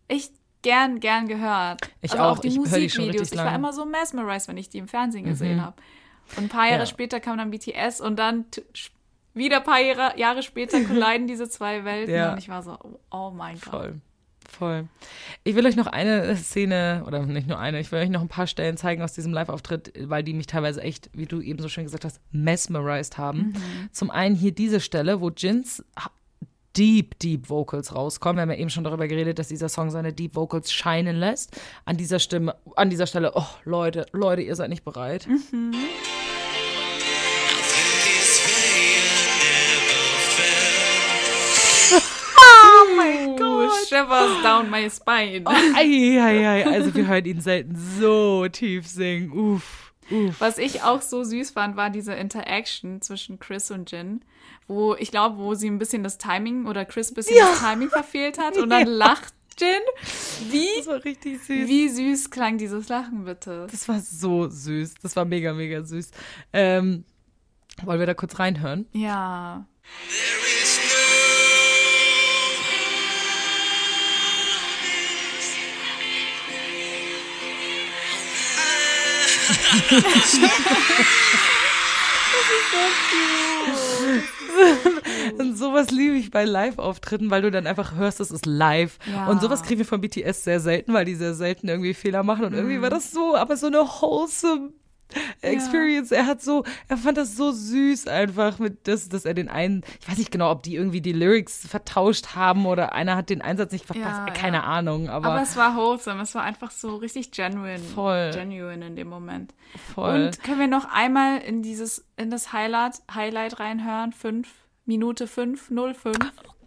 echt 0.08 0.34
gern, 0.62 1.00
gern 1.00 1.28
gehört. 1.28 1.82
Ich 2.02 2.12
also 2.14 2.24
auch. 2.24 2.40
die 2.40 2.48
Ich 2.48 2.56
höre 2.58 2.64
die 2.64 2.70
Musikvideos. 2.86 3.32
Ich 3.32 3.38
war. 3.38 3.50
Mhm. 3.50 3.56
immer 3.56 3.74
so 3.74 3.86
mesmerized, 3.86 4.48
wenn 4.48 4.58
ich 4.58 4.70
die 4.70 4.78
im 4.80 4.88
Fernsehen 4.88 5.26
gesehen 5.26 5.62
habe. 5.64 5.76
Und 6.36 6.44
ein 6.46 6.50
paar 6.50 6.66
Jahre 6.68 6.80
Ja. 6.82 6.86
später 6.86 7.20
kam 7.20 7.38
dann 7.38 7.52
BTS 7.52 8.02
und 8.02 8.18
dann 8.18 8.46
wieder 9.34 9.58
ein 9.58 9.64
paar 9.64 9.80
Jahre, 9.80 10.18
Jahre 10.18 10.44
später 10.44 10.82
colliden 10.84 11.28
diese 11.28 11.48
zwei 11.50 11.86
Welten 11.86 12.14
Ja. 12.14 12.32
und 12.34 12.38
ich 12.40 12.50
war 12.50 12.64
so, 12.64 12.78
oh, 12.84 13.00
oh 13.12 13.32
mein 13.32 13.60
Gott. 13.60 13.72
Voll. 13.74 14.02
Voll. 14.58 14.88
Ich 15.44 15.56
will 15.56 15.66
euch 15.68 15.76
noch 15.76 15.88
eine 15.88 16.36
Szene, 16.36 17.04
oder 17.06 17.24
nicht 17.26 17.48
nur 17.48 17.60
eine, 17.60 17.80
ich 17.80 17.92
will 17.92 18.00
euch 18.00 18.10
noch 18.10 18.22
ein 18.22 18.28
paar 18.28 18.48
Stellen 18.48 18.76
zeigen 18.76 19.04
aus 19.04 19.14
diesem 19.14 19.32
Live-Auftritt, 19.34 19.94
weil 20.10 20.24
die 20.24 20.34
mich 20.34 20.48
teilweise 20.48 20.82
echt, 20.82 21.10
wie 21.14 21.26
du 21.28 21.42
eben 21.42 21.60
so 21.62 21.70
schön 21.70 21.84
gesagt 21.84 22.06
hast, 22.06 22.20
mesmerized 22.32 23.18
haben. 23.20 23.54
Zum 23.92 24.10
einen 24.10 24.36
hier 24.36 24.52
diese 24.52 24.80
Stelle, 24.80 25.22
wo 25.22 25.30
Jins 25.30 25.84
Deep, 26.76 27.18
Deep 27.20 27.50
Vocals 27.50 27.94
rauskommen. 27.94 28.38
Wir 28.38 28.42
haben 28.44 28.52
ja 28.52 28.58
eben 28.58 28.70
schon 28.70 28.84
darüber 28.84 29.08
geredet, 29.08 29.40
dass 29.40 29.48
dieser 29.48 29.70
Song 29.70 29.90
seine 29.90 30.14
Deep 30.14 30.36
Vocals 30.36 30.72
scheinen 30.72 31.16
lässt. 31.18 31.60
An 31.86 31.98
dieser 31.98 32.20
Stimme, 32.20 32.56
an 32.76 32.90
dieser 32.90 33.08
Stelle, 33.08 33.32
oh 33.36 33.48
Leute, 33.64 34.06
Leute, 34.12 34.42
ihr 34.42 34.56
seid 34.56 34.70
nicht 34.70 34.86
bereit. 34.86 35.28
Oh 42.80 42.96
mein 42.96 43.36
Gott. 43.36 43.57
Shivers 43.88 44.42
down 44.44 44.70
my 44.70 44.90
spine. 44.90 45.44
Ei, 45.76 46.20
ei, 46.20 46.48
ei. 46.48 46.66
Also 46.68 46.94
wir 46.96 47.08
hören 47.08 47.26
ihn 47.26 47.42
selten 47.42 47.76
so 48.00 48.48
tief 48.48 48.88
singen. 48.88 49.32
Uff, 49.32 49.94
uff. 50.12 50.36
Was 50.40 50.58
ich 50.58 50.84
auch 50.84 51.02
so 51.02 51.24
süß 51.24 51.52
fand, 51.52 51.76
war 51.76 51.90
diese 51.90 52.14
Interaction 52.14 53.02
zwischen 53.02 53.40
Chris 53.40 53.72
und 53.72 53.92
Jin, 53.92 54.22
wo 54.68 54.96
ich 54.96 55.12
glaube, 55.12 55.38
wo 55.38 55.54
sie 55.54 55.70
ein 55.70 55.80
bisschen 55.80 56.04
das 56.04 56.18
Timing 56.18 56.66
oder 56.68 56.86
Chris 56.86 57.12
ein 57.12 57.16
bisschen 57.16 57.38
das 57.38 57.60
Timing 57.60 57.90
verfehlt 57.90 58.38
hat 58.38 58.58
und 58.58 58.70
dann 58.70 58.82
Ja. 58.88 58.94
lacht 58.94 59.34
Jin. 59.60 60.52
Wie, 60.52 60.68
Das 60.78 60.86
war 60.88 61.04
richtig 61.04 61.40
süß. 61.44 61.68
wie 61.68 61.90
süß 61.90 62.30
klang 62.30 62.60
dieses 62.60 62.90
Lachen 62.90 63.26
bitte? 63.26 63.66
Das 63.72 63.88
war 63.88 64.00
so 64.00 64.48
süß. 64.48 64.94
Das 65.02 65.16
war 65.16 65.26
mega, 65.26 65.52
mega 65.54 65.84
süß. 65.84 66.12
Ähm, 66.54 67.06
wollen 67.84 68.00
wir 68.00 68.06
da 68.06 68.14
kurz 68.14 68.38
reinhören? 68.38 68.86
Ja. 68.92 69.66
There 70.10 70.64
is 70.64 70.80
Und 85.38 85.58
sowas 85.58 85.92
liebe 85.92 86.16
ich 86.16 86.32
bei 86.32 86.46
Live-Auftritten, 86.46 87.30
weil 87.30 87.42
du 87.42 87.52
dann 87.52 87.68
einfach 87.68 87.96
hörst, 87.96 88.20
es 88.20 88.32
ist 88.32 88.46
live. 88.46 88.98
Ja. 89.12 89.28
Und 89.28 89.42
sowas 89.42 89.64
kriegen 89.64 89.80
wir 89.80 89.86
von 89.86 90.02
BTS 90.02 90.44
sehr 90.44 90.60
selten, 90.60 90.94
weil 90.94 91.06
die 91.06 91.16
sehr 91.16 91.34
selten 91.34 91.68
irgendwie 91.68 91.94
Fehler 91.94 92.24
machen. 92.24 92.46
Und 92.46 92.54
irgendwie 92.54 92.82
war 92.82 92.90
das 92.90 93.12
so, 93.12 93.36
aber 93.36 93.58
so 93.58 93.68
eine 93.68 93.80
wholesome 93.80 94.72
Experience. 95.42 96.12
Er 96.12 96.26
hat 96.26 96.42
so, 96.42 96.64
er 96.88 96.98
fand 96.98 97.18
das 97.18 97.36
so 97.36 97.52
süß 97.52 98.08
einfach, 98.08 98.60
mit 98.60 98.88
das, 98.88 99.10
dass 99.10 99.26
er 99.26 99.34
den 99.34 99.50
einen, 99.50 99.84
ich 100.02 100.10
weiß 100.10 100.18
nicht 100.18 100.32
genau, 100.32 100.52
ob 100.52 100.64
die 100.64 100.76
irgendwie 100.76 101.02
die 101.02 101.14
Lyrics 101.14 101.68
vertauscht 101.68 102.36
haben 102.36 102.66
oder 102.66 102.94
einer 102.94 103.16
hat 103.16 103.30
den 103.30 103.42
Einsatz 103.42 103.72
nicht 103.72 103.86
verpasst. 103.86 104.28
Ja, 104.28 104.34
Keine 104.34 104.58
ja. 104.58 104.64
Ahnung, 104.64 105.10
aber, 105.10 105.28
Aber 105.28 105.42
es 105.42 105.56
war 105.56 105.76
wholesome, 105.76 106.22
es 106.24 106.36
war 106.36 106.44
einfach 106.44 106.72
so 106.72 106.96
richtig 106.96 107.32
genuine. 107.32 107.80
Voll. 107.80 108.32
Genuine 108.34 108.88
in 108.88 108.96
dem 108.96 109.10
Moment. 109.10 109.54
voll. 109.94 110.26
Und 110.26 110.44
können 110.44 110.60
wir 110.60 110.68
noch 110.68 110.86
einmal 110.92 111.40
in 111.40 111.62
dieses, 111.62 112.06
in 112.18 112.30
das 112.30 112.54
Highlight, 112.54 113.02
Highlight 113.14 113.60
reinhören? 113.60 114.14
Fünf 114.14 114.50
Minute 114.86 115.28
505. 115.28 116.18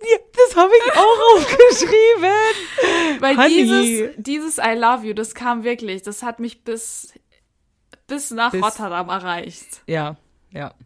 Ja, 0.03 0.17
das 0.33 0.57
habe 0.57 0.73
ich 0.87 0.93
auch 0.93 1.37
aufgeschrieben. 1.37 3.21
Weil 3.21 3.37
Honey. 3.37 3.49
dieses, 3.49 4.11
dieses 4.17 4.59
I 4.59 4.75
love 4.79 5.07
you, 5.07 5.15
das 5.15 5.35
kam 5.35 5.65
wirklich, 5.65 6.03
das 6.03 6.23
hat 6.23 6.41
mich 6.41 6.65
bis, 6.65 7.13
bis 8.11 8.31
nach 8.33 8.51
Bis- 8.53 8.63
Rotterdam 8.63 9.09
erreicht. 9.09 9.83
Ja, 9.87 10.17
ja. 10.51 10.75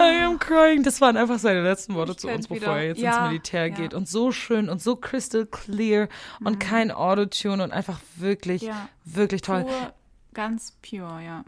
I 0.00 0.22
am 0.24 0.38
crying. 0.38 0.82
Das 0.82 1.00
waren 1.00 1.16
einfach 1.16 1.38
seine 1.38 1.62
letzten 1.62 1.94
Worte 1.94 2.12
Ich 2.12 2.18
zu 2.18 2.28
uns, 2.28 2.48
bevor 2.48 2.56
wieder- 2.60 2.76
er 2.76 2.86
jetzt 2.88 3.00
ja, 3.00 3.18
ins 3.24 3.28
Militär 3.28 3.68
ja. 3.68 3.74
geht. 3.74 3.94
Und 3.94 4.08
so 4.08 4.32
schön 4.32 4.68
und 4.68 4.82
so 4.82 4.96
crystal 4.96 5.46
clear 5.46 6.08
und 6.42 6.58
kein 6.58 6.90
Autotune 6.90 7.62
und 7.62 7.72
einfach 7.72 8.00
wirklich, 8.16 8.62
Ja. 8.62 8.88
wirklich 9.04 9.42
toll. 9.42 9.64
Pur, 9.64 9.92
ganz 10.34 10.72
pure, 10.82 11.22
ja. 11.24 11.44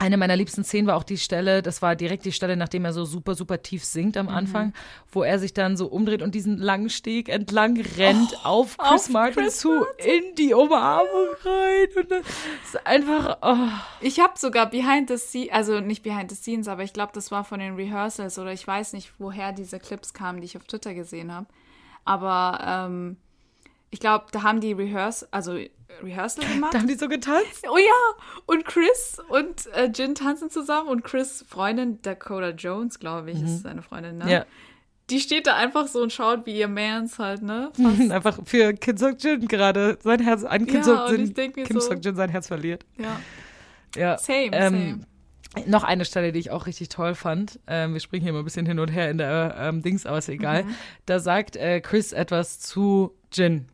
Eine 0.00 0.16
meiner 0.16 0.36
liebsten 0.36 0.62
Szenen 0.62 0.86
war 0.86 0.96
auch 0.96 1.02
die 1.02 1.18
Stelle, 1.18 1.60
das 1.60 1.82
war 1.82 1.96
direkt 1.96 2.24
die 2.24 2.30
Stelle, 2.32 2.56
nachdem 2.56 2.84
er 2.84 2.92
so 2.92 3.04
super, 3.04 3.34
super 3.34 3.62
tief 3.62 3.84
singt 3.84 4.14
Mhm. 4.14 4.20
am 4.20 4.28
Anfang, 4.28 4.72
wo 5.10 5.24
er 5.24 5.40
sich 5.40 5.52
dann 5.54 5.76
so 5.76 5.86
umdreht 5.88 6.22
und 6.22 6.36
diesen 6.36 6.56
langen 6.56 6.88
Steg 6.88 7.28
entlang 7.28 7.80
rennt 7.96 8.44
auf 8.46 8.78
Chris 8.78 8.88
auf 9.06 9.08
Martin 9.10 9.42
Chris 9.42 9.58
zu, 9.58 9.84
in 9.96 10.34
die 10.36 10.54
Umarmung 10.54 11.28
rein. 11.44 11.88
Und 11.96 12.10
das 12.12 12.20
ist 12.64 12.86
einfach, 12.86 13.38
oh. 13.42 13.68
Ich 14.00 14.20
habe 14.20 14.34
sogar 14.38 14.70
Behind 14.70 15.08
the 15.08 15.16
Scenes, 15.18 15.50
also 15.52 15.80
nicht 15.80 16.04
Behind 16.04 16.30
the 16.30 16.36
Scenes, 16.36 16.68
aber 16.68 16.84
ich 16.84 16.92
glaube, 16.92 17.10
das 17.12 17.30
war 17.32 17.42
von 17.42 17.58
den 17.58 17.74
Rehearsals 17.74 18.38
oder 18.38 18.52
ich 18.52 18.64
weiß 18.66 18.92
nicht, 18.92 19.12
woher 19.18 19.52
diese 19.52 19.80
Clips 19.80 20.12
kamen, 20.14 20.40
die 20.40 20.44
ich 20.46 20.56
auf 20.56 20.64
Twitter 20.64 20.94
gesehen 20.94 21.34
habe. 21.34 21.46
Aber 22.04 22.86
ähm, 22.88 23.16
ich 23.90 24.00
glaube, 24.00 24.26
da 24.32 24.42
haben 24.42 24.60
die 24.60 24.72
Rehearsal, 24.72 25.28
also 25.30 25.52
Rehearsal 26.02 26.44
gemacht. 26.46 26.74
Da 26.74 26.78
haben 26.78 26.86
die 26.88 26.94
so 26.94 27.08
getanzt. 27.08 27.64
Oh 27.68 27.76
ja, 27.78 28.24
und 28.46 28.64
Chris 28.64 29.18
und 29.30 29.66
äh, 29.74 29.90
Jin 29.94 30.14
tanzen 30.14 30.50
zusammen 30.50 30.88
und 30.88 31.02
Chris 31.04 31.44
Freundin, 31.48 32.00
Dakota 32.02 32.50
Jones, 32.50 32.98
glaube 32.98 33.30
ich, 33.32 33.42
ist 33.42 33.62
seine 33.62 33.82
Freundin, 33.82 34.16
ne? 34.18 34.24
Mhm. 34.24 34.30
Ja. 34.30 34.46
Die 35.10 35.20
steht 35.20 35.46
da 35.46 35.56
einfach 35.56 35.86
so 35.88 36.02
und 36.02 36.12
schaut, 36.12 36.44
wie 36.44 36.58
ihr 36.58 36.68
Mans 36.68 37.18
halt, 37.18 37.40
ne? 37.42 37.72
Fast, 37.82 38.10
Einfach 38.12 38.38
für 38.44 38.74
Kim 38.74 38.96
Sok 38.98 39.16
Jin 39.22 39.48
gerade 39.48 39.98
sein 40.02 40.20
Herz, 40.20 40.44
an 40.44 40.66
Kim 40.66 40.76
Ja, 40.76 40.82
Sok 40.84 41.10
Jin, 41.10 41.34
Kim 41.34 41.66
so- 41.72 41.80
Sok 41.80 42.04
Jin 42.04 42.14
sein 42.14 42.28
Herz 42.28 42.46
verliert. 42.48 42.84
ja. 42.98 43.18
Ja. 43.96 44.18
Same, 44.18 44.50
Ähm, 44.52 45.06
Noch 45.66 45.82
eine 45.82 46.04
Stelle, 46.04 46.30
die 46.30 46.38
ich 46.40 46.50
auch 46.50 46.66
richtig 46.66 46.90
toll 46.90 47.14
fand. 47.14 47.58
Ähm, 47.66 47.94
wir 47.94 48.00
springen 48.00 48.22
hier 48.22 48.34
mal 48.34 48.40
ein 48.40 48.44
bisschen 48.44 48.66
hin 48.66 48.78
und 48.78 48.88
her 48.88 49.10
in 49.10 49.16
der 49.16 49.56
ähm, 49.58 49.80
Dings, 49.82 50.04
aber 50.04 50.18
ist 50.18 50.28
egal. 50.28 50.64
Mhm. 50.64 50.74
Da 51.06 51.18
sagt 51.20 51.56
äh, 51.56 51.80
Chris 51.80 52.12
etwas 52.12 52.60
zu 52.60 53.14
Jin. 53.32 53.66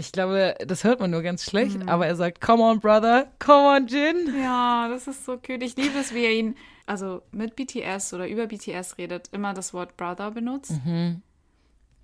Ich 0.00 0.12
glaube, 0.12 0.54
das 0.66 0.82
hört 0.84 0.98
man 1.00 1.10
nur 1.10 1.22
ganz 1.22 1.44
schlecht, 1.44 1.78
Mhm. 1.78 1.88
aber 1.88 2.06
er 2.06 2.16
sagt, 2.16 2.40
come 2.40 2.62
on, 2.62 2.80
brother, 2.80 3.28
come 3.38 3.68
on, 3.76 3.86
Jin. 3.86 4.34
Ja, 4.42 4.88
das 4.88 5.06
ist 5.06 5.24
so 5.24 5.36
cute. 5.36 5.62
Ich 5.62 5.76
liebe 5.76 5.98
es, 5.98 6.12
wie 6.14 6.24
er 6.24 6.32
ihn, 6.32 6.56
also 6.86 7.22
mit 7.32 7.54
BTS 7.56 8.14
oder 8.14 8.26
über 8.28 8.46
BTS 8.46 8.98
redet, 8.98 9.28
immer 9.32 9.54
das 9.54 9.72
Wort 9.74 9.96
Brother 9.96 10.30
benutzt. 10.30 10.72
Mhm. 10.84 11.22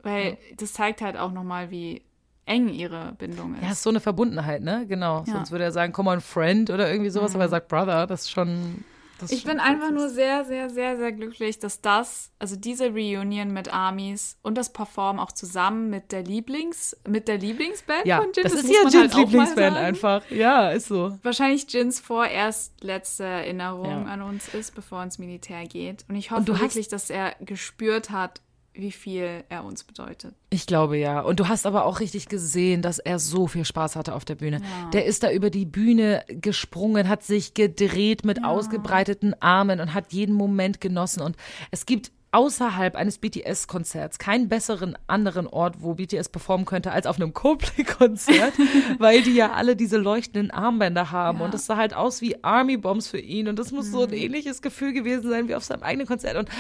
Weil 0.03 0.39
das 0.57 0.73
zeigt 0.75 1.01
halt 1.03 1.17
auch 1.17 1.33
nochmal, 1.33 1.71
wie 1.71 2.03
eng 2.45 2.69
ihre 2.69 3.13
Bindung 3.19 3.55
ist. 3.57 3.63
Ja, 3.63 3.71
ist 3.73 3.83
so 3.83 3.91
eine 3.91 3.99
Verbundenheit, 4.01 4.63
ne? 4.63 4.85
Genau. 4.87 5.17
Ja. 5.17 5.21
Mhm. 5.23 5.33
Sonst 5.33 5.51
würde 5.51 5.65
er 5.65 5.73
sagen, 5.73 5.93
come 5.93 6.11
on, 6.11 6.21
friend 6.21 6.71
oder 6.71 6.89
irgendwie 6.91 7.11
sowas, 7.11 7.35
aber 7.35 7.45
er 7.45 7.49
sagt 7.49 7.69
brother, 7.69 8.07
das 8.07 8.23
ist 8.23 8.31
schon. 8.31 8.85
Das 9.19 9.31
ist 9.33 9.39
Ich 9.39 9.45
bin 9.45 9.59
einfach 9.61 9.91
nur 9.91 10.09
sehr, 10.09 10.45
sehr, 10.45 10.69
sehr, 10.71 10.97
sehr 10.97 11.12
glücklich, 11.12 11.59
dass 11.59 11.81
das, 11.81 12.31
also 12.39 12.55
diese 12.57 12.91
Reunion 12.91 13.53
mit 13.53 13.73
Armies 13.73 14.37
und 14.43 14.57
das 14.59 14.73
Perform 14.73 15.19
auch 15.19 15.33
zusammen 15.33 15.89
mit 15.91 16.12
der 16.12 16.23
Lieblings, 16.23 16.97
mit 17.09 17.27
der 17.29 17.39
Lieblingsband 17.39 18.05
Ja, 18.07 18.19
von 18.19 18.33
Jin, 18.35 18.43
das, 18.45 18.53
ist 18.53 18.64
muss 18.64 18.73
ja 18.75 18.83
Jins 18.83 18.95
halt 18.95 19.14
Lieblingsband 19.14 19.77
einfach. 19.77 20.23
Ja, 20.31 20.71
ist 20.71 20.89
so. 20.89 21.19
Wahrscheinlich 21.23 21.71
Jins 21.73 21.99
vorerst 22.01 22.73
letzte 22.83 23.25
Erinnerung 23.25 24.07
Ja. 24.07 24.12
an 24.12 24.23
uns 24.23 24.53
ist, 24.55 24.75
bevor 24.75 24.99
er 24.99 25.05
ins 25.05 25.19
Militär 25.19 25.64
geht. 25.67 26.05
Und 26.09 26.17
ich 26.17 26.31
hoffe 26.31 26.41
Und 26.41 26.49
du 26.49 26.55
hast- 26.55 26.62
wirklich, 26.62 26.89
dass 26.89 27.09
er 27.11 27.35
gespürt 27.41 28.11
hat, 28.11 28.41
wie 28.77 28.93
viel 28.93 29.45
er 29.49 29.64
uns 29.64 29.85
bedeutet. 29.85 30.35
Ich 30.51 30.66
glaube 30.66 30.97
ja. 30.97 31.20
Und 31.20 31.41
du 31.41 31.49
hast 31.49 31.66
aber 31.66 31.85
auch 31.85 32.01
richtig 32.01 32.29
gesehen, 32.29 32.83
dass 32.83 32.99
er 32.99 33.18
so 33.18 33.47
viel 33.47 33.64
Spaß 33.64 33.97
hatte 33.97 34.14
auf 34.14 34.24
der 34.24 34.37
Bühne. 34.37 34.61
Der 34.93 35.07
ist 35.07 35.22
da 35.22 35.31
über 35.31 35.51
die 35.51 35.66
Bühne 35.66 36.24
gesprungen, 36.29 37.09
hat 37.09 37.22
sich 37.22 37.55
gedreht 37.55 38.24
mit 38.24 38.45
ausgebreiteten 38.45 39.35
Armen 39.41 39.81
und 39.81 39.95
hat 39.95 40.12
jeden 40.12 40.35
Moment 40.35 40.81
genossen. 40.81 41.22
Und 41.22 41.37
es 41.70 41.87
gibt 41.87 42.12
außerhalb 42.37 42.97
eines 42.97 43.18
BTS-Konzerts 43.18 44.18
keinen 44.18 44.51
besseren 44.51 44.97
anderen 45.07 45.47
Ort, 45.47 45.77
wo 45.81 45.95
BTS 45.95 46.29
performen 46.29 46.66
könnte, 46.66 46.93
als 46.93 47.07
auf 47.07 47.16
einem 47.16 47.33
Coldplay-Konzert, 47.33 48.53
weil 48.99 49.22
die 49.22 49.35
ja 49.35 49.53
alle 49.53 49.74
diese 49.74 49.97
leuchtenden 49.97 50.51
Armbänder 50.51 51.11
haben. 51.11 51.41
Und 51.41 51.55
das 51.55 51.64
sah 51.64 51.79
halt 51.79 51.95
aus 51.95 52.20
wie 52.20 52.43
Army-Bombs 52.45 53.09
für 53.09 53.18
ihn. 53.18 53.49
Und 53.49 53.59
das 53.59 53.72
muss 53.72 53.91
so 53.91 54.03
ein 54.03 54.12
ähnliches 54.12 54.61
Gefühl 54.61 54.93
gewesen 54.93 55.31
sein 55.31 55.49
wie 55.49 55.55
auf 55.55 55.64
seinem 55.64 55.83
eigenen 55.83 56.07
Konzert. 56.07 56.37
Und 56.37 56.51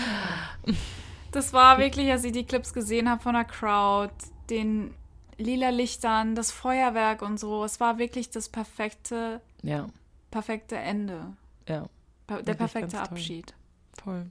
Das 1.36 1.52
war 1.52 1.78
wirklich, 1.78 2.10
als 2.10 2.24
ich 2.24 2.32
die 2.32 2.44
Clips 2.46 2.72
gesehen 2.72 3.10
habe 3.10 3.22
von 3.22 3.34
der 3.34 3.44
Crowd, 3.44 4.12
den 4.48 4.94
lila 5.36 5.68
Lichtern, 5.68 6.34
das 6.34 6.50
Feuerwerk 6.50 7.20
und 7.20 7.38
so. 7.38 7.62
Es 7.64 7.78
war 7.78 7.98
wirklich 7.98 8.30
das 8.30 8.48
perfekte, 8.48 9.40
ja, 9.62 9.86
perfekte 10.30 10.76
Ende. 10.76 11.34
ja. 11.68 11.86
Der 12.28 12.38
Wirklich 12.38 12.56
perfekte 12.56 12.90
toll. 12.96 13.00
Abschied. 13.00 13.54
Toll. 14.02 14.26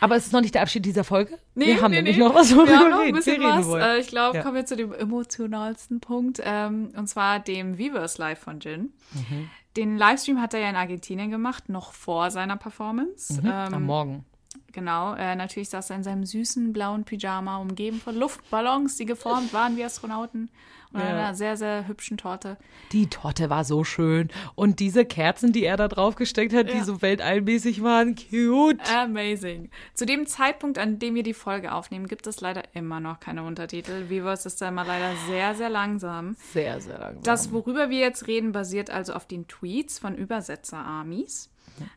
Aber 0.00 0.16
es 0.16 0.26
ist 0.26 0.32
noch 0.32 0.40
nicht 0.42 0.54
der 0.54 0.60
Abschied 0.62 0.84
dieser 0.84 1.04
Folge. 1.04 1.38
Nee, 1.54 1.66
wir 1.68 1.80
haben 1.82 1.90
nee, 1.92 1.98
nämlich 1.98 2.16
nee. 2.18 2.22
noch 2.24 2.34
was, 2.34 2.50
Wir 2.54 2.78
haben 2.78 2.90
noch 2.90 2.98
ein 3.00 3.14
bisschen 3.14 3.40
was. 3.42 3.66
wollen. 3.66 3.82
Äh, 3.82 3.98
ich 3.98 4.08
glaube, 4.08 4.36
Ja. 4.38 4.42
kommen 4.42 4.56
wir 4.56 4.66
zu 4.66 4.76
dem 4.76 4.92
emotionalsten 4.92 6.00
Punkt. 6.00 6.42
Ähm, 6.44 6.90
und 6.96 7.06
zwar 7.06 7.38
dem 7.38 7.78
Weverse 7.78 8.20
Live 8.20 8.40
von 8.40 8.58
Jin. 8.60 8.92
Mhm. 9.14 9.48
Den 9.76 9.96
Livestream 9.96 10.40
hat 10.42 10.52
er 10.52 10.60
ja 10.60 10.68
in 10.70 10.76
Argentinien 10.76 11.30
gemacht, 11.30 11.68
noch 11.70 11.92
vor 11.94 12.30
seiner 12.30 12.56
Performance. 12.58 13.40
Mhm, 13.40 13.46
Ähm, 13.46 13.74
Am 13.74 13.82
Morgen. 13.84 14.24
Genau, 14.72 15.14
äh, 15.14 15.34
natürlich 15.36 15.68
saß 15.68 15.90
er 15.90 15.96
in 15.96 16.02
seinem 16.02 16.24
süßen 16.24 16.72
blauen 16.72 17.04
Pyjama, 17.04 17.58
umgeben 17.58 18.00
von 18.00 18.16
Luftballons, 18.16 18.96
die 18.96 19.04
geformt 19.06 19.52
waren 19.52 19.76
wie 19.76 19.84
Astronauten. 19.84 20.50
Und 20.94 21.00
Ja. 21.00 21.06
einer 21.08 21.34
sehr, 21.34 21.56
sehr 21.56 21.88
hübschen 21.88 22.18
Torte. 22.18 22.58
Die 22.92 23.06
Torte 23.06 23.48
war 23.48 23.64
so 23.64 23.82
schön. 23.82 24.28
Und 24.54 24.78
diese 24.78 25.06
Kerzen, 25.06 25.50
die 25.50 25.64
er 25.64 25.78
da 25.78 25.88
drauf 25.88 26.16
gesteckt 26.16 26.52
hat, 26.52 26.68
die 26.70 26.76
Ja. 26.76 26.84
so 26.84 27.00
weltallmäßig 27.00 27.82
waren, 27.82 28.14
cute. 28.14 28.78
Amazing. 28.94 29.70
Zu 29.94 30.04
dem 30.04 30.26
Zeitpunkt, 30.26 30.76
an 30.76 30.98
dem 30.98 31.14
wir 31.14 31.22
die 31.22 31.32
Folge 31.32 31.72
aufnehmen, 31.72 32.08
gibt 32.08 32.26
es 32.26 32.42
leider 32.42 32.62
immer 32.74 33.00
noch 33.00 33.20
keine 33.20 33.42
Untertitel. 33.44 34.10
Viverse 34.10 34.46
ist 34.48 34.60
da 34.60 34.68
immer 34.68 34.84
leider 34.84 35.12
sehr, 35.28 35.54
sehr 35.54 35.70
langsam. 35.70 36.36
Sehr, 36.52 36.78
sehr 36.82 36.98
langsam. 36.98 37.22
Das, 37.22 37.52
worüber 37.52 37.88
wir 37.88 37.98
jetzt 38.00 38.26
reden, 38.26 38.52
basiert 38.52 38.90
also 38.90 39.14
auf 39.14 39.26
den 39.26 39.48
Tweets 39.48 39.98
von 39.98 40.14
Übersetzer-Armies. 40.14 41.48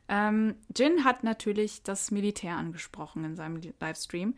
Ähm, 0.08 0.56
Jin 0.76 1.04
hat 1.04 1.24
natürlich 1.24 1.84
das 1.84 2.12
Militär 2.12 2.56
angesprochen 2.56 3.24
in 3.24 3.36
seinem 3.36 3.60
Livestream. 3.80 4.36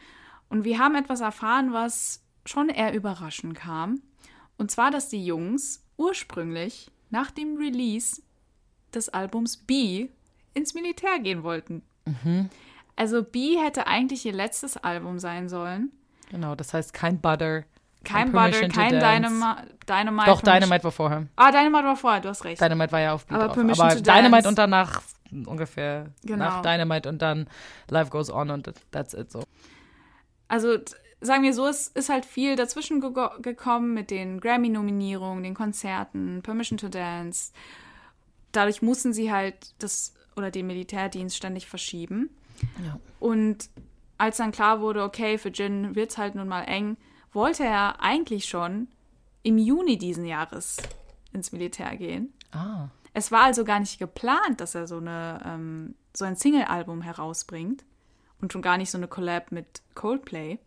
Und 0.49 0.63
wir 0.63 0.79
haben 0.79 0.95
etwas 0.95 1.21
erfahren, 1.21 1.73
was 1.73 2.23
schon 2.45 2.69
eher 2.69 2.93
überraschend 2.93 3.55
kam. 3.55 4.01
Und 4.57 4.71
zwar, 4.71 4.91
dass 4.91 5.09
die 5.09 5.25
Jungs 5.25 5.83
ursprünglich 5.97 6.89
nach 7.09 7.31
dem 7.31 7.57
Release 7.57 8.21
des 8.93 9.09
Albums 9.09 9.57
B 9.57 10.09
ins 10.53 10.73
Militär 10.73 11.19
gehen 11.19 11.43
wollten. 11.43 11.83
Also 12.95 13.23
B 13.23 13.57
hätte 13.57 13.88
eigentlich 13.88 14.25
ihr 14.25 14.33
letztes 14.33 14.77
Album 14.77 15.19
sein 15.19 15.49
sollen. 15.49 15.91
genau, 16.29 16.55
das 16.55 16.73
heißt 16.73 16.93
kein 16.93 17.19
Butter. 17.19 17.63
Kein 18.03 18.31
Butter, 18.31 18.67
kein. 18.69 18.91
Dynamite. 18.91 19.75
Dynamite 19.88 20.29
Doch, 20.29 20.41
Dynamite 20.41 20.83
war 20.85 20.91
vorher. 20.91 21.27
Ah, 21.35 21.51
Dynamite 21.51 21.83
war 21.83 21.95
vorher, 21.95 22.21
du 22.21 22.29
hast 22.29 22.45
recht. 22.45 22.61
Dynamite 22.61 22.91
war 22.91 23.01
ja 23.01 23.13
auf 23.13 23.25
Beat 23.25 23.39
Aber. 23.39 23.53
Permission 23.53 23.88
Aber 23.88 24.01
Dynamite 24.01 24.47
und 24.47 24.57
danach 24.57 25.01
ungefähr 25.32 26.11
Genau. 26.23 26.45
nach 26.45 26.61
Dynamite 26.61 27.09
und 27.09 27.21
dann 27.21 27.47
Life 27.89 28.09
Goes 28.11 28.30
On 28.32 28.49
und 28.51 28.71
that's 28.91 29.13
it 29.13 29.32
so. 29.32 29.43
also 30.47 30.78
sagen 31.21 31.43
wir 31.43 31.53
so, 31.53 31.65
es 31.67 31.88
ist 31.89 32.09
halt 32.09 32.25
viel 32.25 32.55
dazwischen 32.55 33.01
ge 33.01 33.11
gekommen 33.41 33.93
mit 33.93 34.11
den 34.11 34.39
Grammy-Nominierungen, 34.39 35.43
den 35.43 35.53
Konzerten, 35.55 36.41
Permission 36.43 36.78
to 36.78 36.89
Dance. 36.89 37.51
Dadurch 38.51 38.82
mussten 38.82 39.13
sie 39.13 39.32
halt 39.32 39.73
das 39.80 40.13
oder 40.36 40.51
den 40.51 40.67
Militärdienst 40.67 41.36
ständig 41.36 41.67
verschieben. 41.67 42.30
Ja. 42.86 42.99
Und 43.19 43.69
als 44.19 44.38
dann 44.38 44.51
klar 44.51 44.80
wurde, 44.82 45.03
okay, 45.03 45.38
für 45.38 45.49
Jin 45.49 45.95
wird 45.95 46.11
es 46.11 46.17
halt 46.17 46.36
nun 46.36 46.47
mal 46.47 46.63
eng, 46.63 46.97
wollte 47.34 47.63
er 47.63 48.01
eigentlich 48.01 48.45
schon 48.45 48.88
im 49.43 49.57
Juni 49.57 49.97
diesen 49.97 50.25
Jahres 50.25 50.78
ins 51.34 51.51
Militär 51.51 51.95
gehen. 51.97 52.34
Ah. 52.51 52.89
Es 53.18 53.32
war 53.32 53.45
also 53.45 53.63
gar 53.63 53.80
nicht 53.80 53.97
geplant, 53.97 54.61
dass 54.61 54.76
er 54.76 54.86
so, 54.86 54.97
eine, 54.97 55.41
ähm, 55.43 55.95
so 56.15 56.24
ein 56.24 56.36
Single-Album 56.36 57.01
herausbringt 57.01 57.84
und 58.39 58.53
schon 58.53 58.61
gar 58.61 58.78
nicht 58.78 58.91
so 58.91 58.99
eine 58.99 59.07
Collab 59.07 59.51
mit 59.51 59.82
Coldplay. 59.95 60.59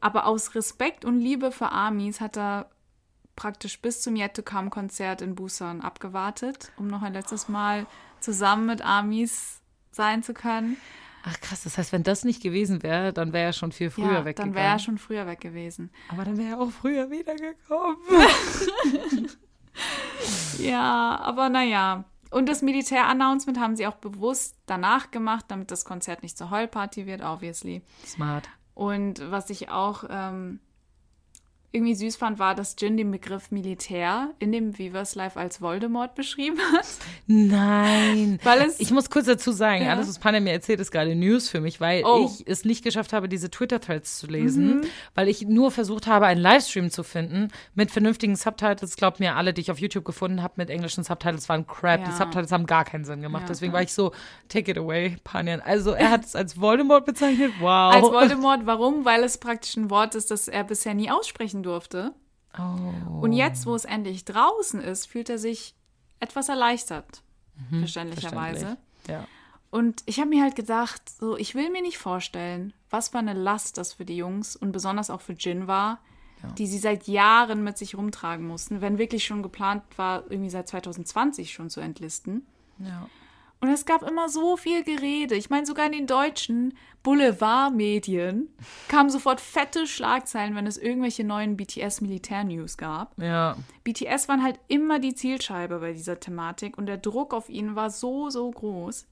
Aber 0.00 0.26
aus 0.26 0.56
Respekt 0.56 1.04
und 1.04 1.20
Liebe 1.20 1.52
für 1.52 1.70
Armies 1.70 2.20
hat 2.20 2.36
er 2.36 2.68
praktisch 3.36 3.80
bis 3.80 4.02
zum 4.02 4.16
Yet 4.16 4.34
to 4.34 4.42
Come 4.42 4.70
Konzert 4.70 5.22
in 5.22 5.36
Busan 5.36 5.82
abgewartet, 5.82 6.72
um 6.78 6.88
noch 6.88 7.02
ein 7.02 7.12
letztes 7.12 7.48
Mal 7.48 7.86
zusammen 8.18 8.66
mit 8.66 8.84
Armies 8.84 9.60
sein 9.92 10.24
zu 10.24 10.34
können. 10.34 10.76
Ach 11.22 11.40
krass, 11.40 11.62
das 11.62 11.78
heißt, 11.78 11.92
wenn 11.92 12.02
das 12.02 12.24
nicht 12.24 12.42
gewesen 12.42 12.82
wäre, 12.82 13.12
dann 13.12 13.32
wäre 13.32 13.46
er 13.46 13.52
schon 13.52 13.70
viel 13.70 13.90
früher 13.90 14.12
ja, 14.12 14.24
weggegangen. 14.24 14.52
dann 14.52 14.60
wäre 14.60 14.72
er 14.72 14.78
schon 14.80 14.98
früher 14.98 15.28
weg 15.28 15.40
gewesen. 15.40 15.90
Aber 16.08 16.24
dann 16.24 16.38
wäre 16.38 16.56
er 16.56 16.60
auch 16.60 16.72
früher 16.72 17.08
wiedergekommen. 17.08 17.98
Ja, 20.58 21.18
aber 21.22 21.48
naja. 21.48 22.04
Und 22.30 22.48
das 22.48 22.62
Militär-Announcement 22.62 23.60
haben 23.60 23.76
sie 23.76 23.86
auch 23.86 23.96
bewusst 23.96 24.56
danach 24.66 25.10
gemacht, 25.10 25.46
damit 25.48 25.70
das 25.70 25.84
Konzert 25.84 26.22
nicht 26.22 26.36
zur 26.36 26.50
Heulparty 26.50 27.06
wird, 27.06 27.22
obviously. 27.22 27.82
Smart. 28.04 28.48
Und 28.74 29.30
was 29.30 29.48
ich 29.50 29.70
auch 29.70 30.04
ähm, 30.10 30.60
irgendwie 31.76 31.94
süß 31.94 32.16
fand, 32.16 32.38
war, 32.38 32.54
dass 32.54 32.74
Jin 32.78 32.96
den 32.96 33.10
Begriff 33.10 33.50
Militär 33.50 34.30
in 34.38 34.50
dem 34.50 34.76
Viver's 34.78 35.14
Life 35.14 35.38
als 35.38 35.60
Voldemort 35.60 36.14
beschrieben 36.14 36.58
hat. 36.72 36.86
Nein. 37.26 38.38
Weil 38.44 38.62
es- 38.62 38.80
ich 38.80 38.90
muss 38.90 39.10
kurz 39.10 39.26
dazu 39.26 39.52
sagen, 39.52 39.82
Ja. 39.84 39.92
alles, 39.92 40.08
was 40.08 40.18
Panne 40.18 40.40
mir 40.40 40.52
erzählt, 40.52 40.80
ist 40.80 40.90
gerade 40.90 41.14
News 41.14 41.48
für 41.48 41.60
mich, 41.60 41.80
weil 41.80 42.02
Oh. 42.04 42.18
Mhm. 42.20 42.24
ich 42.26 42.44
es 42.46 42.64
nicht 42.64 42.82
geschafft 42.84 43.12
habe, 43.12 43.28
diese 43.28 43.50
Twitter-Threads 43.50 44.18
zu 44.18 44.26
lesen, 44.26 44.82
weil 45.14 45.28
ich 45.28 45.42
nur 45.42 45.70
versucht 45.70 46.06
habe, 46.06 46.26
einen 46.26 46.40
Livestream 46.40 46.90
zu 46.90 47.02
finden 47.02 47.48
mit 47.74 47.90
vernünftigen 47.90 48.36
Subtitles. 48.36 48.96
Glaubt 48.96 49.20
mir, 49.20 49.36
alle, 49.36 49.52
die 49.52 49.60
ich 49.60 49.70
auf 49.70 49.78
YouTube 49.78 50.04
gefunden 50.04 50.42
habe 50.42 50.54
mit 50.56 50.70
englischen 50.70 51.04
Subtitles, 51.04 51.48
waren 51.48 51.66
crap. 51.66 52.04
Die 52.04 52.10
Ja. 52.10 52.16
Subtitles 52.16 52.52
haben 52.52 52.66
gar 52.66 52.84
keinen 52.84 53.04
Sinn 53.04 53.20
gemacht. 53.20 53.42
Ja, 53.42 53.48
Deswegen 53.48 53.72
war 53.72 53.82
ich 53.82 53.92
so, 53.92 54.12
take 54.48 54.70
it 54.70 54.78
away, 54.78 55.16
Panjan. 55.24 55.60
Also 55.60 55.92
er 55.92 56.10
hat 56.10 56.24
es 56.24 56.34
als 56.34 56.60
Voldemort 56.60 57.04
bezeichnet. 57.06 57.52
Wow. 57.60 57.94
Als 57.94 58.02
Voldemort, 58.06 58.66
warum? 58.66 59.04
Weil 59.04 59.22
es 59.24 59.38
praktisch 59.38 59.76
ein 59.76 59.90
Wort 59.90 60.14
ist, 60.14 60.30
das 60.30 60.48
er 60.48 60.64
bisher 60.64 60.94
nie 60.94 61.10
aussprechen 61.10 61.62
durfte. 61.66 62.14
oh. 62.58 63.20
Und 63.20 63.32
jetzt, 63.32 63.66
wo 63.66 63.74
es 63.74 63.84
endlich 63.84 64.24
draußen 64.24 64.80
ist, 64.80 65.06
fühlt 65.06 65.28
er 65.28 65.38
sich 65.38 65.74
etwas 66.20 66.48
erleichtert. 66.48 67.22
verständlicherweise. 67.80 68.64
Mhm, 68.64 68.76
Verständlich. 69.04 69.08
Ja. 69.08 69.28
Und 69.70 70.02
ich 70.06 70.20
habe 70.20 70.30
mir 70.30 70.42
halt 70.42 70.56
gedacht, 70.56 71.02
so, 71.08 71.36
ich 71.36 71.54
will 71.54 71.70
mir 71.70 71.82
nicht 71.82 71.98
vorstellen, 71.98 72.72
was 72.88 73.10
für 73.10 73.18
eine 73.18 73.34
Last 73.34 73.76
das 73.78 73.92
für 73.92 74.04
die 74.04 74.16
Jungs 74.16 74.56
und 74.56 74.72
besonders 74.72 75.10
auch 75.10 75.20
für 75.20 75.34
Jin 75.34 75.66
war, 75.66 75.98
die 76.58 76.66
sie 76.66 76.78
seit 76.78 77.08
Jahren 77.08 77.64
mit 77.64 77.76
sich 77.76 77.96
rumtragen 77.96 78.46
mussten, 78.46 78.80
wenn 78.80 78.98
wirklich 78.98 79.24
schon 79.24 79.42
geplant 79.42 79.82
war, 79.96 80.22
irgendwie 80.30 80.50
seit 80.50 80.68
2020 80.68 81.52
schon 81.52 81.70
zu 81.70 81.80
entlisten. 81.80 82.46
ja. 82.78 83.08
Und 83.66 83.72
es 83.72 83.84
gab 83.84 84.08
immer 84.08 84.28
so 84.28 84.56
viel 84.56 84.84
Gerede. 84.84 85.34
Ich 85.34 85.50
meine, 85.50 85.66
sogar 85.66 85.86
in 85.86 85.92
den 85.92 86.06
deutschen 86.06 86.74
Boulevardmedien 87.02 88.48
kamen 88.86 89.10
sofort 89.10 89.40
fette 89.40 89.88
Schlagzeilen, 89.88 90.54
wenn 90.54 90.68
es 90.68 90.78
irgendwelche 90.78 91.24
neuen 91.24 91.56
BTS-Militär-News 91.56 92.76
gab. 92.76 93.20
Ja. 93.20 93.56
BTS 93.82 94.28
waren 94.28 94.44
halt 94.44 94.60
immer 94.68 95.00
die 95.00 95.16
Zielscheibe 95.16 95.80
bei 95.80 95.92
dieser 95.92 96.20
Thematik 96.20 96.78
und 96.78 96.86
der 96.86 96.98
Druck 96.98 97.34
auf 97.34 97.48
ihnen 97.48 97.74
war 97.74 97.90
so, 97.90 98.30
so 98.30 98.48
groß. 98.48 99.08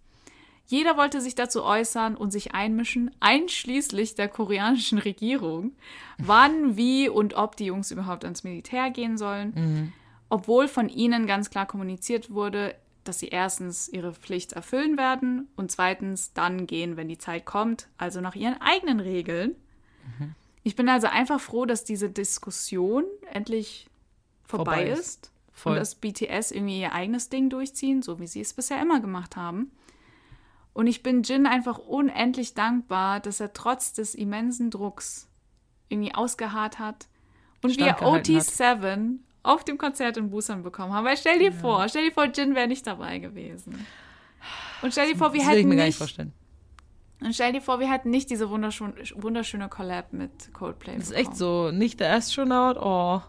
Jeder 0.66 0.96
wollte 0.96 1.20
sich 1.20 1.34
dazu 1.34 1.64
äußern 1.64 2.16
und 2.16 2.30
sich 2.30 2.54
einmischen, 2.54 3.10
einschließlich 3.18 4.14
der 4.14 4.28
koreanischen 4.28 4.98
Regierung, 4.98 5.72
wann, 6.18 6.76
wie 6.76 7.08
und 7.08 7.34
ob 7.34 7.56
die 7.56 7.66
Jungs 7.66 7.90
überhaupt 7.90 8.24
ans 8.24 8.44
Militär 8.44 8.90
gehen 8.90 9.18
sollen. 9.18 9.92
Obwohl 10.28 10.68
von 10.68 10.88
ihnen 10.88 11.26
ganz 11.26 11.50
klar 11.50 11.66
kommuniziert 11.66 12.32
wurde, 12.32 12.76
dass 13.04 13.18
sie 13.18 13.28
erstens 13.28 13.88
ihre 13.88 14.12
Pflicht 14.12 14.52
erfüllen 14.52 14.96
werden 14.96 15.48
und 15.56 15.70
zweitens 15.70 16.32
dann 16.32 16.66
gehen, 16.66 16.96
wenn 16.96 17.08
die 17.08 17.18
Zeit 17.18 17.44
kommt, 17.44 17.88
also 17.98 18.20
nach 18.20 18.34
ihren 18.34 18.60
eigenen 18.60 19.00
Regeln. 19.00 19.54
Ich 20.62 20.76
bin 20.76 20.88
also 20.88 21.06
einfach 21.06 21.40
froh, 21.40 21.66
dass 21.66 21.84
diese 21.84 22.10
Diskussion 22.10 23.04
endlich 23.30 23.88
vorbei, 24.44 24.86
Vorbei 24.86 24.90
ist. 24.90 25.00
ist 25.00 25.32
Voll. 25.52 25.72
und 25.72 25.78
dass 25.78 25.94
BTS 25.94 26.50
irgendwie 26.50 26.80
ihr 26.80 26.92
eigenes 26.92 27.28
Ding 27.28 27.50
durchziehen, 27.50 28.02
so 28.02 28.18
wie 28.18 28.26
sie 28.26 28.40
es 28.40 28.54
bisher 28.54 28.80
immer 28.80 29.00
gemacht 29.00 29.36
haben. 29.36 29.70
Und 30.72 30.88
ich 30.88 31.02
bin 31.02 31.22
Jin 31.22 31.46
einfach 31.46 31.78
unendlich 31.78 32.54
dankbar, 32.54 33.20
dass 33.20 33.40
er 33.40 33.52
trotz 33.52 33.92
des 33.92 34.14
immensen 34.14 34.70
Drucks 34.70 35.28
irgendwie 35.88 36.14
ausgeharrt 36.14 36.78
hat 36.78 37.08
und 37.62 37.78
wir 37.78 37.94
Standgehalten 37.94 38.36
hat. 38.36 38.46
OT7 38.48 39.18
auf 39.44 39.62
dem 39.64 39.78
Konzert 39.78 40.16
in 40.16 40.30
Busan 40.30 40.62
bekommen 40.64 40.92
haben. 40.92 41.04
Weil 41.04 41.16
stell 41.16 41.38
dir 41.38 41.52
vor, 41.52 41.88
stell 41.88 42.06
dir 42.08 42.12
vor, 42.12 42.24
Jin 42.26 42.54
wäre 42.56 42.66
nicht 42.66 42.86
dabei 42.86 43.18
gewesen. 43.18 43.86
Und 44.82 44.90
stell 44.92 45.12
dir 45.12 45.16
vor, 45.16 45.32
wir 45.32 45.40
das 45.40 45.48
will 45.48 45.54
ich 45.54 45.58
hätten 45.60 45.68
mir 45.68 45.76
gar 45.76 45.84
nicht 45.84 45.90
nicht, 45.90 45.98
vorstellen. 45.98 46.32
und 47.20 47.32
stell 47.34 47.52
dir 47.52 47.62
vor, 47.62 47.78
wir 47.80 47.90
hätten 47.90 48.10
nicht 48.10 48.28
diese 48.30 48.50
wunderschön, 48.50 48.92
wunderschöne 49.14 49.68
Collab 49.68 50.12
mit 50.12 50.52
Coldplay. 50.52 50.96
Das 50.96 51.04
ist 51.10 51.16
echt 51.16 51.36
so, 51.36 51.70
nicht 51.70 52.00
der 52.00 52.12
Astronaut, 52.14 52.76
oh. 52.76 53.22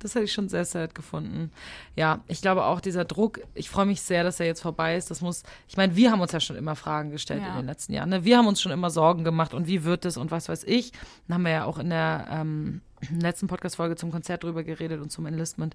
Das 0.00 0.16
hätte 0.16 0.24
ich 0.24 0.32
schon 0.32 0.48
sehr 0.48 0.64
sad 0.64 0.92
gefunden. 0.92 1.52
Ja, 1.94 2.20
ich 2.26 2.40
glaube 2.42 2.64
auch 2.64 2.80
dieser 2.80 3.04
Druck, 3.04 3.40
ich 3.54 3.70
freue 3.70 3.86
mich 3.86 4.00
sehr, 4.02 4.24
dass 4.24 4.40
er 4.40 4.46
jetzt 4.46 4.60
vorbei 4.60 4.96
ist. 4.96 5.08
Das 5.08 5.20
muss, 5.20 5.44
ich 5.68 5.76
meine, 5.76 5.94
wir 5.94 6.10
haben 6.10 6.20
uns 6.20 6.32
ja 6.32 6.40
schon 6.40 6.56
immer 6.56 6.74
Fragen 6.74 7.10
gestellt 7.12 7.42
Ja. 7.42 7.50
in 7.52 7.56
den 7.58 7.66
letzten 7.66 7.92
Jahren. 7.92 8.08
Ne? 8.08 8.24
Wir 8.24 8.38
haben 8.38 8.48
uns 8.48 8.60
schon 8.60 8.72
immer 8.72 8.90
Sorgen 8.90 9.22
gemacht 9.22 9.54
und 9.54 9.68
wie 9.68 9.84
wird 9.84 10.04
es 10.04 10.16
und 10.16 10.32
was 10.32 10.48
weiß 10.48 10.64
ich. 10.64 10.90
Dann 11.28 11.34
haben 11.36 11.42
wir 11.44 11.52
ja 11.52 11.64
auch 11.66 11.78
in 11.78 11.90
der 11.90 12.26
ähm, 12.28 12.80
letzten 13.10 13.46
Podcast-Folge 13.46 13.96
zum 13.96 14.10
Konzert 14.10 14.44
drüber 14.44 14.64
geredet 14.64 15.00
und 15.00 15.10
zum 15.10 15.26
Enlistment. 15.26 15.74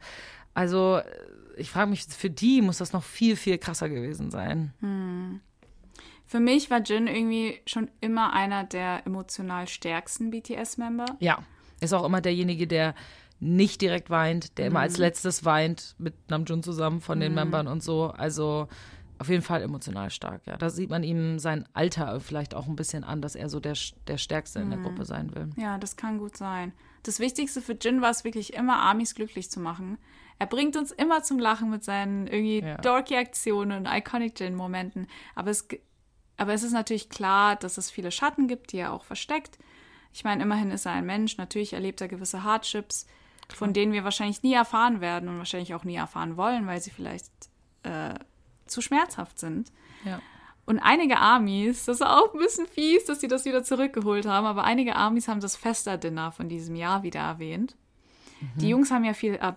Also, 0.54 0.98
äh, 0.98 1.04
ich 1.58 1.70
frage 1.72 1.90
mich, 1.90 2.04
für 2.04 2.30
die 2.30 2.62
muss 2.62 2.78
das 2.78 2.94
noch 2.94 3.04
viel, 3.04 3.36
viel 3.36 3.58
krasser 3.58 3.90
gewesen 3.90 4.30
sein. 4.32 5.42
Für 6.26 6.40
mich 6.40 6.70
war 6.70 6.82
Jin 6.82 7.08
irgendwie 7.08 7.60
schon 7.66 7.90
immer 8.02 8.34
einer 8.34 8.64
der 8.64 9.06
emotional 9.06 9.68
stärksten 9.68 10.30
BTS-Member. 10.30 11.06
Ja, 11.20 11.44
ist 11.80 11.94
auch 11.94 12.06
immer 12.06 12.22
derjenige, 12.22 12.68
der 12.68 12.96
nicht 13.40 13.82
direkt 13.82 14.10
weint, 14.10 14.58
der 14.58 14.68
immer 14.68 14.80
als 14.80 14.98
letztes 14.98 15.46
weint 15.46 15.96
mit 16.00 16.16
Namjoon 16.30 16.64
zusammen 16.64 17.02
von 17.02 17.20
den 17.20 17.34
Membern 17.34 17.68
und 17.68 17.84
so. 17.84 18.06
Also 18.06 18.68
auf 19.20 19.30
jeden 19.30 19.42
Fall 19.42 19.62
emotional 19.62 20.10
stark, 20.10 20.46
ja. 20.46 20.58
Da 20.58 20.70
sieht 20.70 20.90
man 20.90 21.04
ihm 21.04 21.40
sein 21.40 21.66
Alter 21.74 22.20
vielleicht 22.20 22.56
auch 22.56 22.68
ein 22.68 22.76
bisschen 22.76 23.04
an, 23.04 23.22
dass 23.22 23.36
er 23.36 23.50
so 23.50 23.60
der, 23.60 23.76
der 24.08 24.18
Stärkste 24.18 24.60
in 24.60 24.70
der 24.70 24.80
Gruppe 24.80 25.06
sein 25.06 25.34
will. 25.34 25.50
Ja, 25.56 25.78
das 25.78 25.96
kann 25.96 26.18
gut 26.20 26.38
sein. 26.38 26.74
Das 27.04 27.20
Wichtigste 27.20 27.62
für 27.62 27.74
Jin 27.74 28.02
war 28.02 28.10
es 28.10 28.24
wirklich 28.24 28.54
immer, 28.54 28.82
Amis 28.82 29.16
glücklich 29.16 29.50
zu 29.50 29.60
machen. 29.60 29.98
Er 30.40 30.46
bringt 30.48 30.76
uns 30.78 30.92
immer 30.92 31.24
zum 31.24 31.40
Lachen 31.40 31.70
mit 31.70 31.84
seinen 31.84 32.28
irgendwie 32.28 32.60
Ja. 32.60 32.78
dorky 32.78 33.16
Aktionen, 33.16 33.88
Iconic 33.90 34.40
Jin-Momenten. 34.40 35.08
Aber 35.36 35.50
es, 35.50 35.68
aber 36.38 36.54
es 36.54 36.64
ist 36.64 36.74
natürlich 36.74 37.10
klar, 37.10 37.56
dass 37.56 37.78
es 37.78 37.90
viele 37.90 38.12
Schatten 38.12 38.48
gibt, 38.48 38.72
die 38.72 38.78
er 38.78 38.94
auch 38.94 39.04
versteckt. 39.04 39.58
Ich 40.14 40.24
meine, 40.24 40.44
immerhin 40.44 40.72
ist 40.72 40.86
er 40.86 40.94
ein 40.94 41.06
Mensch. 41.06 41.38
Natürlich 41.38 41.74
erlebt 41.74 42.02
er 42.02 42.08
gewisse 42.08 42.44
Hardships, 42.44 43.08
von 43.56 43.74
denen 43.74 43.94
wir 43.94 44.04
wahrscheinlich 44.04 44.44
nie 44.44 44.54
erfahren 44.54 45.02
werden 45.02 45.30
und 45.30 45.38
wahrscheinlich 45.38 45.74
auch 45.74 45.84
nie 45.84 45.96
erfahren 45.96 46.38
wollen, 46.38 46.68
weil 46.68 46.82
sie 46.82 46.92
vielleicht 46.92 47.32
äh, 47.84 48.16
zu 48.66 48.82
schmerzhaft 48.82 49.40
sind. 49.40 49.72
Ja. 50.04 50.20
Und 50.68 50.80
einige 50.80 51.18
Amis, 51.18 51.86
das 51.86 52.02
ist 52.02 52.06
auch 52.06 52.34
ein 52.34 52.40
bisschen 52.40 52.68
fies, 52.68 53.06
dass 53.06 53.22
sie 53.22 53.30
das 53.30 53.46
wieder 53.46 53.64
zurückgeholt 53.64 54.26
haben, 54.26 54.46
aber 54.46 54.66
einige 54.66 54.98
Amis 54.98 55.30
haben 55.30 55.40
das 55.40 55.56
Fester-Dinner 55.56 56.34
von 56.34 56.50
diesem 56.50 56.76
Jahr 56.76 57.04
wieder 57.04 57.22
erwähnt. 57.22 57.78
Die 58.58 58.68
Jungs 58.68 58.92
haben 58.92 59.06
ja 59.06 59.14
viel, 59.14 59.36
äh, 59.36 59.54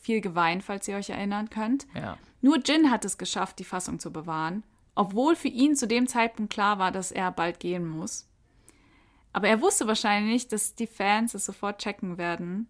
viel 0.00 0.20
geweint, 0.20 0.62
falls 0.62 0.86
ihr 0.86 0.96
euch 0.96 1.08
erinnern 1.08 1.48
könnt. 1.48 1.86
Ja. 1.94 2.18
Nur 2.42 2.58
Jin 2.58 2.90
hat 2.90 3.06
es 3.06 3.16
geschafft, 3.16 3.58
die 3.58 3.64
Fassung 3.64 3.98
zu 3.98 4.12
bewahren, 4.12 4.62
obwohl 4.94 5.34
für 5.34 5.48
ihn 5.48 5.76
zu 5.76 5.88
dem 5.88 6.06
Zeitpunkt 6.06 6.52
klar 6.52 6.78
war, 6.78 6.92
dass 6.92 7.10
er 7.10 7.32
bald 7.32 7.58
gehen 7.58 7.88
muss. 7.88 8.28
Aber 9.32 9.48
er 9.48 9.62
wusste 9.62 9.86
wahrscheinlich, 9.86 10.48
dass 10.48 10.74
die 10.74 10.86
Fans 10.86 11.32
es 11.32 11.46
sofort 11.46 11.80
checken 11.80 12.18
werden 12.18 12.68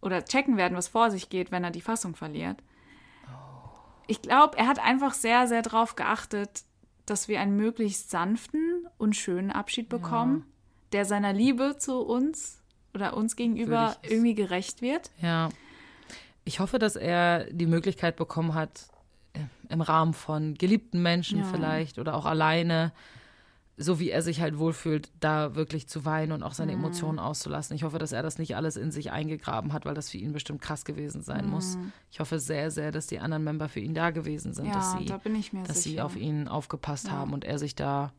oder 0.00 0.24
checken 0.24 0.56
werden, 0.56 0.76
was 0.76 0.88
vor 0.88 1.12
sich 1.12 1.30
geht, 1.30 1.52
wenn 1.52 1.62
er 1.62 1.70
die 1.70 1.80
Fassung 1.80 2.16
verliert. 2.16 2.62
Ich 4.08 4.22
glaube, 4.22 4.58
er 4.58 4.66
hat 4.66 4.80
einfach 4.80 5.14
sehr, 5.14 5.46
sehr 5.46 5.62
darauf 5.62 5.94
geachtet, 5.94 6.64
dass 7.12 7.28
wir 7.28 7.40
einen 7.42 7.56
möglichst 7.58 8.10
sanften 8.10 8.86
und 8.96 9.14
schönen 9.14 9.50
Abschied 9.50 9.90
bekommen, 9.90 10.46
der 10.92 11.04
seiner 11.04 11.34
Liebe 11.34 11.76
zu 11.76 11.98
uns 12.00 12.62
oder 12.94 13.14
uns 13.14 13.36
gegenüber 13.36 13.96
irgendwie 14.00 14.32
gerecht 14.34 14.80
wird. 14.80 15.10
Ja. 15.20 15.50
Ich 16.46 16.58
hoffe, 16.58 16.78
dass 16.78 16.96
er 16.96 17.44
die 17.52 17.66
Möglichkeit 17.66 18.16
bekommen 18.16 18.54
hat, 18.54 18.86
äh, 19.34 19.40
im 19.68 19.82
Rahmen 19.82 20.14
von 20.14 20.54
geliebten 20.54 21.02
Menschen 21.02 21.40
Ja. 21.40 21.44
vielleicht 21.44 21.98
oder 21.98 22.14
auch 22.14 22.24
alleine, 22.24 22.92
so 23.82 23.98
wie 24.00 24.10
er 24.10 24.22
sich 24.22 24.40
halt 24.40 24.58
wohlfühlt, 24.58 25.10
da 25.20 25.54
wirklich 25.54 25.88
zu 25.88 26.04
weinen 26.04 26.32
und 26.32 26.42
auch 26.42 26.50
Mhm. 26.50 26.54
seine 26.54 26.72
Emotionen 26.72 27.18
auszulassen. 27.18 27.74
Ich 27.76 27.82
hoffe, 27.84 27.98
dass 27.98 28.12
er 28.12 28.22
das 28.22 28.38
nicht 28.38 28.56
alles 28.56 28.76
in 28.76 28.90
sich 28.90 29.10
eingegraben 29.12 29.72
hat, 29.72 29.84
weil 29.84 29.94
das 29.94 30.10
für 30.10 30.18
ihn 30.18 30.32
bestimmt 30.32 30.60
krass 30.62 30.84
gewesen 30.84 31.22
sein 31.22 31.46
muss. 31.48 31.78
Ich 32.10 32.20
hoffe 32.20 32.38
sehr, 32.38 32.70
sehr, 32.70 32.92
dass 32.92 33.06
die 33.06 33.18
anderen 33.20 33.44
Member 33.44 33.68
für 33.68 33.80
ihn 33.80 33.94
da 33.94 34.10
gewesen 34.10 34.52
sind, 34.54 34.64
Mhm. 34.66 34.70
Ja, 34.72 34.76
dass 34.78 34.92
sie, 34.92 35.04
da 35.06 35.18
bin 35.18 35.34
ich 35.34 35.52
mir 35.52 35.62
dass 35.64 35.82
sie 35.82 36.00
auf 36.00 36.16
ihn 36.16 36.48
aufgepasst 36.48 37.06
Ja. 37.06 37.12
haben 37.12 37.32
und 37.32 37.44
er 37.44 37.58
sich 37.58 37.74
da, 37.74 38.12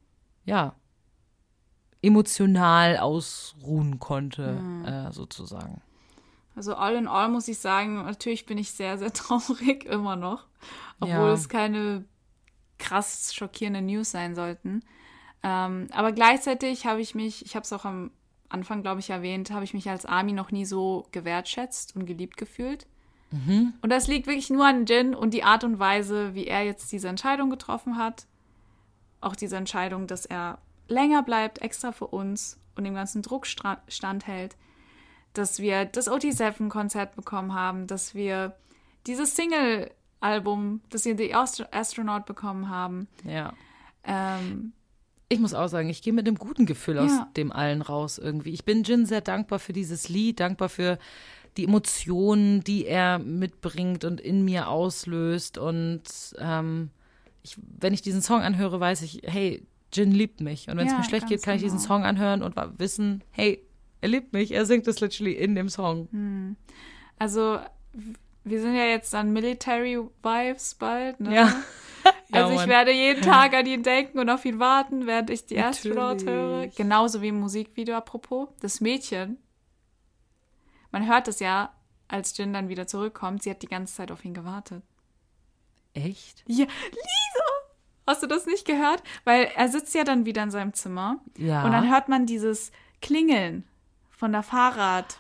ja, 0.45 0.76
emotional 2.01 2.97
ausruhen 2.97 3.99
konnte, 3.99 4.61
Mhm. 4.61 4.86
äh, 4.86 5.11
sozusagen. 5.11 5.82
Also 6.55 6.76
all 6.76 6.95
in 6.95 7.07
all 7.07 7.30
muss 7.30 7.47
ich 7.47 7.57
sagen, 7.57 7.95
natürlich 7.95 8.45
bin 8.45 8.57
ich 8.57 8.72
sehr, 8.72 8.97
sehr 8.97 9.14
traurig 9.14 9.86
immer 9.86 10.16
noch, 10.16 10.45
obwohl 10.99 11.09
Ja. 11.30 11.34
es 11.34 11.49
keine 11.49 12.05
krass 12.78 13.34
schockierende 13.34 13.82
News 13.82 14.11
sein 14.11 14.36
sollten. 14.36 14.82
Ähm, 15.43 15.87
aber 15.91 16.11
gleichzeitig 16.11 16.85
habe 16.85 17.01
ich 17.01 17.15
mich, 17.15 17.45
ich 17.45 17.55
habe 17.55 17.63
es 17.63 17.73
auch 17.73 17.85
am 17.85 18.11
Anfang, 18.49 18.81
glaube 18.81 18.99
ich, 18.99 19.09
erwähnt, 19.09 19.51
habe 19.51 19.65
ich 19.65 19.73
mich 19.73 19.89
als 19.89 20.05
Army 20.05 20.31
noch 20.31 20.51
nie 20.51 20.65
so 20.65 21.07
gewertschätzt 21.11 21.95
und 21.95 22.05
geliebt 22.05 22.37
gefühlt. 22.37 22.87
Und 23.81 23.89
das 23.89 24.07
liegt 24.07 24.27
wirklich 24.27 24.51
nur 24.51 24.67
an 24.67 24.85
Jin 24.85 25.15
und 25.15 25.33
die 25.33 25.43
Art 25.43 25.63
und 25.63 25.79
Weise, 25.79 26.35
wie 26.35 26.45
er 26.45 26.63
jetzt 26.63 26.91
diese 26.91 27.07
Entscheidung 27.07 27.49
getroffen 27.49 27.97
hat. 27.97 28.27
auch 29.21 29.35
diese 29.35 29.55
Entscheidung, 29.55 30.05
dass 30.05 30.25
er 30.25 30.59
länger 30.87 31.23
bleibt, 31.23 31.61
extra 31.61 31.93
für 31.93 32.07
uns 32.07 32.59
und 32.75 32.83
dem 32.83 32.93
ganzen 32.93 33.21
Druck 33.21 33.47
standhält, 33.47 34.55
dass 35.33 35.59
wir 35.59 35.85
das 35.85 36.11
OT7-Konzert 36.11 37.15
bekommen 37.15 37.53
haben, 37.53 37.87
dass 37.87 38.13
wir 38.13 38.55
dieses 39.07 39.35
Single-Album, 39.35 40.81
dass 40.89 41.05
wir 41.05 41.17
The 41.17 41.33
Astro 41.33 41.65
Astronaut 41.71 42.25
bekommen 42.25 42.69
haben. 42.69 43.07
Ja. 43.23 43.53
Ähm, 44.03 44.73
Ich 45.34 45.39
muss 45.39 45.53
auch 45.53 45.67
sagen, 45.67 45.89
ich 45.89 46.01
gehe 46.01 46.13
mit 46.13 46.27
einem 46.27 46.38
guten 46.38 46.65
Gefühl 46.65 46.99
aus 46.99 47.11
Ja. 47.11 47.29
dem 47.36 47.51
allen 47.51 47.81
raus 47.81 48.17
irgendwie. 48.17 48.51
Ich 48.51 48.65
bin 48.65 48.84
Jin 48.84 49.05
sehr 49.05 49.21
dankbar 49.21 49.59
für 49.59 49.73
dieses 49.73 50.09
Lied, 50.09 50.39
dankbar 50.39 50.69
für 50.69 50.97
die 51.57 51.65
Emotionen, 51.65 52.63
die 52.63 52.86
er 52.86 53.19
mitbringt 53.19 54.05
und 54.05 54.19
in 54.21 54.43
mir 54.45 54.67
auslöst. 54.69 55.57
Und 55.57 56.03
ähm, 56.39 56.89
ich, 57.43 57.57
wenn 57.79 57.93
ich 57.93 58.01
diesen 58.01 58.21
Song 58.21 58.41
anhöre, 58.41 58.79
weiß 58.79 59.01
ich, 59.03 59.21
hey, 59.25 59.63
Jin 59.93 60.11
liebt 60.11 60.41
mich. 60.41 60.67
Und 60.69 60.77
wenn 60.77 60.88
es 60.88 60.93
Ja, 60.93 60.97
mir 60.99 61.03
schlecht 61.03 61.27
geht, 61.27 61.43
kann 61.43 61.55
ich 61.55 61.61
diesen 61.61 61.77
genau. 61.77 61.88
Song 61.88 62.03
anhören 62.03 62.41
und 62.41 62.55
wissen, 62.79 63.23
hey, 63.31 63.61
er 64.01 64.09
liebt 64.09 64.34
mich. 64.34 64.51
Er 64.51 64.65
singt 64.65 64.88
es 64.88 64.99
literally 64.99 65.34
in 65.34 65.53
dem 65.55 65.69
Song. 65.69 66.55
also, 67.19 67.59
w- 67.93 68.13
wir 68.45 68.59
sind 68.61 68.75
ja 68.75 68.86
jetzt 68.86 69.13
an 69.15 69.31
Military 69.31 69.97
Vibes 70.21 70.75
bald, 70.75 71.19
ne? 71.21 71.34
Ja. 71.36 71.53
Ja, 72.06 72.12
Also 72.41 72.51
ich 72.54 72.58
Mann. 72.62 72.70
werde 72.70 72.91
jeden 72.91 73.22
Tag 73.22 73.54
an 73.54 73.66
ihn 73.66 73.84
denken 73.84 74.18
und 74.20 74.30
auf 74.30 74.43
ihn 74.45 74.60
warten, 74.60 75.06
während 75.06 75.30
ich 75.30 75.45
die 75.45 75.60
Astronaut 75.60 76.18
Natürlich. 76.20 76.26
höre. 76.26 76.68
Genauso 76.68 77.22
wie 77.22 77.28
im 77.30 77.39
Musikvideo 77.39 77.95
apropos. 77.95 78.49
Das 78.60 78.82
Mädchen, 78.82 79.38
man 80.91 81.08
hört 81.08 81.28
es 81.28 81.39
ja, 81.39 81.74
als 82.08 82.36
Jin 82.38 82.54
dann 82.54 82.70
wieder 82.70 82.88
zurückkommt, 82.88 83.43
sie 83.43 83.49
hat 83.51 83.62
die 83.62 83.68
ganze 83.68 83.93
Zeit 83.95 84.12
auf 84.12 84.24
ihn 84.26 84.34
gewartet. 84.34 84.84
Echt? 85.93 86.43
Ja, 86.47 86.66
Lisa! 86.66 87.43
Hast 88.08 88.22
du 88.24 88.28
das 88.28 88.45
nicht 88.45 88.66
gehört? 88.66 89.01
Weil 89.24 89.49
er 89.56 89.70
sitzt 89.70 89.93
ja 89.95 90.04
dann 90.04 90.26
wieder 90.26 90.43
in 90.43 90.51
seinem 90.51 90.74
Zimmer 90.74 91.20
Ja. 91.38 91.64
und 91.64 91.72
dann 91.72 91.89
hört 91.89 92.10
man 92.10 92.26
dieses 92.26 92.72
Klingeln 93.01 93.66
von 94.10 94.32
der 94.32 94.43
Fahrrad. 94.43 95.18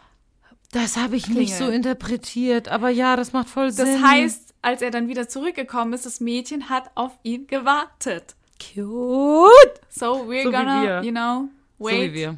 Das 0.71 0.97
habe 0.97 1.15
ich 1.15 1.27
nicht 1.27 1.53
Klingel. 1.55 1.57
so 1.57 1.69
interpretiert, 1.69 2.67
aber 2.69 2.89
ja, 2.89 3.15
das 3.15 3.31
macht 3.33 3.47
voll 3.49 3.67
Das 3.67 3.75
Sinn. 3.75 4.05
heißt, 4.07 4.52
als 4.63 4.81
er 4.81 4.89
dann 4.89 5.07
wieder 5.07 5.27
zurückgekommen 5.29 5.93
ist, 5.93 6.05
das 6.07 6.19
Mädchen 6.19 6.69
hat 6.69 6.89
auf 6.95 7.11
ihn 7.21 7.45
gewartet. 7.45 8.35
cute. 8.59 9.81
So 9.89 10.25
we're 10.27 10.43
So 10.43 10.51
gonna, 10.51 10.83
wir. 10.83 11.03
you 11.03 11.11
know, 11.11 11.49
So 11.79 11.85
wait. 11.85 12.13
wir. 12.13 12.37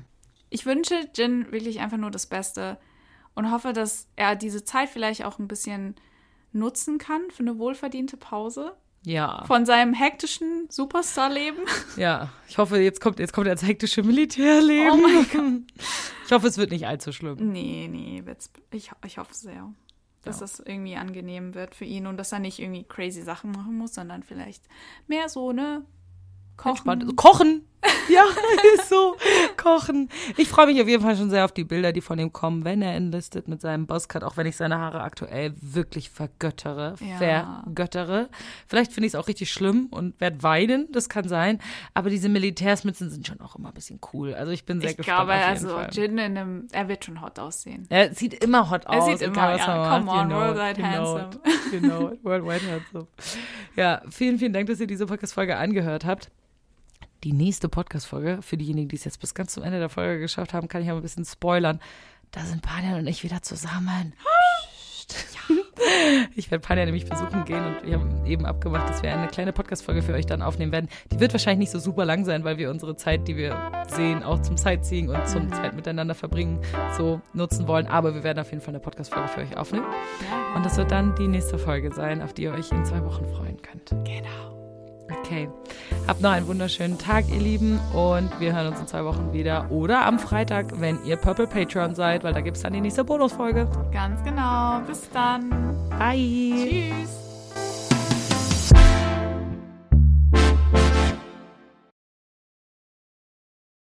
Ich 0.49 0.65
wünsche 0.65 0.95
Jin 1.15 1.51
wirklich 1.51 1.79
einfach 1.79 1.97
nur 1.97 2.11
das 2.11 2.25
Beste 2.25 2.77
und 3.33 3.51
hoffe, 3.51 3.73
dass 3.73 4.07
er 4.15 4.35
diese 4.35 4.63
Zeit 4.63 4.89
vielleicht 4.89 5.23
auch 5.25 5.39
ein 5.39 5.47
bisschen 5.47 5.95
nutzen 6.53 6.97
kann 6.97 7.21
für 7.31 7.43
eine 7.43 7.57
wohlverdiente 7.59 8.15
Pause 8.17 8.73
Ja. 9.03 9.43
von 9.45 9.65
seinem 9.65 9.93
hektischen 9.93 10.67
Superstar-Leben. 10.69 11.59
Ja, 11.97 12.29
ich 12.47 12.57
hoffe, 12.57 12.77
jetzt 12.77 13.01
kommt, 13.01 13.19
jetzt 13.19 13.33
kommt 13.33 13.47
das 13.47 13.63
hektische 13.63 14.03
Militärleben. 14.03 14.91
Oh 14.91 14.97
mein 14.97 15.27
Gott. 15.31 15.85
Ich 16.25 16.31
hoffe, 16.31 16.47
es 16.47 16.57
wird 16.57 16.71
nicht 16.71 16.87
allzu 16.87 17.11
schlimm. 17.11 17.37
Nee, 17.51 17.87
nee, 17.91 18.23
ich, 18.71 18.89
ich 19.05 19.17
hoffe 19.19 19.33
sehr, 19.35 19.71
dass 20.27 20.39
das 20.39 20.59
irgendwie 20.59 20.95
angenehm 20.95 21.53
wird 21.53 21.75
für 21.75 21.85
ihn 21.85 22.07
und 22.07 22.17
dass 22.17 22.31
er 22.31 22.39
nicht 22.39 22.59
irgendwie 22.59 22.83
crazy 22.83 23.21
Sachen 23.21 23.51
machen 23.51 23.77
muss, 23.77 23.93
sondern 23.93 24.23
vielleicht 24.23 24.63
mehr 25.07 25.29
so, 25.29 25.51
ne? 25.51 25.85
Kochen. 26.57 26.77
Spannend. 26.77 27.15
Kochen! 27.15 27.61
Ja, 28.09 28.23
ist 28.75 28.89
so. 28.89 29.15
Kochen. 29.57 30.09
Ich 30.37 30.47
freue 30.47 30.67
mich 30.67 30.81
auf 30.81 30.87
jeden 30.87 31.03
Fall 31.03 31.15
schon 31.17 31.29
sehr 31.29 31.43
auf 31.45 31.51
die 31.51 31.63
Bilder, 31.63 31.91
die 31.91 32.01
von 32.01 32.17
ihm 32.17 32.31
kommen, 32.33 32.63
wenn 32.63 32.81
er 32.81 32.95
enlistet 32.95 33.47
mit 33.47 33.61
seinem 33.61 33.85
Buzzcut, 33.87 34.23
auch 34.23 34.37
wenn 34.37 34.45
ich 34.47 34.55
seine 34.55 34.77
Haare 34.79 35.01
aktuell 35.01 35.53
wirklich 35.61 36.09
vergöttere. 36.09 36.95
Ja. 37.19 37.61
Vergöttere. 37.63 38.29
Vielleicht 38.67 38.91
finde 38.91 39.07
ich 39.07 39.13
es 39.13 39.19
auch 39.19 39.27
richtig 39.27 39.51
schlimm 39.51 39.87
und 39.91 40.19
werde 40.21 40.41
weinen, 40.43 40.87
das 40.91 41.09
kann 41.09 41.27
sein. 41.27 41.59
Aber 41.93 42.09
diese 42.09 42.29
Militärsmützen 42.29 43.09
sind 43.09 43.27
schon 43.27 43.39
auch 43.41 43.55
immer 43.55 43.69
ein 43.69 43.73
bisschen 43.73 43.99
cool. 44.13 44.33
Also 44.33 44.51
ich 44.51 44.65
bin 44.65 44.81
sehr 44.81 44.91
Ich 44.91 44.97
gespannt. 44.97 45.27
glaube, 45.27 45.33
auf 45.33 45.39
jeden 45.39 45.49
also 45.49 45.69
Fall. 45.69 45.89
Jin 45.91 46.11
in 46.17 46.37
einem, 46.37 46.67
er 46.71 46.87
wird 46.87 47.05
schon 47.05 47.21
hot 47.21 47.37
aussehen. 47.39 47.85
Er 47.89 48.13
sieht 48.13 48.33
immer 48.43 48.69
hot 48.69 48.87
aus. 48.87 49.05
sieht 49.05 49.21
egal, 49.27 49.55
immer, 49.55 49.65
ja, 49.67 49.93
er 49.93 49.99
come 49.99 50.11
on, 50.11 50.17
You 50.19 50.25
know 50.27 50.35
worldwide 50.37 50.81
you 50.81 50.87
know 50.87 51.17
handsome. 51.19 51.29
it, 51.45 51.73
You 51.73 51.79
know 51.81 52.09
it, 52.11 52.23
worldwide 52.23 52.71
handsome. 52.71 53.07
Ja, 53.75 54.01
vielen, 54.09 54.37
vielen 54.39 54.53
Dank, 54.53 54.67
dass 54.67 54.79
ihr 54.79 54.87
diese 54.87 55.05
Podcast-Folge 55.07 55.57
angehört 55.57 56.05
habt. 56.05 56.29
Die 57.25 57.33
nächste 57.33 57.69
Podcast-Folge, 57.69 58.43
für 58.43 58.55
diejenigen, 58.55 58.87
die 58.87 58.97
es 58.97 59.03
jetzt 59.03 59.19
bis 59.19 59.33
ganz 59.33 59.51
zum 59.51 59.63
Ende 59.63 59.79
der 59.79 59.89
Folge 59.89 60.19
geschafft 60.19 60.53
haben, 60.53 60.67
kann 60.67 60.83
ich 60.83 60.91
aber 60.91 60.99
ein 60.99 61.01
bisschen 61.01 61.25
spoilern. 61.25 61.79
Da 62.29 62.41
sind 62.41 62.61
Panja 62.61 62.97
und 62.99 63.07
ich 63.07 63.23
wieder 63.23 63.41
zusammen. 63.41 64.13
Psst. 65.07 65.15
Ich 66.35 66.51
werde 66.51 66.61
Panja 66.61 66.85
nämlich 66.85 67.09
besuchen 67.09 67.45
gehen 67.45 67.63
und 67.65 67.83
wir 67.85 67.95
haben 67.95 68.25
eben 68.25 68.45
abgemacht, 68.45 68.87
dass 68.89 69.01
wir 69.01 69.11
eine 69.11 69.27
kleine 69.27 69.53
Podcast-Folge 69.53 70.03
für 70.03 70.13
euch 70.13 70.25
dann 70.25 70.41
aufnehmen 70.41 70.71
werden. 70.71 70.87
Die 71.11 71.19
wird 71.19 71.33
wahrscheinlich 71.33 71.59
nicht 71.59 71.71
so 71.71 71.79
super 71.79 72.05
lang 72.05 72.25
sein, 72.25 72.43
weil 72.43 72.57
wir 72.57 72.69
unsere 72.69 72.95
Zeit, 72.95 73.27
die 73.27 73.35
wir 73.35 73.71
sehen, 73.87 74.23
auch 74.23 74.41
zum 74.41 74.55
Sightseeing 74.55 75.09
und 75.09 75.27
zum 75.27 75.51
Zeit 75.51 75.75
miteinander 75.75 76.13
verbringen, 76.13 76.59
so 76.97 77.21
nutzen 77.33 77.67
wollen. 77.67 77.87
Aber 77.87 78.13
wir 78.13 78.23
werden 78.23 78.39
auf 78.39 78.51
jeden 78.51 78.61
Fall 78.61 78.73
eine 78.73 78.81
Podcast-Folge 78.81 79.29
für 79.29 79.41
euch 79.41 79.57
aufnehmen. 79.57 79.85
Und 80.55 80.65
das 80.65 80.77
wird 80.77 80.91
dann 80.91 81.15
die 81.15 81.27
nächste 81.27 81.57
Folge 81.57 81.91
sein, 81.91 82.21
auf 82.21 82.33
die 82.33 82.43
ihr 82.43 82.53
euch 82.53 82.71
in 82.71 82.85
zwei 82.85 83.03
Wochen 83.03 83.25
freuen 83.25 83.61
könnt. 83.61 83.89
Genau. 84.05 84.54
Okay. 85.11 85.49
Habt 86.07 86.21
noch 86.21 86.31
einen 86.31 86.47
wunderschönen 86.47 86.97
Tag, 86.97 87.25
ihr 87.29 87.39
Lieben. 87.39 87.79
Und 87.93 88.31
wir 88.39 88.55
hören 88.55 88.67
uns 88.67 88.79
in 88.79 88.87
zwei 88.87 89.03
Wochen 89.05 89.33
wieder. 89.33 89.69
Oder 89.71 90.05
am 90.05 90.19
Freitag, 90.19 90.79
wenn 90.79 91.03
ihr 91.05 91.17
Purple 91.17 91.47
Patreon 91.47 91.95
seid, 91.95 92.23
weil 92.23 92.33
da 92.33 92.41
gibt 92.41 92.57
es 92.57 92.63
dann 92.63 92.73
die 92.73 92.81
nächste 92.81 93.03
Bonusfolge. 93.03 93.67
Ganz 93.91 94.23
genau. 94.23 94.79
Bis 94.87 95.09
dann. 95.11 95.49
Bye. 95.97 96.93
Tschüss. 96.97 97.24